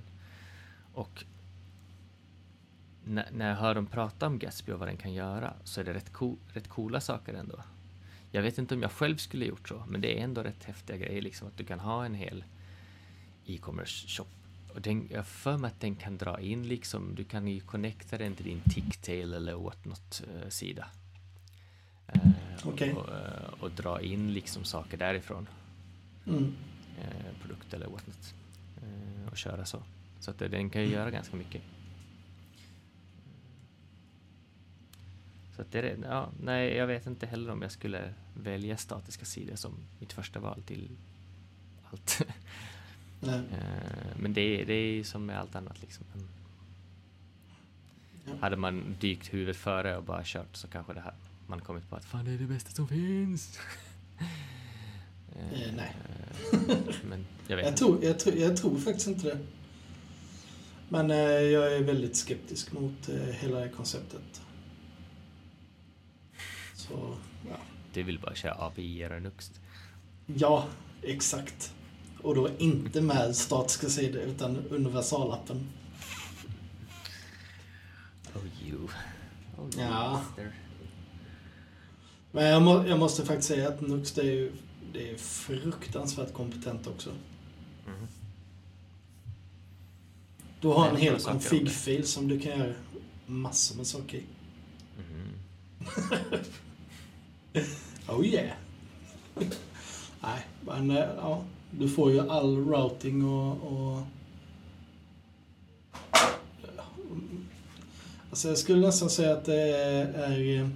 Och 0.95 1.25
när 3.05 3.49
jag 3.49 3.57
hör 3.57 3.75
dem 3.75 3.87
prata 3.87 4.27
om 4.27 4.39
Gatsby 4.39 4.73
och 4.73 4.79
vad 4.79 4.89
den 4.89 4.97
kan 4.97 5.13
göra 5.13 5.55
så 5.65 5.81
är 5.81 5.85
det 5.85 5.95
rätt, 5.95 6.13
cool, 6.13 6.37
rätt 6.49 6.69
coola 6.69 7.01
saker 7.01 7.35
ändå. 7.35 7.63
Jag 8.31 8.43
vet 8.43 8.59
inte 8.59 8.75
om 8.75 8.83
jag 8.83 8.93
själv 8.93 9.17
skulle 9.17 9.45
gjort 9.45 9.69
så, 9.69 9.85
men 9.89 10.01
det 10.01 10.19
är 10.19 10.25
ändå 10.25 10.43
rätt 10.43 10.65
häftiga 10.65 10.97
grejer, 10.97 11.23
liksom 11.23 11.49
att 11.49 11.57
du 11.57 11.65
kan 11.65 11.81
ha 11.81 12.05
en 12.05 12.15
hel 12.15 12.45
e-commerce 13.47 14.09
shop. 14.09 14.27
Och 14.75 14.81
den, 14.81 15.09
jag 15.11 15.27
för 15.27 15.59
mig 15.59 15.69
att 15.69 15.81
den 15.81 15.95
kan 15.97 16.19
dra 16.19 16.41
in 16.41 16.69
liksom, 16.69 17.15
du 17.15 17.25
kan 17.25 17.49
ju 17.49 17.61
connecta 17.61 18.19
den 18.19 18.35
till 18.35 18.45
din 18.45 18.61
Ticktail 18.61 19.35
eller 19.35 19.55
Whatnot-sida. 19.55 20.87
Uh, 22.17 22.69
okay. 22.69 22.93
och, 22.93 23.09
uh, 23.09 23.55
och, 23.61 23.71
dra 23.71 24.01
in 24.01 24.33
liksom 24.33 24.65
saker 24.65 24.97
därifrån. 24.97 25.49
Mm. 26.27 26.45
Uh, 26.45 27.41
produkt 27.43 27.75
eller 27.75 27.87
Whatnot. 27.87 28.35
och 29.31 29.37
köra 29.37 29.65
så. 29.65 29.83
Så 30.21 30.31
att 30.31 30.39
den 30.39 30.71
kan 30.71 30.83
ju 30.83 30.87
mm. 30.87 30.99
göra 30.99 31.11
ganska 31.11 31.37
mycket. 31.37 31.63
Så 35.57 35.65
det 35.71 35.79
är, 35.79 35.99
ja, 36.03 36.31
nej, 36.41 36.77
jag 36.77 36.87
vet 36.87 37.07
inte 37.07 37.27
heller 37.27 37.53
om 37.53 37.63
jag 37.63 37.73
skulle 37.73 38.15
välja 38.35 38.77
statiska 38.77 39.25
sidor 39.25 39.57
som 39.57 39.75
mitt 39.99 40.13
första 40.13 40.41
val 40.41 40.63
till 40.63 40.91
allt. 41.91 42.27
Nej. 43.23 43.41
Eh, 43.53 44.17
men 44.17 44.33
det, 44.33 44.65
det 44.65 44.75
är 44.75 45.05
som 45.05 45.27
med 45.27 45.39
allt 45.39 45.57
annat. 45.57 45.83
Liksom. 45.83 46.05
Ja. 48.25 48.33
Hade 48.41 48.57
man 48.57 48.97
dykt 49.01 49.35
huvudet 49.35 49.57
före 49.57 49.97
och 49.97 50.05
bara 50.05 50.23
kört 50.25 50.57
så 50.57 50.69
kanske 50.69 50.93
det 50.93 51.01
här, 51.01 51.15
man 51.47 51.61
kommit 51.61 51.91
på 51.91 51.97
att 51.97 52.05
fan 52.05 52.25
det 52.25 52.31
är 52.31 52.39
det 52.39 52.45
bästa 52.45 52.71
som 52.71 52.89
finns. 52.89 53.59
eh, 55.37 55.73
nej. 55.77 55.97
men 57.09 57.27
jag 57.47 57.57
vet 57.57 57.67
jag 57.67 57.77
tror, 57.77 58.05
jag, 58.05 58.19
tror, 58.19 58.37
jag 58.37 58.57
tror 58.57 58.79
faktiskt 58.79 59.07
inte 59.07 59.27
det. 59.27 59.39
Men 60.89 61.11
eh, 61.11 61.17
jag 61.27 61.77
är 61.77 61.83
väldigt 61.83 62.17
skeptisk 62.17 62.73
mot 62.73 63.09
eh, 63.09 63.17
hela 63.17 63.61
det 63.61 63.69
konceptet. 63.69 64.43
Så, 66.75 67.17
ja. 67.49 67.57
Du 67.93 68.03
vill 68.03 68.19
bara 68.19 68.35
köra 68.35 68.55
API 68.55 69.07
och 69.07 69.23
Nuxt? 69.23 69.61
Ja, 70.27 70.67
exakt. 71.03 71.75
Och 72.23 72.35
då 72.35 72.49
inte 72.59 73.01
med 73.01 73.37
statiska 73.37 73.89
sidor 73.89 74.23
utan 74.23 74.57
universalappen. 74.71 75.69
Oh 78.35 78.69
you. 78.69 78.89
Oh, 79.59 79.69
ja. 79.79 80.23
Men 82.33 82.45
jag, 82.45 82.63
må, 82.63 82.87
jag, 82.87 82.99
måste 82.99 83.25
faktiskt 83.25 83.49
säga 83.49 83.69
att 83.69 83.81
Nuxt 83.81 84.19
är 84.19 84.23
ju 84.23 84.53
det 84.93 85.11
är 85.11 85.17
fruktansvärt 85.17 86.33
kompetent 86.33 86.87
också. 86.87 87.11
Mm. 87.87 88.07
Du 90.61 90.69
har 90.69 90.89
en 90.89 90.97
hel 90.97 91.19
config-fil 91.19 92.07
som 92.07 92.29
du 92.29 92.41
kan 92.41 92.59
göra 92.59 92.75
massor 93.27 93.77
med 93.77 93.87
saker 93.87 94.19
i. 94.19 94.25
Mm. 94.99 95.29
oh 98.19 98.27
yeah. 98.27 98.57
Nej, 100.21 100.47
men 100.61 100.91
eh, 100.91 100.97
ja. 100.97 101.45
Du 101.79 101.89
får 101.89 102.13
ju 102.13 102.31
all 102.31 102.57
routing 102.57 103.25
och... 103.25 103.73
och 103.73 104.03
alltså 108.31 108.49
jag 108.49 108.59
skulle 108.59 108.87
nästan 108.87 109.11
säga 109.11 109.33
att 109.33 109.45
det 109.45 109.77
är, 109.77 110.07
är 110.07 110.61
eh, 110.61 110.69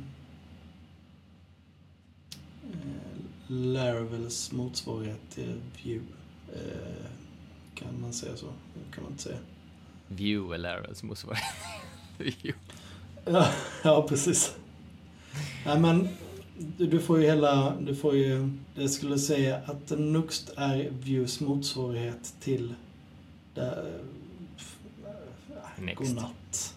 Laravels 3.47 4.53
motsvarighet 4.53 5.30
till 5.30 5.61
View. 5.82 6.07
Eh, 6.55 7.07
kan 7.74 8.01
man 8.01 8.12
säga 8.12 8.36
så? 8.36 8.47
kan 8.94 9.03
man 9.03 9.12
inte 9.12 9.22
säga. 9.22 9.38
View 10.09 10.55
är 10.55 10.59
Laravels 10.59 11.03
motsvarighet. 11.03 11.55
View. 12.18 12.55
Ja, 13.24 13.49
ja, 13.84 14.07
precis. 14.09 14.55
Nej, 15.66 15.80
men 15.80 16.09
du, 16.79 17.01
får 17.01 17.21
ju 17.21 17.27
hela, 17.27 17.77
du 17.81 17.97
får 17.97 18.17
ju, 18.17 18.51
jag 18.75 18.91
skulle 18.91 19.19
säga 19.19 19.61
att 19.67 19.91
Nuxt 19.99 20.53
är 20.57 20.91
Views 20.91 21.41
motsvarighet 21.41 22.35
till 22.41 22.75
där, 23.55 24.01
Next. 25.79 25.99
Godnatt. 25.99 26.75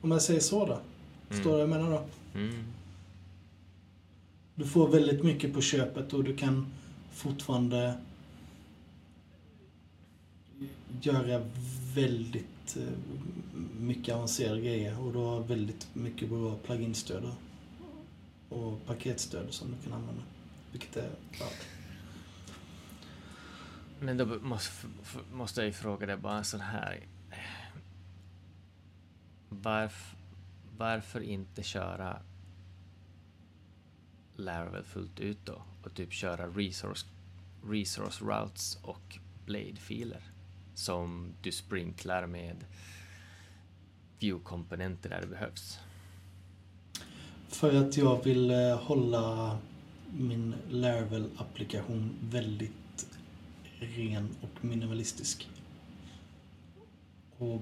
Om 0.02 0.12
jag 0.12 0.22
säger 0.22 0.40
så 0.40 0.66
då. 0.66 0.80
Förstår 1.32 1.52
du 1.52 1.52
vad 1.52 1.62
jag 1.62 1.70
menar 1.70 1.92
då? 1.92 2.04
Mm. 2.40 2.64
Du 4.56 4.66
får 4.66 4.88
väldigt 4.88 5.24
mycket 5.24 5.54
på 5.54 5.62
köpet 5.62 6.14
och 6.14 6.24
du 6.24 6.36
kan 6.36 6.66
fortfarande 7.12 7.94
göra 11.02 11.42
väldigt 11.96 12.78
eh, 12.78 12.84
mycket 13.80 14.16
avancerade 14.16 14.62
grejer 14.62 15.00
och 15.02 15.14
du 15.14 15.20
har 15.20 15.40
väldigt 15.40 15.88
mycket 15.94 16.30
bra 16.30 16.56
pluginstöd 16.66 17.32
och 18.50 18.86
paketstöd 18.86 19.54
som 19.54 19.72
du 19.72 19.78
kan 19.84 19.94
använda. 19.94 20.22
Vilket 20.72 20.98
är 20.98 21.10
bra. 21.38 21.48
Men 24.00 24.18
då 24.18 24.26
måste, 24.26 24.88
måste 25.34 25.62
jag 25.62 25.68
ju 25.68 25.74
fråga 25.74 26.06
dig 26.06 26.18
bara 26.18 26.38
en 26.38 26.46
sån 26.46 26.62
här... 26.62 27.00
Varf, 29.50 30.16
varför 30.82 31.22
inte 31.22 31.64
köra 31.64 32.22
Laravel 34.36 34.84
fullt 34.84 35.20
ut 35.20 35.46
då 35.46 35.62
och 35.84 35.94
typ 35.94 36.14
köra 36.14 36.48
resource, 36.48 37.06
resource 37.66 38.26
routes 38.26 38.76
och 38.82 39.18
blade-filer 39.46 40.24
som 40.74 41.34
du 41.42 41.52
sprinklar 41.52 42.28
med 42.28 42.66
view-komponenter 44.20 45.10
där 45.10 45.22
det 45.22 45.28
behövs? 45.28 45.80
För 47.48 47.76
att 47.76 47.98
jag 47.98 48.24
vill 48.24 48.52
eh, 48.52 48.78
hålla 48.80 49.58
min 50.12 50.56
Laravel-applikation 50.70 52.10
väldigt 52.22 53.08
ren 53.80 54.30
och 54.42 54.66
minimalistisk. 54.66 55.50
Och 57.38 57.62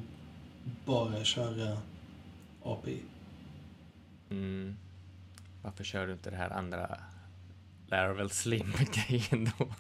bara 0.86 1.24
köra 1.24 1.78
API. 2.64 3.02
Mm. 4.30 4.76
Varför 5.62 5.84
kör 5.84 6.08
du 6.08 6.14
inte 6.14 6.30
det 6.30 6.38
här 6.38 6.50
andra 6.50 6.98
Laravel 7.88 8.30
Slim-grejen 8.30 9.52
då? 9.58 9.66
Vad 9.66 9.76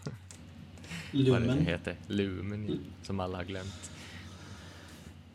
det 1.11 1.17
Lumen. 1.17 1.65
heter. 1.65 1.95
Lumen, 2.07 2.79
som 3.03 3.19
alla 3.19 3.37
har 3.37 3.43
glömt. 3.45 3.91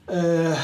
Eh, 0.07 0.59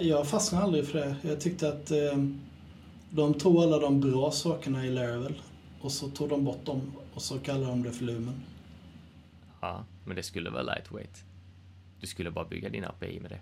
jag 0.00 0.28
fastnade 0.28 0.64
aldrig 0.64 0.86
för 0.88 0.98
det. 0.98 1.16
Jag 1.22 1.40
tyckte 1.40 1.68
att 1.68 1.90
eh, 1.90 2.24
de 3.10 3.34
tog 3.34 3.56
alla 3.62 3.78
de 3.78 4.00
bra 4.00 4.30
sakerna 4.30 4.86
i 4.86 4.90
Laravel 4.90 5.42
och 5.80 5.92
så 5.92 6.08
tog 6.08 6.28
de 6.28 6.44
bort 6.44 6.64
dem 6.66 6.92
och 7.14 7.22
så 7.22 7.38
kallade 7.38 7.66
de 7.66 7.82
det 7.82 7.92
för 7.92 8.04
Lumen. 8.04 8.42
Ja, 9.60 9.84
men 10.04 10.16
det 10.16 10.22
skulle 10.22 10.50
vara 10.50 10.62
lightweight. 10.62 11.24
Du 12.00 12.06
skulle 12.06 12.30
bara 12.30 12.44
bygga 12.44 12.68
din 12.68 12.84
API 12.84 13.20
med 13.20 13.30
det. 13.30 13.40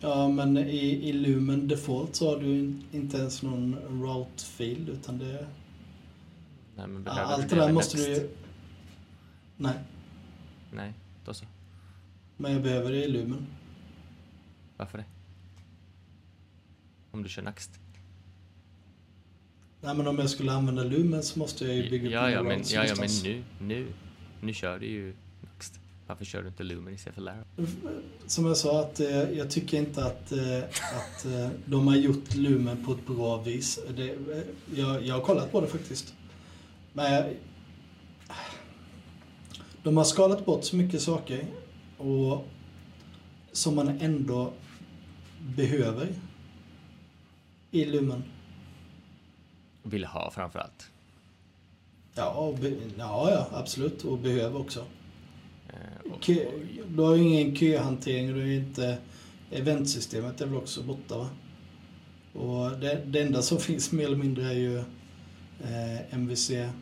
Ja, 0.00 0.28
men 0.28 0.56
i, 0.58 1.08
i 1.08 1.12
Lumen 1.12 1.68
Default 1.68 2.16
så 2.16 2.30
har 2.34 2.42
du 2.42 2.74
inte 2.92 3.16
ens 3.16 3.42
någon 3.42 3.76
route-fil 4.02 4.88
utan 4.88 5.18
det... 5.18 5.46
Nej, 6.76 6.86
men 6.86 7.02
Ja, 7.06 7.12
allt 7.12 7.48
du 7.48 7.56
det 7.56 7.62
där 7.62 7.72
måste 7.72 7.96
du 7.96 8.08
Next? 8.08 8.22
ju... 8.22 8.28
Nej, 9.56 9.74
Nej, 10.72 10.92
då 11.24 11.34
så. 11.34 11.44
men 12.36 12.52
jag 12.52 12.62
behöver 12.62 12.92
det 12.92 13.04
i 13.04 13.08
Lumen. 13.08 13.46
Varför 14.76 14.98
det? 14.98 15.04
Om 17.10 17.22
du 17.22 17.28
kör 17.28 17.42
Next? 17.42 17.70
Nej, 19.80 19.94
men 19.94 20.06
om 20.06 20.18
jag 20.18 20.30
skulle 20.30 20.52
använda 20.52 20.84
Lumen 20.84 21.22
så 21.22 21.38
måste 21.38 21.64
jag 21.64 21.74
ju 21.76 21.90
bygga 21.90 22.06
upp 22.06 22.12
Ja, 22.12 22.30
ja, 22.30 22.42
men, 22.42 22.62
ja, 22.64 22.84
ja, 22.84 22.94
men 22.98 23.08
nu, 23.24 23.42
nu, 23.60 23.86
nu 24.40 24.54
kör 24.54 24.78
du 24.78 24.86
ju. 24.86 25.14
Varför 26.06 26.24
kör 26.24 26.42
du 26.42 26.48
inte 26.48 26.62
Lumen 26.62 26.94
istället 26.94 27.14
för 27.14 27.22
Laravel? 27.22 27.44
Som 28.26 28.46
jag 28.46 28.56
sa, 28.56 28.80
att, 28.80 29.00
eh, 29.00 29.30
jag 29.30 29.50
tycker 29.50 29.78
inte 29.78 30.04
att, 30.04 30.32
eh, 30.32 30.58
att 30.96 31.24
eh, 31.24 31.48
de 31.64 31.88
har 31.88 31.96
gjort 31.96 32.34
Lumen 32.34 32.84
på 32.84 32.92
ett 32.92 33.06
bra 33.06 33.42
vis. 33.42 33.80
Det, 33.96 34.10
eh, 34.10 34.42
jag, 34.74 35.02
jag 35.02 35.14
har 35.14 35.22
kollat 35.22 35.52
på 35.52 35.60
det 35.60 35.66
faktiskt. 35.66 36.14
Men 36.92 37.12
jag, 37.12 37.36
de 39.82 39.96
har 39.96 40.04
skalat 40.04 40.46
bort 40.46 40.64
så 40.64 40.76
mycket 40.76 41.02
saker 41.02 41.46
och 41.98 42.46
som 43.52 43.74
man 43.74 43.88
ändå 43.88 44.52
behöver 45.56 46.08
i 47.70 47.84
Lumen. 47.84 48.22
Vill 49.82 50.04
ha 50.04 50.30
framförallt. 50.30 50.90
Ja, 52.14 52.54
ja, 52.98 53.30
ja, 53.30 53.48
absolut. 53.52 54.04
Och 54.04 54.18
behöver 54.18 54.60
också. 54.60 54.84
Eh, 55.72 55.78
Kö, 56.20 56.34
du 56.88 57.02
har 57.02 57.16
ju 57.16 57.22
ingen 57.22 57.56
köhantering 57.56 58.28
och 58.28 58.34
du 58.34 58.40
har 58.40 58.48
ju 58.48 58.56
inte... 58.56 58.98
Eventsystemet 59.50 60.40
är 60.40 60.46
väl 60.46 60.56
också 60.56 60.82
borta 60.82 61.18
va? 61.18 61.30
Och 62.32 62.70
det, 62.78 63.02
det 63.06 63.22
enda 63.22 63.42
som 63.42 63.58
finns 63.68 63.92
mer 63.92 64.04
eller 64.04 64.16
mindre 64.16 64.44
är 64.44 64.52
ju 64.52 64.78
eh, 65.64 66.14
MVC-biten 66.14 66.72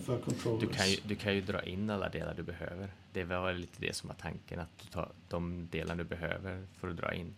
för 0.00 0.18
controllers. 0.18 0.60
Du 0.60 0.68
kan, 0.68 0.90
ju, 0.90 0.96
du 1.06 1.14
kan 1.14 1.34
ju 1.34 1.40
dra 1.40 1.62
in 1.62 1.90
alla 1.90 2.08
delar 2.08 2.34
du 2.34 2.42
behöver. 2.42 2.92
Det 3.12 3.24
var 3.24 3.52
lite 3.52 3.80
det 3.80 3.96
som 3.96 4.08
var 4.08 4.16
tanken, 4.16 4.60
att 4.60 4.78
du 4.82 4.88
tar 4.88 5.12
de 5.28 5.68
delar 5.70 5.94
du 5.94 6.04
behöver 6.04 6.66
för 6.80 6.88
att 6.88 6.96
dra 6.96 7.14
in. 7.14 7.34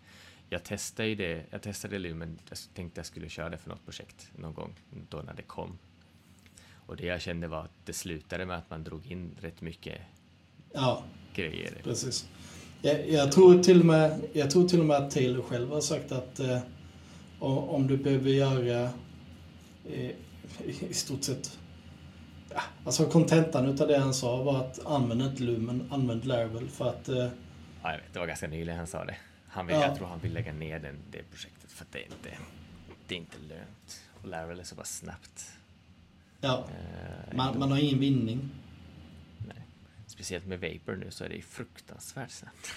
Jag 0.51 0.65
testade 0.65 1.09
ju 1.09 1.15
det, 1.15 1.45
jag 1.51 1.63
testade 1.63 1.99
Lumen, 1.99 2.39
jag 2.49 2.59
tänkte 2.75 2.99
jag 2.99 3.07
skulle 3.07 3.29
köra 3.29 3.49
det 3.49 3.59
för 3.59 3.69
något 3.69 3.85
projekt 3.85 4.31
någon 4.37 4.55
gång, 4.55 4.75
då 5.09 5.19
när 5.19 5.35
det 5.35 5.43
kom. 5.43 5.79
Och 6.89 6.97
det 6.97 7.07
jag 7.07 7.21
kände 7.21 7.49
var 7.49 7.61
att 7.61 7.71
det 7.85 7.93
slutade 7.93 8.47
med 8.47 8.59
att 8.59 8.71
man 8.71 8.85
drog 8.85 9.07
in 9.07 9.31
rätt 9.41 9.61
mycket 9.61 10.01
Ja, 10.73 11.03
grejer. 11.35 11.73
precis. 11.85 12.29
Jag, 12.83 13.09
jag, 13.09 13.33
tror 13.33 13.63
till 13.63 13.81
och 13.81 13.87
med, 13.87 14.21
jag 14.33 14.51
tror 14.51 14.69
till 14.69 14.81
och 14.81 14.87
med 14.87 14.97
att 14.97 15.11
Taylor 15.11 15.43
själv 15.43 15.71
har 15.71 15.81
sagt 15.81 16.13
att 16.13 16.41
eh, 16.41 16.59
om, 17.39 17.87
du 17.87 17.97
behöver 17.97 18.31
göra 18.31 18.91
eh, 19.85 20.11
i 20.89 20.95
stort 20.95 21.23
sett 21.23 21.59
Ja, 22.55 22.61
alltså 22.85 23.05
kontentan 23.07 23.67
utav 23.67 23.89
det 23.89 23.99
han 23.99 24.15
sa 24.15 24.43
var 24.43 24.61
att 24.61 24.87
använd 24.87 25.23
inte 25.23 25.43
Lumen, 25.43 25.89
använd 25.91 26.25
Laravel 26.25 26.69
för 26.69 26.89
att 26.89 27.09
eh, 27.09 27.17
Ja, 27.83 27.93
jag 27.93 27.99
vet, 27.99 28.13
det 28.13 28.19
var 28.19 28.27
ganska 28.27 28.47
nyligen 28.47 28.79
han 28.79 28.87
sa 28.87 29.05
det. 29.05 29.17
Han 29.49 29.67
vill, 29.67 29.77
Ja. 29.77 29.83
Jag 29.83 29.97
tror 29.97 30.07
han 30.07 30.19
vill 30.21 30.33
lägga 30.33 30.53
ner 30.53 30.79
den, 30.79 30.97
det 31.11 31.23
projektet 31.31 31.73
för 31.73 31.85
att 31.85 31.93
det 31.93 31.99
är 31.99 32.05
inte, 32.05 32.39
det 33.09 33.15
är 33.15 33.19
inte 33.19 33.39
lönt. 33.49 34.01
Och 34.23 34.29
Laravel 34.29 34.61
är 34.61 34.65
så 34.65 34.77
pass 34.77 34.97
snabbt. 34.99 35.58
Ja, 36.41 36.69
Eh, 36.71 37.37
man, 37.37 37.59
man 37.59 37.71
har 37.71 37.79
ingen 37.79 37.99
vinning. 37.99 38.51
Nej. 39.47 39.63
Speciellt 40.07 40.47
med 40.47 40.61
Vapor 40.61 40.97
nu 40.97 41.11
så 41.11 41.25
är 41.25 41.29
det 41.29 41.35
ju 41.35 41.43
fruktansvärt 41.43 42.31
snabbt. 42.31 42.69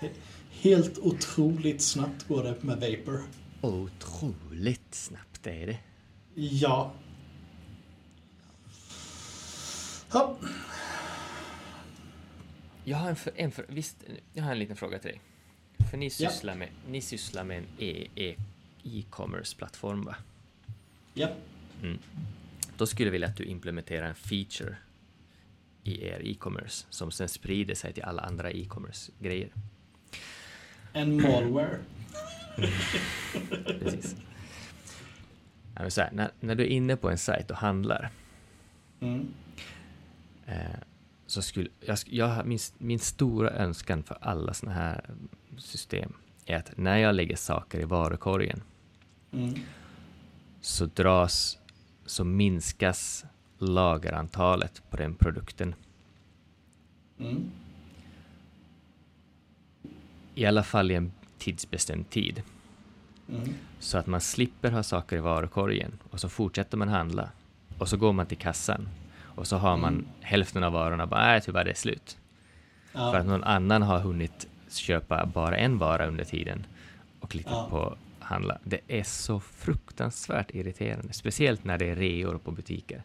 Helt 0.50 0.98
otroligt 0.98 1.82
snabbt 1.82 2.28
går 2.28 2.42
det 2.44 2.62
med 2.62 2.80
Vapor. 2.80 3.22
Otroligt 3.60 4.94
snabbt 4.94 5.46
är 5.46 5.66
det. 5.66 5.78
Ja. 6.34 6.92
Ja, 10.12 10.36
Jag 12.84 12.96
har 12.98 13.08
en, 13.08 13.16
för, 13.16 13.32
en 13.36 13.50
för, 13.50 13.64
visst, 13.68 13.96
jag 14.32 14.44
har 14.44 14.52
en 14.52 14.58
liten 14.58 14.76
fråga 14.76 14.98
till 14.98 15.10
dig. 15.10 15.20
För 15.90 15.96
ni 15.96 16.06
Ja. 16.06 16.10
sysslar 16.30 16.54
med, 16.54 16.68
ni 16.88 17.00
sysslar 17.00 17.44
med 17.44 17.58
en 17.58 17.66
e- 17.78 18.06
e- 18.14 18.36
e-commerce-plattform 18.84 20.02
va? 20.04 20.16
ja. 21.14 21.28
Mm. 21.82 21.98
Då 22.76 22.86
skulle 22.86 23.06
jag 23.06 23.12
vilja 23.12 23.28
att 23.28 23.36
du 23.36 23.44
implementerar 23.44 24.06
en 24.06 24.14
feature 24.14 24.76
i 25.82 26.04
er 26.06 26.20
e-commerce 26.24 26.86
som 26.90 27.10
sen 27.10 27.28
sprider 27.28 27.74
sig 27.74 27.92
till 27.92 28.02
alla 28.02 28.22
andra 28.22 28.50
e-commerce-grejer. 28.50 29.48
En 30.92 31.22
malware. 31.22 31.78
Precis. 33.80 34.16
Ja, 35.74 35.82
men 35.82 35.90
så 35.90 36.00
här, 36.00 36.10
när, 36.12 36.30
när 36.40 36.54
du 36.54 36.62
är 36.62 36.68
inne 36.68 36.96
på 36.96 37.10
en 37.10 37.18
sajt 37.18 37.50
och 37.50 37.56
handlar 37.56 38.10
Mm. 39.00 39.34
eh, 40.46 40.56
så 41.26 41.42
skulle 41.42 41.68
jag, 41.80 41.98
jag 42.06 42.46
min, 42.46 42.58
min 42.78 42.98
stora 42.98 43.50
önskan 43.50 44.02
för 44.02 44.18
alla 44.20 44.54
såna 44.54 44.72
här 44.72 45.10
system 45.58 46.12
är 46.46 46.56
att 46.56 46.76
när 46.76 46.96
jag 46.98 47.14
lägger 47.14 47.36
saker 47.36 47.80
i 47.80 47.84
varukorgen 47.84 48.62
Mm. 49.32 49.54
så 50.60 50.86
dras, 50.86 51.58
så 52.06 52.24
minskas 52.24 53.24
lagerantalet 53.58 54.82
på 54.90 54.96
den 54.96 55.14
produkten. 55.14 55.74
Mm. 57.18 57.50
I 60.34 60.46
alla 60.46 60.62
fall 60.62 60.90
i 60.90 60.94
en 60.94 61.12
tidsbestämd 61.38 62.10
tid. 62.10 62.42
Mm. 63.28 63.54
Så 63.78 63.98
att 63.98 64.06
man 64.06 64.20
slipper 64.20 64.70
ha 64.70 64.82
saker 64.82 65.16
i 65.16 65.20
varukorgen 65.20 65.92
och 66.10 66.20
så 66.20 66.28
fortsätter 66.28 66.76
man 66.76 66.88
handla. 66.88 67.28
Och 67.78 67.88
så 67.88 67.96
går 67.96 68.12
man 68.12 68.26
till 68.26 68.38
kassan 68.38 68.88
och 69.20 69.46
så 69.46 69.56
har 69.56 69.76
man 69.76 69.94
Mm. 69.94 70.06
hälften 70.20 70.64
av 70.64 70.72
varorna 70.72 71.06
bara, 71.06 71.20
nej 71.26 71.40
tyvärr 71.40 71.64
det 71.64 71.70
är 71.70 71.74
slut. 71.74 72.18
Ja. 72.92 73.10
För 73.12 73.18
att 73.18 73.26
någon 73.26 73.44
annan 73.44 73.82
har 73.82 73.98
hunnit 73.98 74.46
köpa 74.68 75.26
bara 75.26 75.56
en 75.56 75.78
vara 75.78 76.06
under 76.06 76.24
tiden 76.24 76.66
och 77.20 77.30
klickat 77.30 77.52
Ja. 77.52 77.66
på 77.70 77.96
handla. 78.24 78.58
Det 78.64 78.80
är 78.88 79.02
så 79.02 79.40
fruktansvärt 79.40 80.54
irriterande, 80.54 81.12
speciellt 81.12 81.64
när 81.64 81.78
det 81.78 81.90
är 81.90 81.96
reor 81.96 82.38
på 82.38 82.50
butiker. 82.50 83.02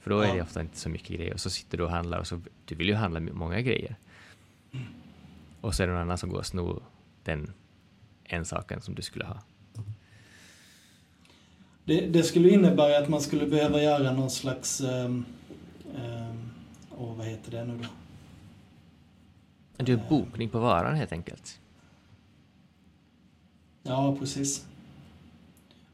För 0.00 0.10
då 0.10 0.20
är 0.20 0.34
det 0.34 0.42
ofta 0.42 0.60
inte 0.60 0.76
så 0.76 0.88
mycket 0.88 1.16
grejer 1.16 1.34
och 1.34 1.40
så 1.40 1.50
sitter 1.50 1.78
du 1.78 1.84
och 1.84 1.90
handlar 1.90 2.18
och 2.18 2.26
så, 2.26 2.40
du 2.64 2.74
vill 2.74 2.88
ju 2.88 2.94
handla 2.94 3.20
många 3.20 3.60
grejer. 3.60 3.96
Och 5.60 5.74
så 5.74 5.82
är 5.82 5.86
det 5.86 5.92
någon 5.92 6.02
annan 6.02 6.18
som 6.18 6.30
går 6.30 6.38
och 6.38 6.46
snor 6.46 6.82
den 7.24 7.52
en 8.24 8.44
saken 8.44 8.80
som 8.80 8.94
du 8.94 9.02
skulle 9.02 9.24
ha. 9.24 9.42
Det, 11.84 12.00
det 12.00 12.22
skulle 12.22 12.50
innebära 12.50 12.98
att 12.98 13.08
man 13.08 13.20
skulle 13.20 13.46
behöva 13.46 13.82
göra 13.82 14.12
någon 14.12 14.30
slags... 14.30 14.80
Um, 14.80 15.24
åh, 16.90 17.16
vad 17.16 17.26
heter 17.26 17.50
det 17.50 17.64
nu 17.64 17.78
då? 17.78 17.88
Du 19.84 19.92
är 19.92 20.04
bokning 20.08 20.48
på 20.48 20.58
varan 20.58 20.96
helt 20.96 21.12
enkelt. 21.12 21.60
Ja, 23.82 24.16
precis. 24.18 24.66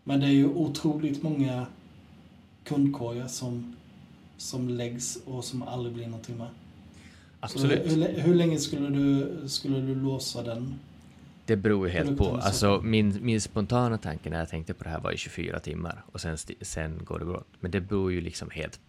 Men 0.04 0.20
det 0.20 0.26
är 0.26 0.30
ju 0.30 0.46
otroligt 0.46 1.22
många 1.22 1.66
kundkorgar 2.64 3.26
som, 3.26 3.76
som 4.36 4.68
läggs 4.68 5.18
och 5.24 5.44
som 5.44 5.62
aldrig 5.62 5.94
blir 5.94 6.06
någonting 6.06 6.36
med. 6.36 6.48
Absolut. 7.40 7.92
Hur, 7.92 8.18
hur, 8.18 8.34
länge 8.34 8.58
skulle 8.58 8.88
du, 8.88 9.38
skulle 9.48 9.80
du 9.80 9.94
låsa 9.94 10.42
den? 10.42 10.74
Det 11.46 11.56
beror 11.56 11.86
ju 11.86 11.92
helt 11.92 12.18
på. 12.18 12.36
Alltså, 12.36 12.80
min, 12.84 13.18
min 13.24 13.40
spontana 13.40 13.98
tanke 13.98 14.30
när 14.30 14.38
jag 14.38 14.48
tänkte 14.48 14.74
på 14.74 14.84
det 14.84 14.90
här 14.90 15.00
var 15.00 15.12
i 15.12 15.16
24 15.16 15.60
timmar 15.60 16.04
och 16.12 16.20
sen, 16.20 16.38
sen 16.60 17.04
går 17.04 17.18
det 17.18 17.24
bra. 17.24 17.44
Men 17.60 17.70
det 17.70 17.80
beror 17.80 18.12
ju 18.12 18.20
liksom 18.20 18.50
helt, 18.50 18.80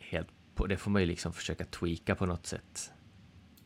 helt 0.00 0.28
på. 0.54 0.66
Det 0.66 0.76
får 0.76 0.90
man 0.90 1.02
ju 1.02 1.06
liksom 1.06 1.32
försöka 1.32 1.64
tweaka 1.64 2.14
på 2.14 2.26
något 2.26 2.46
sätt. 2.46 2.90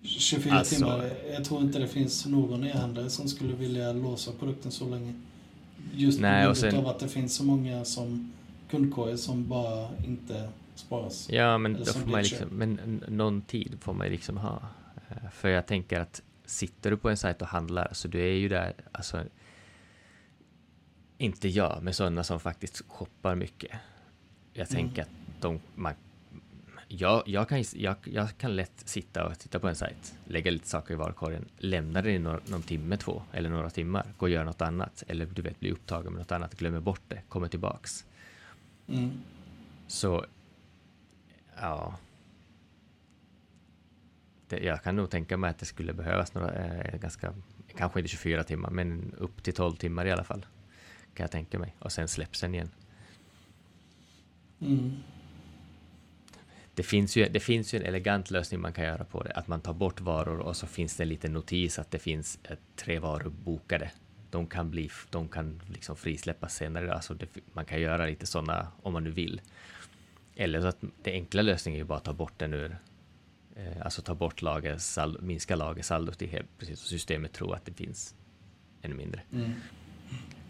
24 0.03 0.55
Alltså- 0.55 0.74
timmar? 0.74 1.11
Jag 1.32 1.44
tror 1.44 1.61
inte 1.62 1.78
det 1.78 1.88
finns 1.88 2.26
någon 2.26 2.64
e-handlare 2.64 3.11
som 3.11 3.28
skulle 3.28 3.53
vilja 3.55 3.92
låsa 3.92 4.32
produkten 4.32 4.70
så 4.72 4.88
länge. 4.88 5.14
Just 5.94 6.20
Nej, 6.20 6.42
på 6.42 6.46
grund 6.46 6.57
sen- 6.57 6.76
av 6.76 6.86
att 6.86 6.99
det 6.99 7.09
finns 7.09 7.34
så 7.36 7.44
många 7.44 7.84
som 7.84 8.32
kundkorgar 8.70 9.16
som 9.16 9.49
bara 9.49 9.88
inte 10.07 10.49
sparas. 10.74 11.28
Ja, 11.30 11.59
men 11.59 11.72
då 11.74 11.84
får 11.84 12.11
man 12.11 12.22
liksom, 12.22 12.49
men 12.49 13.05
någon 13.09 13.42
tid 13.42 13.76
får 13.80 13.92
man 13.94 14.07
ju 14.07 14.12
liksom 14.12 14.36
ha. 14.36 14.62
Eh, 15.11 15.30
För 15.32 15.49
jag 15.49 15.66
tänker 15.66 16.01
att 16.01 16.22
sitter 16.44 16.90
du 16.90 16.96
på 16.96 17.11
en 17.11 17.16
sajt 17.16 17.42
och 17.42 17.49
handlar 17.49 17.88
så 17.92 18.09
du 18.09 18.20
är 18.20 18.32
ju 18.32 18.49
där, 18.49 18.72
alltså 18.92 19.24
inte 21.18 21.49
jag, 21.49 21.78
men 21.82 21.94
sådana 21.94 22.24
som 22.24 22.40
faktiskt 22.40 22.82
shoppar 22.88 23.34
mycket. 23.34 23.70
Jag 24.53 24.70
Mm. 24.70 24.82
tänker 24.84 25.03
att 25.03 25.09
de, 25.40 25.61
man, 25.74 25.94
jag, 26.89 27.22
jag, 27.26 27.49
kan, 27.49 27.64
jag, 27.74 27.97
jag 28.05 28.39
kan 28.39 28.57
lätt 28.57 28.82
sitta 28.89 29.26
och 29.26 29.39
titta 29.39 29.59
på 29.59 29.68
en 29.68 29.74
sajt, 29.74 30.14
lägga 30.24 30.51
lite 30.51 30.68
saker 30.68 30.95
i 30.95 30.97
varukorgen, 30.97 31.45
lämna 31.59 32.03
det 32.03 32.11
i 32.11 32.18
någon, 32.18 32.41
någon 32.47 32.62
timme, 32.62 32.97
två 32.97 33.22
eller 33.32 33.51
några 33.51 33.70
timmar, 33.70 34.07
gå 34.18 34.26
och 34.26 34.30
göra 34.30 34.45
något 34.45 34.62
annat 34.62 35.05
eller 35.09 35.26
du 35.26 35.43
vet 35.43 35.61
bli 35.61 35.70
upptagen 35.72 36.12
med 36.12 36.20
något 36.20 36.32
annat, 36.32 36.55
glömmer 36.55 36.80
bort 36.80 37.03
det, 37.09 37.22
kommer 37.28 37.49
tillbaks. 37.49 38.05
Mm. 38.86 39.11
Så, 39.86 40.24
ja. 41.57 41.97
Det, 44.49 44.59
jag 44.59 44.82
kan 44.82 44.97
nog 44.97 45.11
tänka 45.11 45.36
mig 45.36 45.51
att 45.51 45.59
det 45.59 45.66
skulle 45.66 45.93
behövas 45.93 46.34
några, 46.34 46.53
eh, 46.55 46.99
ganska, 47.01 47.34
kanske 47.76 48.01
inte 48.01 48.09
24 48.09 48.45
timmar, 48.45 48.70
men 48.70 49.14
upp 49.18 49.43
till 49.43 49.55
12 49.55 49.76
timmar 49.76 50.07
i 50.07 50.11
alla 50.11 50.24
fall. 50.24 50.47
Kan 51.14 51.24
jag 51.24 51.30
tänka 51.30 51.59
mig. 51.59 51.74
Och 51.78 51.93
sen 51.93 52.09
släpps 52.09 52.41
den 52.41 52.55
igen. 52.55 52.70
Mm. 54.61 54.97
Det 56.79 56.85
finns, 56.85 57.16
ju, 57.16 57.29
det 57.29 57.41
finns 57.41 57.74
ju 57.74 57.79
en 57.79 57.85
elegant 57.85 58.31
lösning 58.31 58.61
man 58.61 58.72
kan 58.72 58.85
göra 58.85 59.05
på 59.05 59.22
det. 59.22 59.33
Att 59.33 59.49
man 59.49 59.61
tar 59.61 59.74
bort 59.74 60.01
varor 60.01 60.39
och 60.39 60.57
så 60.57 60.66
finns 60.66 60.97
det 60.97 61.03
en 61.05 61.09
liten 61.09 61.33
notis 61.33 61.79
att 61.79 61.91
det 61.91 61.99
finns 61.99 62.39
eh, 62.45 62.57
tre 62.76 62.99
varor 62.99 63.31
bokade. 63.31 63.91
De 64.31 64.47
kan, 64.47 64.70
bli, 64.70 64.91
de 65.11 65.29
kan 65.29 65.62
liksom 65.66 65.97
frisläppas 65.97 66.55
senare. 66.55 66.95
Alltså 66.95 67.14
det, 67.14 67.26
man 67.53 67.64
kan 67.64 67.81
göra 67.81 68.07
lite 68.07 68.26
sådana 68.26 68.68
om 68.83 68.93
man 68.93 69.05
nu 69.05 69.11
vill. 69.11 69.41
Eller 70.37 70.61
så 70.61 70.66
att 70.66 70.79
det 71.03 71.12
enkla 71.12 71.43
lösningen 71.43 71.76
är 71.76 71.81
ju 71.81 71.89
bara 71.89 71.99
att 71.99 72.05
ta 72.05 72.12
bort 72.12 72.39
den 72.39 72.55
ur 72.55 72.76
eh, 73.57 73.83
Alltså 73.83 74.03
ta 74.03 74.14
bort 74.14 74.43
lagersal, 74.43 75.22
minska 75.22 75.57
lagersaldot 75.57 76.22
i 76.22 76.43
precis 76.59 76.83
och 76.83 76.89
systemet 76.89 77.33
tror 77.33 77.55
att 77.55 77.64
det 77.64 77.72
finns 77.72 78.14
ännu 78.83 78.95
mindre. 78.95 79.22
Mm. 79.33 79.53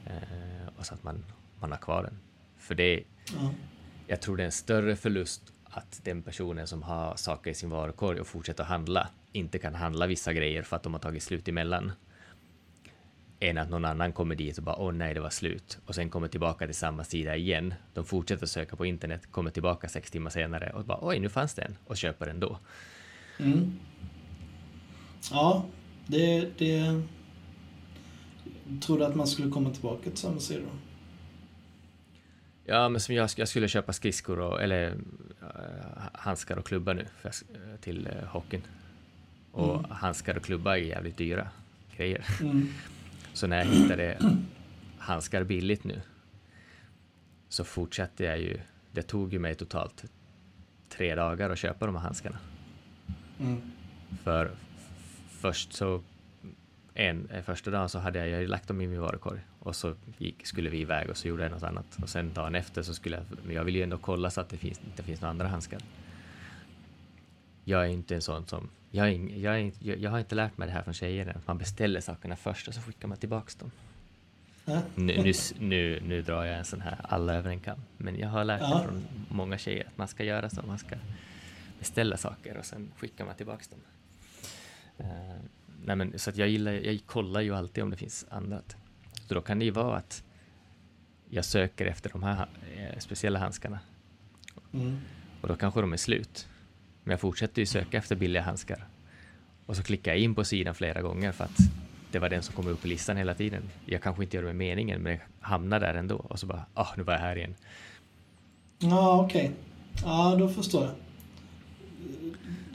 Eh, 0.06 0.68
och 0.76 0.86
så 0.86 0.94
att 0.94 1.02
man, 1.02 1.24
man 1.60 1.70
har 1.70 1.78
kvar 1.78 2.02
den. 2.02 2.18
För 2.56 2.74
det, 2.74 3.04
Ja. 3.34 3.54
jag 4.06 4.20
tror 4.20 4.36
det 4.36 4.42
är 4.42 4.46
en 4.46 4.52
större 4.52 4.96
förlust 4.96 5.52
att 5.70 6.00
den 6.04 6.22
personen 6.22 6.66
som 6.66 6.82
har 6.82 7.16
saker 7.16 7.50
i 7.50 7.54
sin 7.54 7.70
varukorg 7.70 8.20
och 8.20 8.26
fortsätter 8.26 8.64
handla 8.64 9.08
inte 9.32 9.58
kan 9.58 9.74
handla 9.74 10.06
vissa 10.06 10.32
grejer 10.32 10.62
för 10.62 10.76
att 10.76 10.82
de 10.82 10.92
har 10.92 11.00
tagit 11.00 11.22
slut 11.22 11.48
emellan. 11.48 11.92
Än 13.40 13.58
att 13.58 13.70
någon 13.70 13.84
annan 13.84 14.12
kommer 14.12 14.34
dit 14.34 14.58
och 14.58 14.64
bara 14.64 14.76
åh 14.76 14.92
nej 14.92 15.14
det 15.14 15.20
var 15.20 15.30
slut 15.30 15.78
och 15.86 15.94
sen 15.94 16.10
kommer 16.10 16.28
tillbaka 16.28 16.66
till 16.66 16.74
samma 16.74 17.04
sida 17.04 17.36
igen. 17.36 17.74
De 17.94 18.04
fortsätter 18.04 18.46
söka 18.46 18.76
på 18.76 18.86
internet, 18.86 19.32
kommer 19.32 19.50
tillbaka 19.50 19.88
sex 19.88 20.10
timmar 20.10 20.30
senare 20.30 20.72
och 20.74 20.84
bara 20.84 20.98
oj 21.02 21.18
nu 21.18 21.28
fanns 21.28 21.54
det 21.54 21.62
en 21.62 21.76
och 21.84 21.96
köper 21.96 22.26
den 22.26 22.40
då. 22.40 22.58
Mm. 23.38 23.78
Ja, 25.30 25.66
det, 26.06 26.58
det... 26.58 27.02
Tror 28.82 28.98
du 28.98 29.04
att 29.04 29.14
man 29.14 29.26
skulle 29.26 29.50
komma 29.50 29.70
tillbaka 29.70 30.02
till 30.02 30.16
samma 30.16 30.40
sida? 30.40 30.68
Ja, 32.70 32.88
men 32.88 33.00
som 33.00 33.14
jag, 33.14 33.30
jag 33.36 33.48
skulle 33.48 33.68
köpa 33.68 33.92
skridskor 33.92 34.38
och, 34.40 34.62
eller 34.62 34.90
uh, 34.90 34.98
handskar 36.12 36.56
och 36.56 36.66
klubba 36.66 36.92
nu 36.92 37.06
för, 37.20 37.28
eh, 37.28 37.76
till 37.80 38.06
uh, 38.06 38.28
hockeyn. 38.28 38.62
Och 39.52 39.78
Mm. 39.78 39.90
handskar 39.90 40.36
och 40.36 40.42
klubba 40.42 40.76
är 40.76 40.82
jävligt 40.82 41.16
dyra 41.16 41.48
grejer. 41.96 42.24
Mm. 42.40 42.68
Så 43.32 43.46
när 43.46 43.58
jag 43.58 43.64
hittade 43.64 44.18
handskar 44.98 45.44
billigt 45.44 45.84
nu 45.84 46.00
så 47.48 47.64
fortsatte 47.64 48.24
jag 48.24 48.38
ju. 48.38 48.60
Det 48.92 49.02
tog 49.02 49.32
ju 49.32 49.38
mig 49.38 49.54
totalt 49.54 50.04
tre 50.88 51.14
dagar 51.14 51.50
att 51.50 51.58
köpa 51.58 51.86
de 51.86 51.94
här 51.94 52.02
handskarna. 52.02 52.38
Mm. 53.40 53.60
För 54.24 54.50
först 55.28 55.72
så 55.72 56.02
en, 56.94 57.30
eh, 57.30 57.42
första 57.42 57.70
dagen 57.70 57.88
så 57.88 57.98
hade 57.98 58.18
jag, 58.18 58.28
jag 58.28 58.34
hade 58.34 58.46
lagt 58.46 58.68
dem 58.68 58.80
i 58.80 58.86
min 58.86 59.00
varukorg 59.00 59.40
och 59.60 59.76
så 59.76 59.94
gick, 60.18 60.46
skulle 60.46 60.70
vi 60.70 60.80
iväg 60.80 61.10
och 61.10 61.16
så 61.16 61.28
gjorde 61.28 61.42
jag 61.42 61.52
något 61.52 61.62
annat. 61.62 61.98
Och 62.02 62.08
sen 62.08 62.32
dagen 62.34 62.54
efter 62.54 62.82
så 62.82 62.94
skulle 62.94 63.16
jag, 63.16 63.24
men 63.44 63.54
jag 63.54 63.64
vill 63.64 63.76
ju 63.76 63.82
ändå 63.82 63.98
kolla 63.98 64.30
så 64.30 64.40
att 64.40 64.48
det 64.48 64.56
finns, 64.56 64.80
inte 64.86 65.02
finns 65.02 65.20
några 65.20 65.30
andra 65.30 65.48
handskar. 65.48 65.80
Jag 67.64 67.84
är 67.84 67.88
inte 67.88 68.14
en 68.14 68.22
sån 68.22 68.46
som, 68.46 68.68
jag, 68.90 69.08
är, 69.08 69.38
jag, 69.38 69.60
är, 69.60 69.72
jag, 69.80 70.10
har 70.10 70.18
inte 70.18 70.34
lärt 70.34 70.58
mig 70.58 70.68
det 70.68 70.74
här 70.74 70.82
från 70.82 70.94
tjejer 70.94 71.26
än, 71.26 71.36
att 71.36 71.46
man 71.46 71.58
beställer 71.58 72.00
sakerna 72.00 72.36
först 72.36 72.68
och 72.68 72.74
så 72.74 72.80
skickar 72.80 73.08
man 73.08 73.18
tillbaks 73.18 73.54
dem. 73.54 73.70
Nu, 74.94 75.22
nu, 75.22 75.32
nu, 75.58 76.00
nu 76.00 76.22
drar 76.22 76.44
jag 76.44 76.58
en 76.58 76.64
sån 76.64 76.80
här 76.80 76.96
alla 77.02 77.34
över 77.34 77.50
en 77.50 77.60
kam. 77.60 77.78
Men 77.96 78.18
jag 78.18 78.28
har 78.28 78.44
lärt 78.44 78.60
mig 78.60 78.70
Ja. 78.70 78.84
från 78.84 79.04
många 79.28 79.58
tjejer 79.58 79.86
att 79.86 79.98
man 79.98 80.08
ska 80.08 80.24
göra 80.24 80.50
så. 80.50 80.62
Man 80.66 80.78
ska 80.78 80.96
beställa 81.78 82.16
saker 82.16 82.56
och 82.56 82.64
sen 82.64 82.92
skickar 82.96 83.24
man 83.24 83.34
tillbaks 83.34 83.68
dem. 83.68 83.78
Eh, 84.98 85.06
nej 85.84 85.96
men, 85.96 86.18
så 86.18 86.30
att 86.30 86.36
jag 86.36 86.48
gillar, 86.48 86.72
jag 86.72 87.00
kollar 87.06 87.40
ju 87.40 87.54
alltid 87.54 87.84
om 87.84 87.90
det 87.90 87.96
finns 87.96 88.26
annat. 88.30 88.76
Så 89.28 89.34
då 89.34 89.40
kan 89.40 89.58
det 89.58 89.64
ju 89.64 89.70
vara 89.70 89.96
att 89.96 90.22
jag 91.30 91.44
söker 91.44 91.86
efter 91.86 92.10
de 92.10 92.22
här 92.22 92.46
eh, 92.76 92.98
speciella 92.98 93.38
handskarna 93.38 93.78
Mm. 94.72 94.98
och 95.40 95.48
då 95.48 95.56
kanske 95.56 95.80
de 95.80 95.92
är 95.92 95.96
slut. 95.96 96.48
Men 97.04 97.10
jag 97.10 97.20
fortsätter 97.20 97.62
ju 97.62 97.66
söka 97.66 97.98
efter 97.98 98.16
billiga 98.16 98.42
handskar. 98.42 98.86
Och 99.66 99.76
så 99.76 99.82
klickar 99.82 100.12
jag 100.12 100.20
in 100.20 100.34
på 100.34 100.44
sidan 100.44 100.74
flera 100.74 101.02
gånger 101.02 101.32
för 101.32 101.44
att 101.44 101.56
det 102.12 102.18
var 102.18 102.28
den 102.28 102.42
som 102.42 102.54
kom 102.54 102.66
upp 102.68 102.84
i 102.84 102.88
listan 102.88 103.16
hela 103.16 103.34
tiden. 103.34 103.62
Jag 103.86 104.02
kanske 104.02 104.22
inte 104.22 104.36
gör 104.36 104.42
det 104.42 104.46
med 104.46 104.56
meningen, 104.56 105.02
men 105.02 105.12
jag 105.12 105.20
hamnar 105.40 105.80
där 105.80 105.94
ändå. 105.94 106.16
Och 106.16 106.38
så 106.38 106.46
bara, 106.46 106.64
ah, 106.74 106.86
nu 106.96 107.02
var 107.02 107.12
jag 107.12 107.20
här 107.20 107.36
igen. 107.36 107.54
Ja, 108.78 109.24
okej. 109.24 109.50
Ja, 110.04 110.36
då 110.38 110.48
förstår 110.48 110.84
jag. 110.84 110.94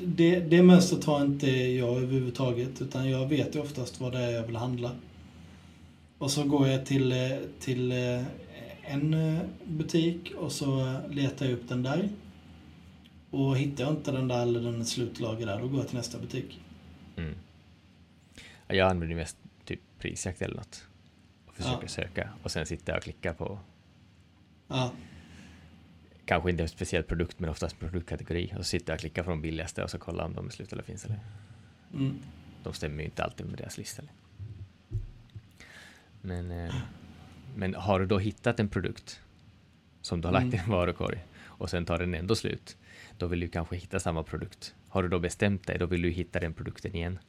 Det, 0.07 0.39
det 0.39 0.63
mönstret 0.63 1.03
har 1.05 1.21
inte 1.21 1.49
jag 1.51 1.97
överhuvudtaget, 1.97 2.81
utan 2.81 3.09
jag 3.09 3.27
vet 3.27 3.55
ju 3.55 3.59
oftast 3.59 4.01
vad 4.01 4.11
det 4.11 4.19
är 4.19 4.31
jag 4.31 4.43
vill 4.43 4.55
handla. 4.55 4.91
Och 6.23 6.31
så 6.31 6.43
går 6.43 6.67
jag 6.67 6.85
till, 6.85 7.11
eh, 7.11 7.37
till 7.59 7.91
eh, 7.91 8.23
en 8.83 9.13
eh, 9.13 9.39
butik 9.65 10.31
och 10.37 10.51
så 10.51 10.99
letar 11.09 11.45
jag 11.45 11.53
upp 11.53 11.69
den 11.69 11.83
där. 11.83 12.09
Och 13.29 13.57
hittar 13.57 13.83
jag 13.83 13.93
inte 13.93 14.11
den 14.11 14.27
där 14.27 14.41
eller 14.41 14.59
den 14.61 14.85
slutlager 14.85 15.45
där, 15.45 15.59
då 15.59 15.67
går 15.67 15.79
jag 15.79 15.87
till 15.87 15.97
nästa 15.97 16.19
butik. 16.19 16.61
Mm. 17.15 17.35
Ja, 18.67 18.75
Jag 18.75 18.89
använder 18.91 19.15
mest 19.15 19.37
typ 19.65 19.79
prisjakt 19.99 20.41
eller 20.41 20.55
något. 20.55 20.87
Och 21.45 21.55
försöker 21.55 21.81
Ja. 21.83 21.87
söka. 21.87 22.29
Och 22.43 22.51
sen 22.51 22.65
sitter 22.65 22.93
jag 22.93 22.97
och 22.97 23.03
klickar 23.03 23.33
på, 23.33 23.59
Ja, 24.67 24.91
kanske 26.25 26.49
inte 26.49 26.63
en 26.63 26.69
speciell 26.69 27.03
produkt, 27.03 27.39
men 27.39 27.49
oftast 27.49 27.79
produktkategori. 27.79 28.51
Och 28.51 28.57
så 28.57 28.63
sitter 28.63 28.93
jag 28.93 28.97
och 28.97 28.99
klickar 29.01 29.23
på 29.23 29.29
de 29.29 29.41
billigaste 29.41 29.83
och 29.83 29.89
så 29.89 29.97
kollar 29.99 30.25
om 30.25 30.33
de 30.33 30.45
är 30.45 30.49
slut 30.51 30.73
eller 30.73 30.83
finns. 30.83 31.05
Eller. 31.05 31.19
mm, 31.93 32.19
De 32.63 32.73
stämmer 32.73 32.99
ju 32.99 33.05
inte 33.05 33.23
alltid 33.23 33.45
med 33.45 33.57
deras 33.57 33.77
lista. 33.77 34.01
Eller. 34.01 34.13
Men, 36.25 36.51
eh, 36.51 36.75
men 37.55 37.75
har 37.75 37.99
du 37.99 38.05
då 38.05 38.17
hittat 38.19 38.59
en 38.59 38.69
produkt 38.69 39.19
som 40.01 40.21
du 40.21 40.27
har 40.27 40.33
lagt 40.33 40.45
i 40.45 40.57
Mm. 40.57 40.59
en 40.65 40.71
varukorg 40.71 41.25
och 41.45 41.69
sen 41.69 41.85
tar 41.85 41.97
den 41.97 42.13
ändå 42.13 42.35
slut, 42.35 42.77
då 43.17 43.27
vill 43.27 43.39
du 43.39 43.47
kanske 43.47 43.75
hitta 43.75 43.99
samma 43.99 44.23
produkt. 44.23 44.75
Har 44.89 45.03
du 45.03 45.09
då 45.09 45.19
bestämt 45.19 45.67
dig, 45.67 45.77
då 45.77 45.85
vill 45.85 46.01
du 46.01 46.09
hitta 46.09 46.39
den 46.39 46.53
produkten 46.53 46.95
igen. 46.95 47.19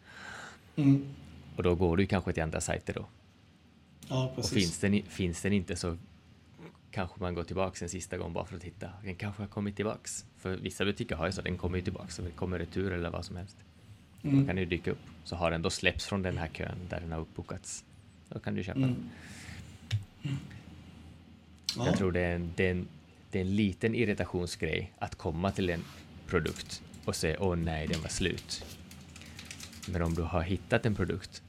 mm. 0.76 1.04
Och 1.56 1.62
då 1.62 1.74
går 1.74 1.96
du 1.96 2.06
kanske 2.06 2.32
till 2.32 2.42
andra 2.42 2.60
sajter 2.60 2.94
då. 2.94 3.06
Ja, 4.08 4.24
Och 4.28 4.36
precis. 4.36 4.52
finns 4.54 4.78
den, 4.78 5.02
finns 5.02 5.42
den 5.42 5.52
inte 5.52 5.76
så 5.76 5.96
kanske 6.90 7.20
man 7.20 7.34
går 7.34 7.44
tillbaka 7.44 7.84
en 7.84 7.88
sista 7.88 8.16
gång 8.18 8.32
bara 8.32 8.44
för 8.44 8.56
att 8.56 8.62
hitta. 8.62 8.90
Den 9.04 9.14
kanske 9.14 9.42
har 9.42 9.48
kommit 9.48 9.76
tillbaks. 9.76 10.24
För 10.38 10.56
vissa 10.56 10.84
butiker 10.84 11.16
har 11.16 11.26
ju 11.26 11.32
så, 11.32 11.42
den 11.42 11.58
kommer 11.58 11.76
ju 11.78 11.84
tillbaks 11.84 12.18
och 12.18 12.24
det 12.24 12.30
kommer 12.30 12.58
retur 12.58 12.92
eller 12.92 13.10
vad 13.10 13.24
som 13.24 13.36
helst. 13.36 13.56
Då 14.22 14.28
Mm, 14.28 14.46
kan 14.46 14.56
det 14.56 14.60
ju 14.62 14.66
dyka 14.68 14.90
upp. 14.90 14.98
Så 15.24 15.36
har 15.36 15.50
den 15.50 15.62
då 15.62 15.70
släppts 15.70 16.06
från 16.06 16.22
den 16.22 16.38
här 16.38 16.48
kön 16.48 16.78
där 16.88 17.00
den 17.00 17.12
har 17.12 17.20
uppbokats, 17.20 17.84
då 18.28 18.38
kan 18.38 18.54
du 18.54 18.62
köpa 18.62 18.78
den. 18.80 19.10
mm. 20.22 20.36
Ja, 21.76 21.86
Jag 21.86 21.96
tror 21.96 22.12
det 22.12 22.20
är, 22.20 22.34
en, 22.34 22.52
det, 22.56 22.66
är 22.66 22.70
en, 22.70 22.88
det 23.30 23.38
är 23.38 23.42
en 23.42 23.56
liten 23.56 23.94
irritationsgrej 23.94 24.92
att 24.98 25.14
komma 25.14 25.50
till 25.50 25.70
en 25.70 25.84
produkt 26.26 26.82
och 27.04 27.16
säga 27.16 27.36
åh 27.40 27.56
nej, 27.56 27.86
den 27.86 28.00
var 28.00 28.08
slut. 28.08 28.64
Men 29.88 30.02
om 30.02 30.14
du 30.14 30.22
har 30.22 30.42
hittat 30.42 30.86
en 30.86 30.94
produkt 30.94 31.42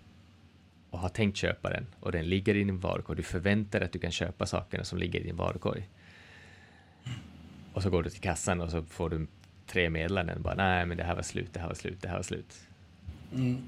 och 0.90 1.00
har 1.00 1.10
tänkt 1.10 1.38
köpa 1.38 1.70
den 1.70 1.86
och 2.00 2.12
den 2.12 2.30
ligger 2.30 2.56
i 2.56 2.64
din 2.64 2.80
varukorg, 2.80 3.18
du 3.18 3.24
förväntar 3.24 3.80
dig 3.80 3.86
att 3.86 3.92
du 3.94 4.00
kan 4.00 4.12
köpa 4.12 4.46
sakerna 4.46 4.84
som 4.84 4.98
ligger 5.00 5.20
i 5.20 5.24
din 5.24 5.36
varukorg. 5.36 5.90
Och 7.74 7.84
så 7.84 7.90
går 7.90 8.04
du 8.04 8.10
till 8.10 8.22
kassan 8.22 8.62
och 8.62 8.72
så 8.72 8.84
får 8.84 9.10
du 9.10 9.28
tre 9.68 9.90
meddelanden 9.90 10.42
bara 10.42 10.56
nej 10.56 10.86
men 10.86 10.98
det 10.98 11.04
här 11.04 11.16
var 11.16 11.22
slut, 11.24 11.54
det 11.54 11.60
här 11.60 11.68
var 11.68 11.76
slut, 11.76 12.02
det 12.02 12.08
här 12.08 12.16
var 12.16 12.24
slut. 12.24 12.56
mm, 13.36 13.62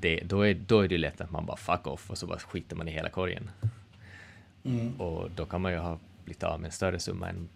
Det, 0.00 0.20
då, 0.24 0.46
är, 0.46 0.54
då 0.54 0.80
är 0.80 0.88
det 0.88 0.98
lätt 0.98 1.20
att 1.20 1.30
man 1.30 1.46
bara 1.46 1.56
fuck 1.56 1.86
off 1.86 2.10
och 2.10 2.18
så 2.18 2.26
bara 2.26 2.38
skiter 2.38 2.76
man 2.76 2.88
i 2.88 2.90
hela 2.90 3.10
korgen. 3.10 3.50
mm. 4.64 5.00
Och 5.00 5.30
då 5.30 5.46
kan 5.46 5.60
man 5.60 5.72
ju 5.72 5.78
ha 5.78 5.98
blivit 6.24 6.42
av 6.42 6.60
med 6.60 6.68
en 6.68 6.72
större 6.72 6.98
summa 6.98 7.28
än 7.28 7.48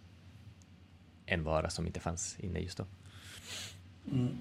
en 1.27 1.45
vara 1.45 1.71
som 1.71 1.87
inte 1.87 2.01
fanns 2.01 2.41
inne 2.41 2.59
just 2.59 2.79
då. 2.79 2.85
Mm. 4.13 4.37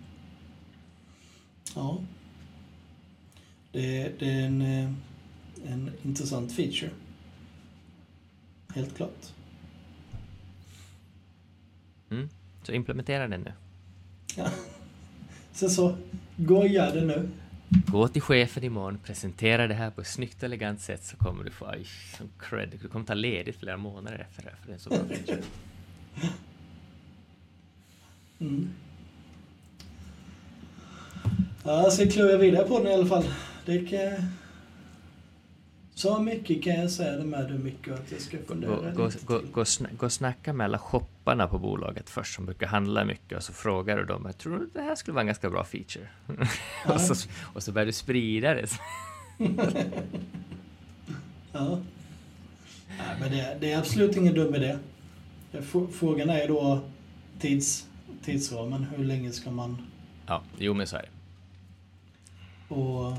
Ja. 1.75 2.03
Det, 3.71 4.19
det 4.19 4.29
är 4.31 4.45
en, 4.45 4.61
eh, 4.61 4.91
en 5.65 5.91
intressant 6.03 6.55
feature. 6.55 6.91
Helt 8.75 8.95
klart. 8.95 9.33
Mm. 12.09 12.29
Så 12.63 12.71
implementera 12.71 13.27
den 13.27 13.41
nu. 13.41 13.53
Ja. 14.37 14.49
Så 15.53 15.69
så, 15.69 15.97
gör 16.37 16.95
det 16.95 17.05
nu. 17.05 17.29
Gå 17.71 18.07
till 18.07 18.21
chefen 18.21 18.63
imorgon, 18.63 18.99
presentera 19.03 19.67
det 19.67 19.73
här 19.73 19.91
på 19.91 20.01
ett 20.01 20.07
snyggt 20.07 20.37
och 20.37 20.43
elegant 20.43 20.81
sätt 20.81 21.03
så 21.03 21.17
kommer 21.17 21.43
du 21.43 21.51
få 21.51 21.65
aj, 21.65 21.85
som 22.17 22.29
cred. 22.39 22.69
Du 22.81 22.87
kommer 22.87 23.05
ta 23.05 23.13
ledigt 23.13 23.55
flera 23.55 23.77
månader 23.77 24.27
efter 24.29 24.43
det 24.43 24.49
här, 24.49 24.57
för 24.57 24.67
det 24.67 24.73
är 24.73 24.77
så 24.77 24.89
bra 24.89 24.99
feature. 25.09 25.43
Mm. 28.39 28.69
Ja, 31.63 31.83
jag 31.83 31.93
ska 31.93 32.07
klura 32.07 32.37
vidare 32.37 32.67
på 32.67 32.79
den 32.79 32.87
i 32.87 32.93
alla 32.93 33.05
fall. 33.05 33.23
Det 33.65 33.89
kan... 33.89 34.27
Så 36.01 36.19
mycket 36.19 36.63
kan 36.63 36.73
jag 36.73 36.91
säga 36.91 37.17
det 37.17 37.23
med 37.23 37.47
du 37.47 37.57
mycket 37.57 37.93
att 37.93 38.11
jag 38.11 38.21
ska 38.21 38.37
fundera 38.47 38.75
Gå, 38.75 38.81
gå, 38.81 39.05
lite 39.05 39.25
gå, 39.25 39.39
till. 39.39 39.47
gå, 39.47 39.61
gå 39.97 40.05
och 40.05 40.11
snacka 40.11 40.53
med 40.53 40.65
alla 40.65 40.77
shopparna 40.77 41.47
på 41.47 41.59
bolaget 41.59 42.09
först 42.09 42.35
som 42.35 42.45
brukar 42.45 42.67
handla 42.67 43.05
mycket 43.05 43.37
och 43.37 43.43
så 43.43 43.53
frågar 43.53 43.97
du 43.97 44.05
dem, 44.05 44.23
jag 44.25 44.37
tror 44.37 44.69
det 44.73 44.81
här 44.81 44.95
skulle 44.95 45.13
vara 45.15 45.21
en 45.21 45.27
ganska 45.27 45.49
bra 45.49 45.63
feature. 45.63 46.07
Ja. 46.87 46.93
och, 46.93 47.01
så, 47.01 47.29
och 47.53 47.63
så 47.63 47.71
börjar 47.71 47.85
du 47.85 47.91
sprida 47.91 48.53
det. 48.53 48.67
Ja. 51.51 51.79
Nej, 52.97 53.17
men 53.19 53.31
det, 53.31 53.57
det 53.59 53.71
är 53.71 53.77
absolut 53.77 54.17
ingen 54.17 54.33
dum 54.33 54.55
idé. 54.55 54.77
Frågan 55.91 56.29
är 56.29 56.47
då 56.47 56.79
tids, 57.39 57.87
tidsramen. 58.23 58.83
Hur 58.83 59.03
länge 59.03 59.31
ska 59.31 59.51
man... 59.51 59.87
Ja, 60.27 60.41
jo 60.57 60.73
men 60.73 60.87
så 60.87 60.95
är 60.95 61.01
det. 61.01 61.09
Och, 62.75 63.17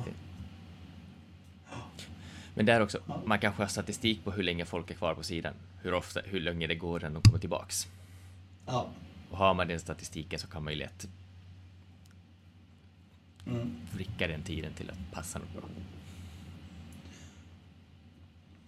Men 2.55 2.67
där 2.67 2.81
också, 2.81 2.99
man 3.25 3.39
kanske 3.39 3.63
har 3.63 3.69
statistik 3.69 4.25
på 4.25 4.31
hur 4.31 4.43
länge 4.43 4.65
folk 4.65 4.91
är 4.91 4.95
kvar 4.95 5.15
på 5.15 5.23
sidan. 5.23 5.55
Hur 5.83 5.95
ofta, 5.95 6.21
hur 6.25 6.41
länge 6.41 6.67
det 6.67 6.75
går 6.75 7.01
innan 7.01 7.13
de 7.15 7.23
kommer 7.23 7.39
tillbaks. 7.39 7.87
ja. 8.67 8.89
Och 9.31 9.39
har 9.39 9.55
man 9.55 9.69
den 9.69 9.81
statistiken 9.81 10.39
så 10.39 10.47
kan 10.47 10.65
man 10.65 10.73
ju 10.73 10.79
lätt 10.79 11.09
Mm, 13.47 13.77
vricka 13.93 14.27
den 14.27 14.43
tiden 14.43 14.73
till 14.75 14.91
att 14.91 15.13
passa 15.13 15.39
något 15.39 15.53
bra. 15.53 15.63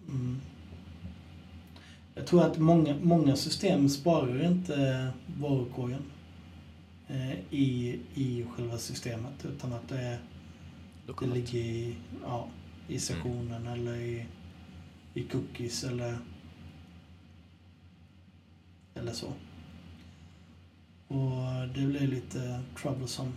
mm. 0.09 0.41
Jag 2.15 2.27
tror 2.27 2.43
att 2.43 2.57
många, 2.57 2.95
många 3.01 3.35
system 3.35 3.89
sparar 3.89 4.45
inte 4.45 5.07
varukorgen 5.39 6.01
eh, 7.07 7.33
i, 7.49 7.99
i 8.15 8.45
själva 8.55 8.77
systemet 8.77 9.45
utan 9.45 9.73
att 9.73 9.89
det, 9.89 10.19
det 11.19 11.25
ligger 11.27 11.59
i, 11.59 11.95
ja, 12.23 12.47
i 12.87 12.99
sektionen 12.99 13.67
eller 13.67 13.95
i, 13.95 14.25
i 15.13 15.23
cookies 15.23 15.83
eller, 15.83 16.17
eller 18.93 19.13
så. 19.13 19.33
Och 21.07 21.67
det 21.73 21.85
blir 21.85 22.07
lite 22.07 22.63
troublesome. 22.81 23.31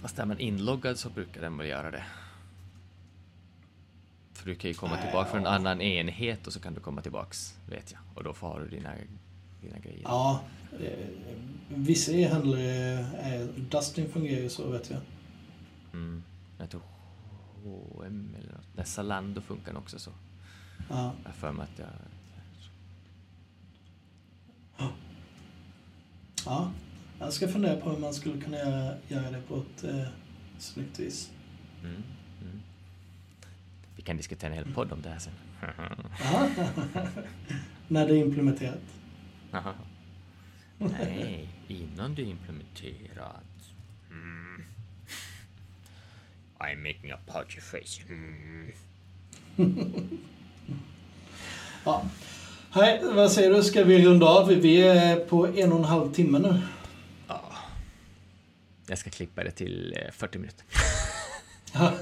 Fast 0.00 0.18
är 0.18 0.26
man 0.26 0.38
inloggad 0.38 0.98
så 0.98 1.10
brukar 1.10 1.40
den 1.40 1.58
väl 1.58 1.66
göra 1.66 1.90
det. 1.90 2.04
För 4.32 4.46
du 4.46 4.54
kan 4.54 4.70
ju 4.70 4.74
komma 4.74 4.94
Nej, 4.94 5.02
tillbaka 5.02 5.30
från 5.30 5.40
en 5.40 5.46
annan 5.46 5.80
enhet 5.80 6.46
och 6.46 6.52
så 6.52 6.60
kan 6.60 6.74
du 6.74 6.80
komma 6.80 7.02
tillbaks, 7.02 7.54
vet 7.66 7.92
jag. 7.92 8.00
Och 8.14 8.24
då 8.24 8.32
får 8.32 8.60
du 8.60 8.76
dina, 8.76 8.92
dina 9.62 9.78
grejer. 9.78 10.02
Ja, 10.04 10.42
eh, 10.80 11.08
vissa 11.68 12.12
e-handlare. 12.12 13.48
Dustin 13.56 14.08
fungerar 14.08 14.42
ju 14.42 14.48
så 14.48 14.70
vet 14.70 14.90
jag. 14.90 15.00
Mm. 15.92 16.22
Jag 16.58 16.70
tror 16.70 16.82
H&M 17.64 18.34
eller 18.38 18.52
något. 18.52 18.66
Nej, 18.76 18.86
Zalando 18.86 19.40
funkar 19.40 19.76
också 19.76 19.98
så. 19.98 20.10
Ja, 20.88 21.12
Jag 21.24 21.34
för 21.34 21.52
mig 21.52 21.66
att 21.72 21.78
jag... 21.78 21.88
ja. 26.44 26.72
Jag 27.20 27.32
ska 27.32 27.48
fundera 27.48 27.76
på 27.80 27.90
hur 27.90 27.98
man 27.98 28.14
skulle 28.14 28.40
kunna 28.40 28.56
göra, 28.56 28.94
göra 29.08 29.30
det 29.30 29.40
på 29.48 29.56
ett 29.56 29.84
eh, 29.84 30.06
snyggt 30.58 30.98
vis. 30.98 31.30
Mm. 31.82 32.02
Mm. 32.42 32.60
Vi 33.96 34.02
kan 34.02 34.16
diskutera 34.16 34.50
en 34.50 34.56
hel 34.56 34.74
podd 34.74 34.92
om 34.92 35.02
det 35.02 35.08
här 35.08 35.18
sen. 35.18 35.32
När 37.88 38.06
det 38.06 38.12
är 38.12 38.24
implementerat. 38.24 38.82
Nej, 40.78 41.48
innan 41.68 42.14
du 42.14 42.22
implementerat. 42.22 43.72
Mm. 44.10 44.64
I'm 46.60 46.82
making 46.82 47.10
a 47.10 47.18
pouchy 47.26 47.60
face. 47.60 48.00
Mm. 48.08 48.72
Ja. 51.84 52.04
Hej, 52.70 53.00
vad 53.04 53.32
säger 53.32 53.50
du? 53.54 53.62
Ska 53.62 53.84
vi 53.84 54.04
runda 54.06 54.26
av? 54.26 54.48
Vi 54.48 54.80
är 54.82 55.16
på 55.16 55.46
en 55.46 55.72
och 55.72 55.78
en 55.78 55.84
halv 55.84 56.12
timme 56.12 56.38
nu. 56.38 56.60
Ja. 57.28 57.52
Jag 58.86 58.98
ska 58.98 59.10
klippa 59.10 59.44
det 59.44 59.50
till 59.50 59.96
eh, 59.96 60.12
40 60.12 60.38
minuter. 60.38 60.64
Ja, 61.74 61.92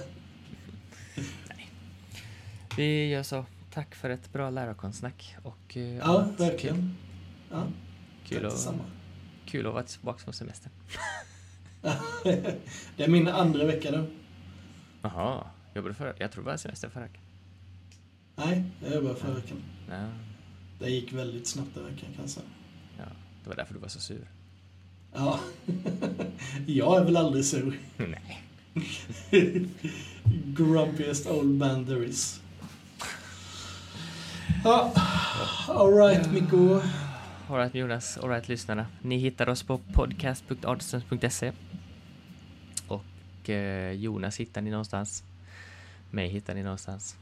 Vi 2.77 3.09
gör 3.09 3.23
så. 3.23 3.45
Tack 3.73 3.95
för 3.95 4.11
ett 4.11 4.33
bra 4.33 4.51
lärarkonstsnack. 4.51 5.37
Och, 5.43 5.77
eh, 5.77 5.97
ja 5.97 6.29
verkligen. 6.39 6.97
Ja, 7.51 7.67
Kul, 8.29 8.39
kul, 8.39 8.47
att, 8.47 8.69
kul 9.47 9.67
att 9.67 9.73
vara 9.73 9.83
tillbaka 9.85 10.19
från 10.19 10.35
semestern. 10.35 10.73
Det 12.97 13.05
är 13.05 13.09
min 13.09 13.29
andra 13.29 13.65
vecka 13.65 13.91
nu. 13.91 14.07
Jaha, 15.15 15.45
jobbade 15.75 15.91
du 15.91 15.95
förra? 15.95 16.13
Jag 16.19 16.33
tror 16.33 16.45
det 16.45 16.51
var 16.51 16.57
semester 16.57 16.89
förra 16.89 17.03
veckan. 17.03 17.23
Nej, 18.37 18.65
jag 18.85 18.95
jobbade 18.95 19.15
förra 19.17 19.35
veckan. 19.35 19.63
Ja, 19.91 20.09
Det 20.79 20.91
gick 20.91 21.13
väldigt 21.13 21.47
snabbt 21.47 21.75
den 21.75 21.85
veckan 21.85 22.09
kan 22.15 22.21
jag 22.21 22.31
säga. 22.31 22.47
ja, 22.99 23.05
det 23.43 23.49
var 23.49 23.57
därför 23.57 23.75
du 23.75 23.81
var 23.81 23.89
så 23.89 24.01
sur. 24.01 24.29
Ja. 25.15 25.41
Jag 26.67 27.01
är 27.01 27.05
väl 27.05 27.17
aldrig 27.17 27.45
sur. 27.45 27.79
Nej. 27.97 28.43
Grumpiest 30.57 31.27
old 31.27 31.59
man 31.59 31.87
there 31.87 32.05
is. 32.07 32.41
Ja, 34.65 34.93
alright 35.69 36.33
Mikko. 36.33 36.81
Alright 37.51 37.75
Jonas, 37.75 38.19
alright 38.19 38.49
lyssnarna. 38.49 38.87
Ni 39.03 39.17
hittar 39.19 39.49
oss 39.49 39.63
på 39.63 39.79
podcast.artsense.se 39.79 41.53
och 43.47 43.51
eh, 43.51 43.93
Jonas 43.93 44.41
hittar 44.41 44.63
ni 44.63 44.71
någonstans. 44.71 45.25
Mig 46.11 46.29
hittar 46.29 46.55
ni 46.55 46.63
någonstans. 46.63 47.17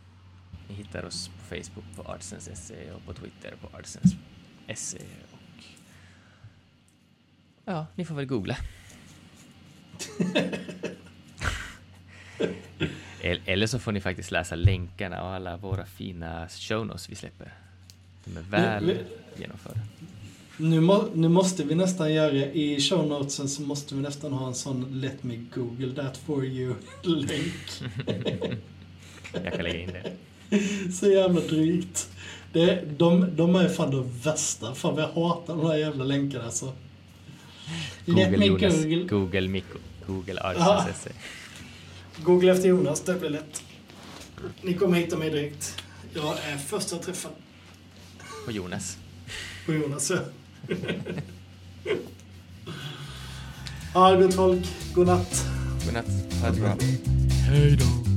Ni 0.69 0.75
hittar 0.75 1.05
oss 1.05 1.29
på 1.29 1.45
Facebook 1.55 1.85
på 1.97 2.03
artsense.se 2.03 2.91
och 2.91 3.05
på 3.07 3.13
Twitter 3.13 3.55
på 3.61 3.77
artsense.se 3.79 4.99
och 5.33 5.65
ja, 7.65 7.87
ni 7.95 8.05
får 8.05 8.15
väl 8.15 8.27
googla. 8.27 8.57
Eller 13.47 13.67
så 13.67 13.79
får 13.79 13.93
ni 13.93 14.01
faktiskt 14.01 14.31
läsa 14.31 14.55
länkarna 14.55 15.23
och 15.23 15.29
alla 15.29 15.57
våra 15.57 15.87
fina 15.87 16.49
show 16.49 16.87
notes 16.87 17.09
vi 17.09 17.15
släpper. 17.15 17.53
De 18.25 18.37
är 18.37 18.43
väl 18.43 18.99
genomförda. 19.37 19.81
Nu, 20.57 20.81
må, 20.81 21.09
nu, 21.15 21.29
måste 21.29 21.65
vi 21.65 21.75
nästan 21.75 22.13
göra, 22.13 22.37
i 22.37 22.81
show 22.81 23.09
notesen 23.09 23.49
så 23.49 23.63
måste 23.63 23.95
vi 23.95 24.01
nästan 24.01 24.33
ha 24.33 24.47
en 24.47 24.55
sån 24.55 25.01
Let 25.01 25.23
me 25.23 25.37
google 25.55 25.95
that 25.95 26.17
for 26.17 26.45
you-länk. 26.45 27.83
Jag 29.33 29.53
kan 29.53 29.65
lägga 29.65 29.81
in 29.81 29.91
det. 29.91 30.13
Så 30.93 31.07
jävla 31.07 31.41
drygt. 31.41 32.09
Det, 32.53 32.99
de, 32.99 33.37
de 33.37 33.55
är 33.55 33.69
fan 33.69 33.91
de 33.91 34.11
värsta. 34.25 34.75
Fan 34.75 34.97
jag 34.97 35.09
hatar 35.09 35.57
de 35.57 35.67
här 35.67 35.77
jävla 35.77 36.05
länkarna 36.05 36.45
alltså. 36.45 36.73
Google 38.07 38.31
Let 38.31 38.39
me 38.39 38.47
Jonas, 38.47 38.83
google. 38.83 39.05
Google 39.05 39.49
Mikko. 39.49 39.79
Google 40.07 40.41
Arts.se. 40.41 41.11
Google 42.23 42.53
efter 42.53 42.69
Jonas, 42.69 43.01
det 43.01 43.15
blir 43.15 43.31
lätt. 43.31 43.63
Ni 44.63 44.75
kommer 44.75 44.99
hitta 44.99 45.19
mig 45.19 45.31
direkt. 45.31 45.83
Jag 46.15 46.35
är 46.53 46.57
första 46.57 46.99
träffen. 46.99 47.31
På 48.45 48.51
Jonas. 48.51 48.99
På 49.67 49.73
Jonas, 49.73 50.11
ja. 50.11 50.19
Ja, 53.95 54.17
gott 54.17 54.33
folk. 54.33 54.67
God 54.95 55.07
natt. 55.07 55.47
God 55.85 55.93
natt. 55.95 56.83
Hej 57.49 57.77
då. 57.77 58.14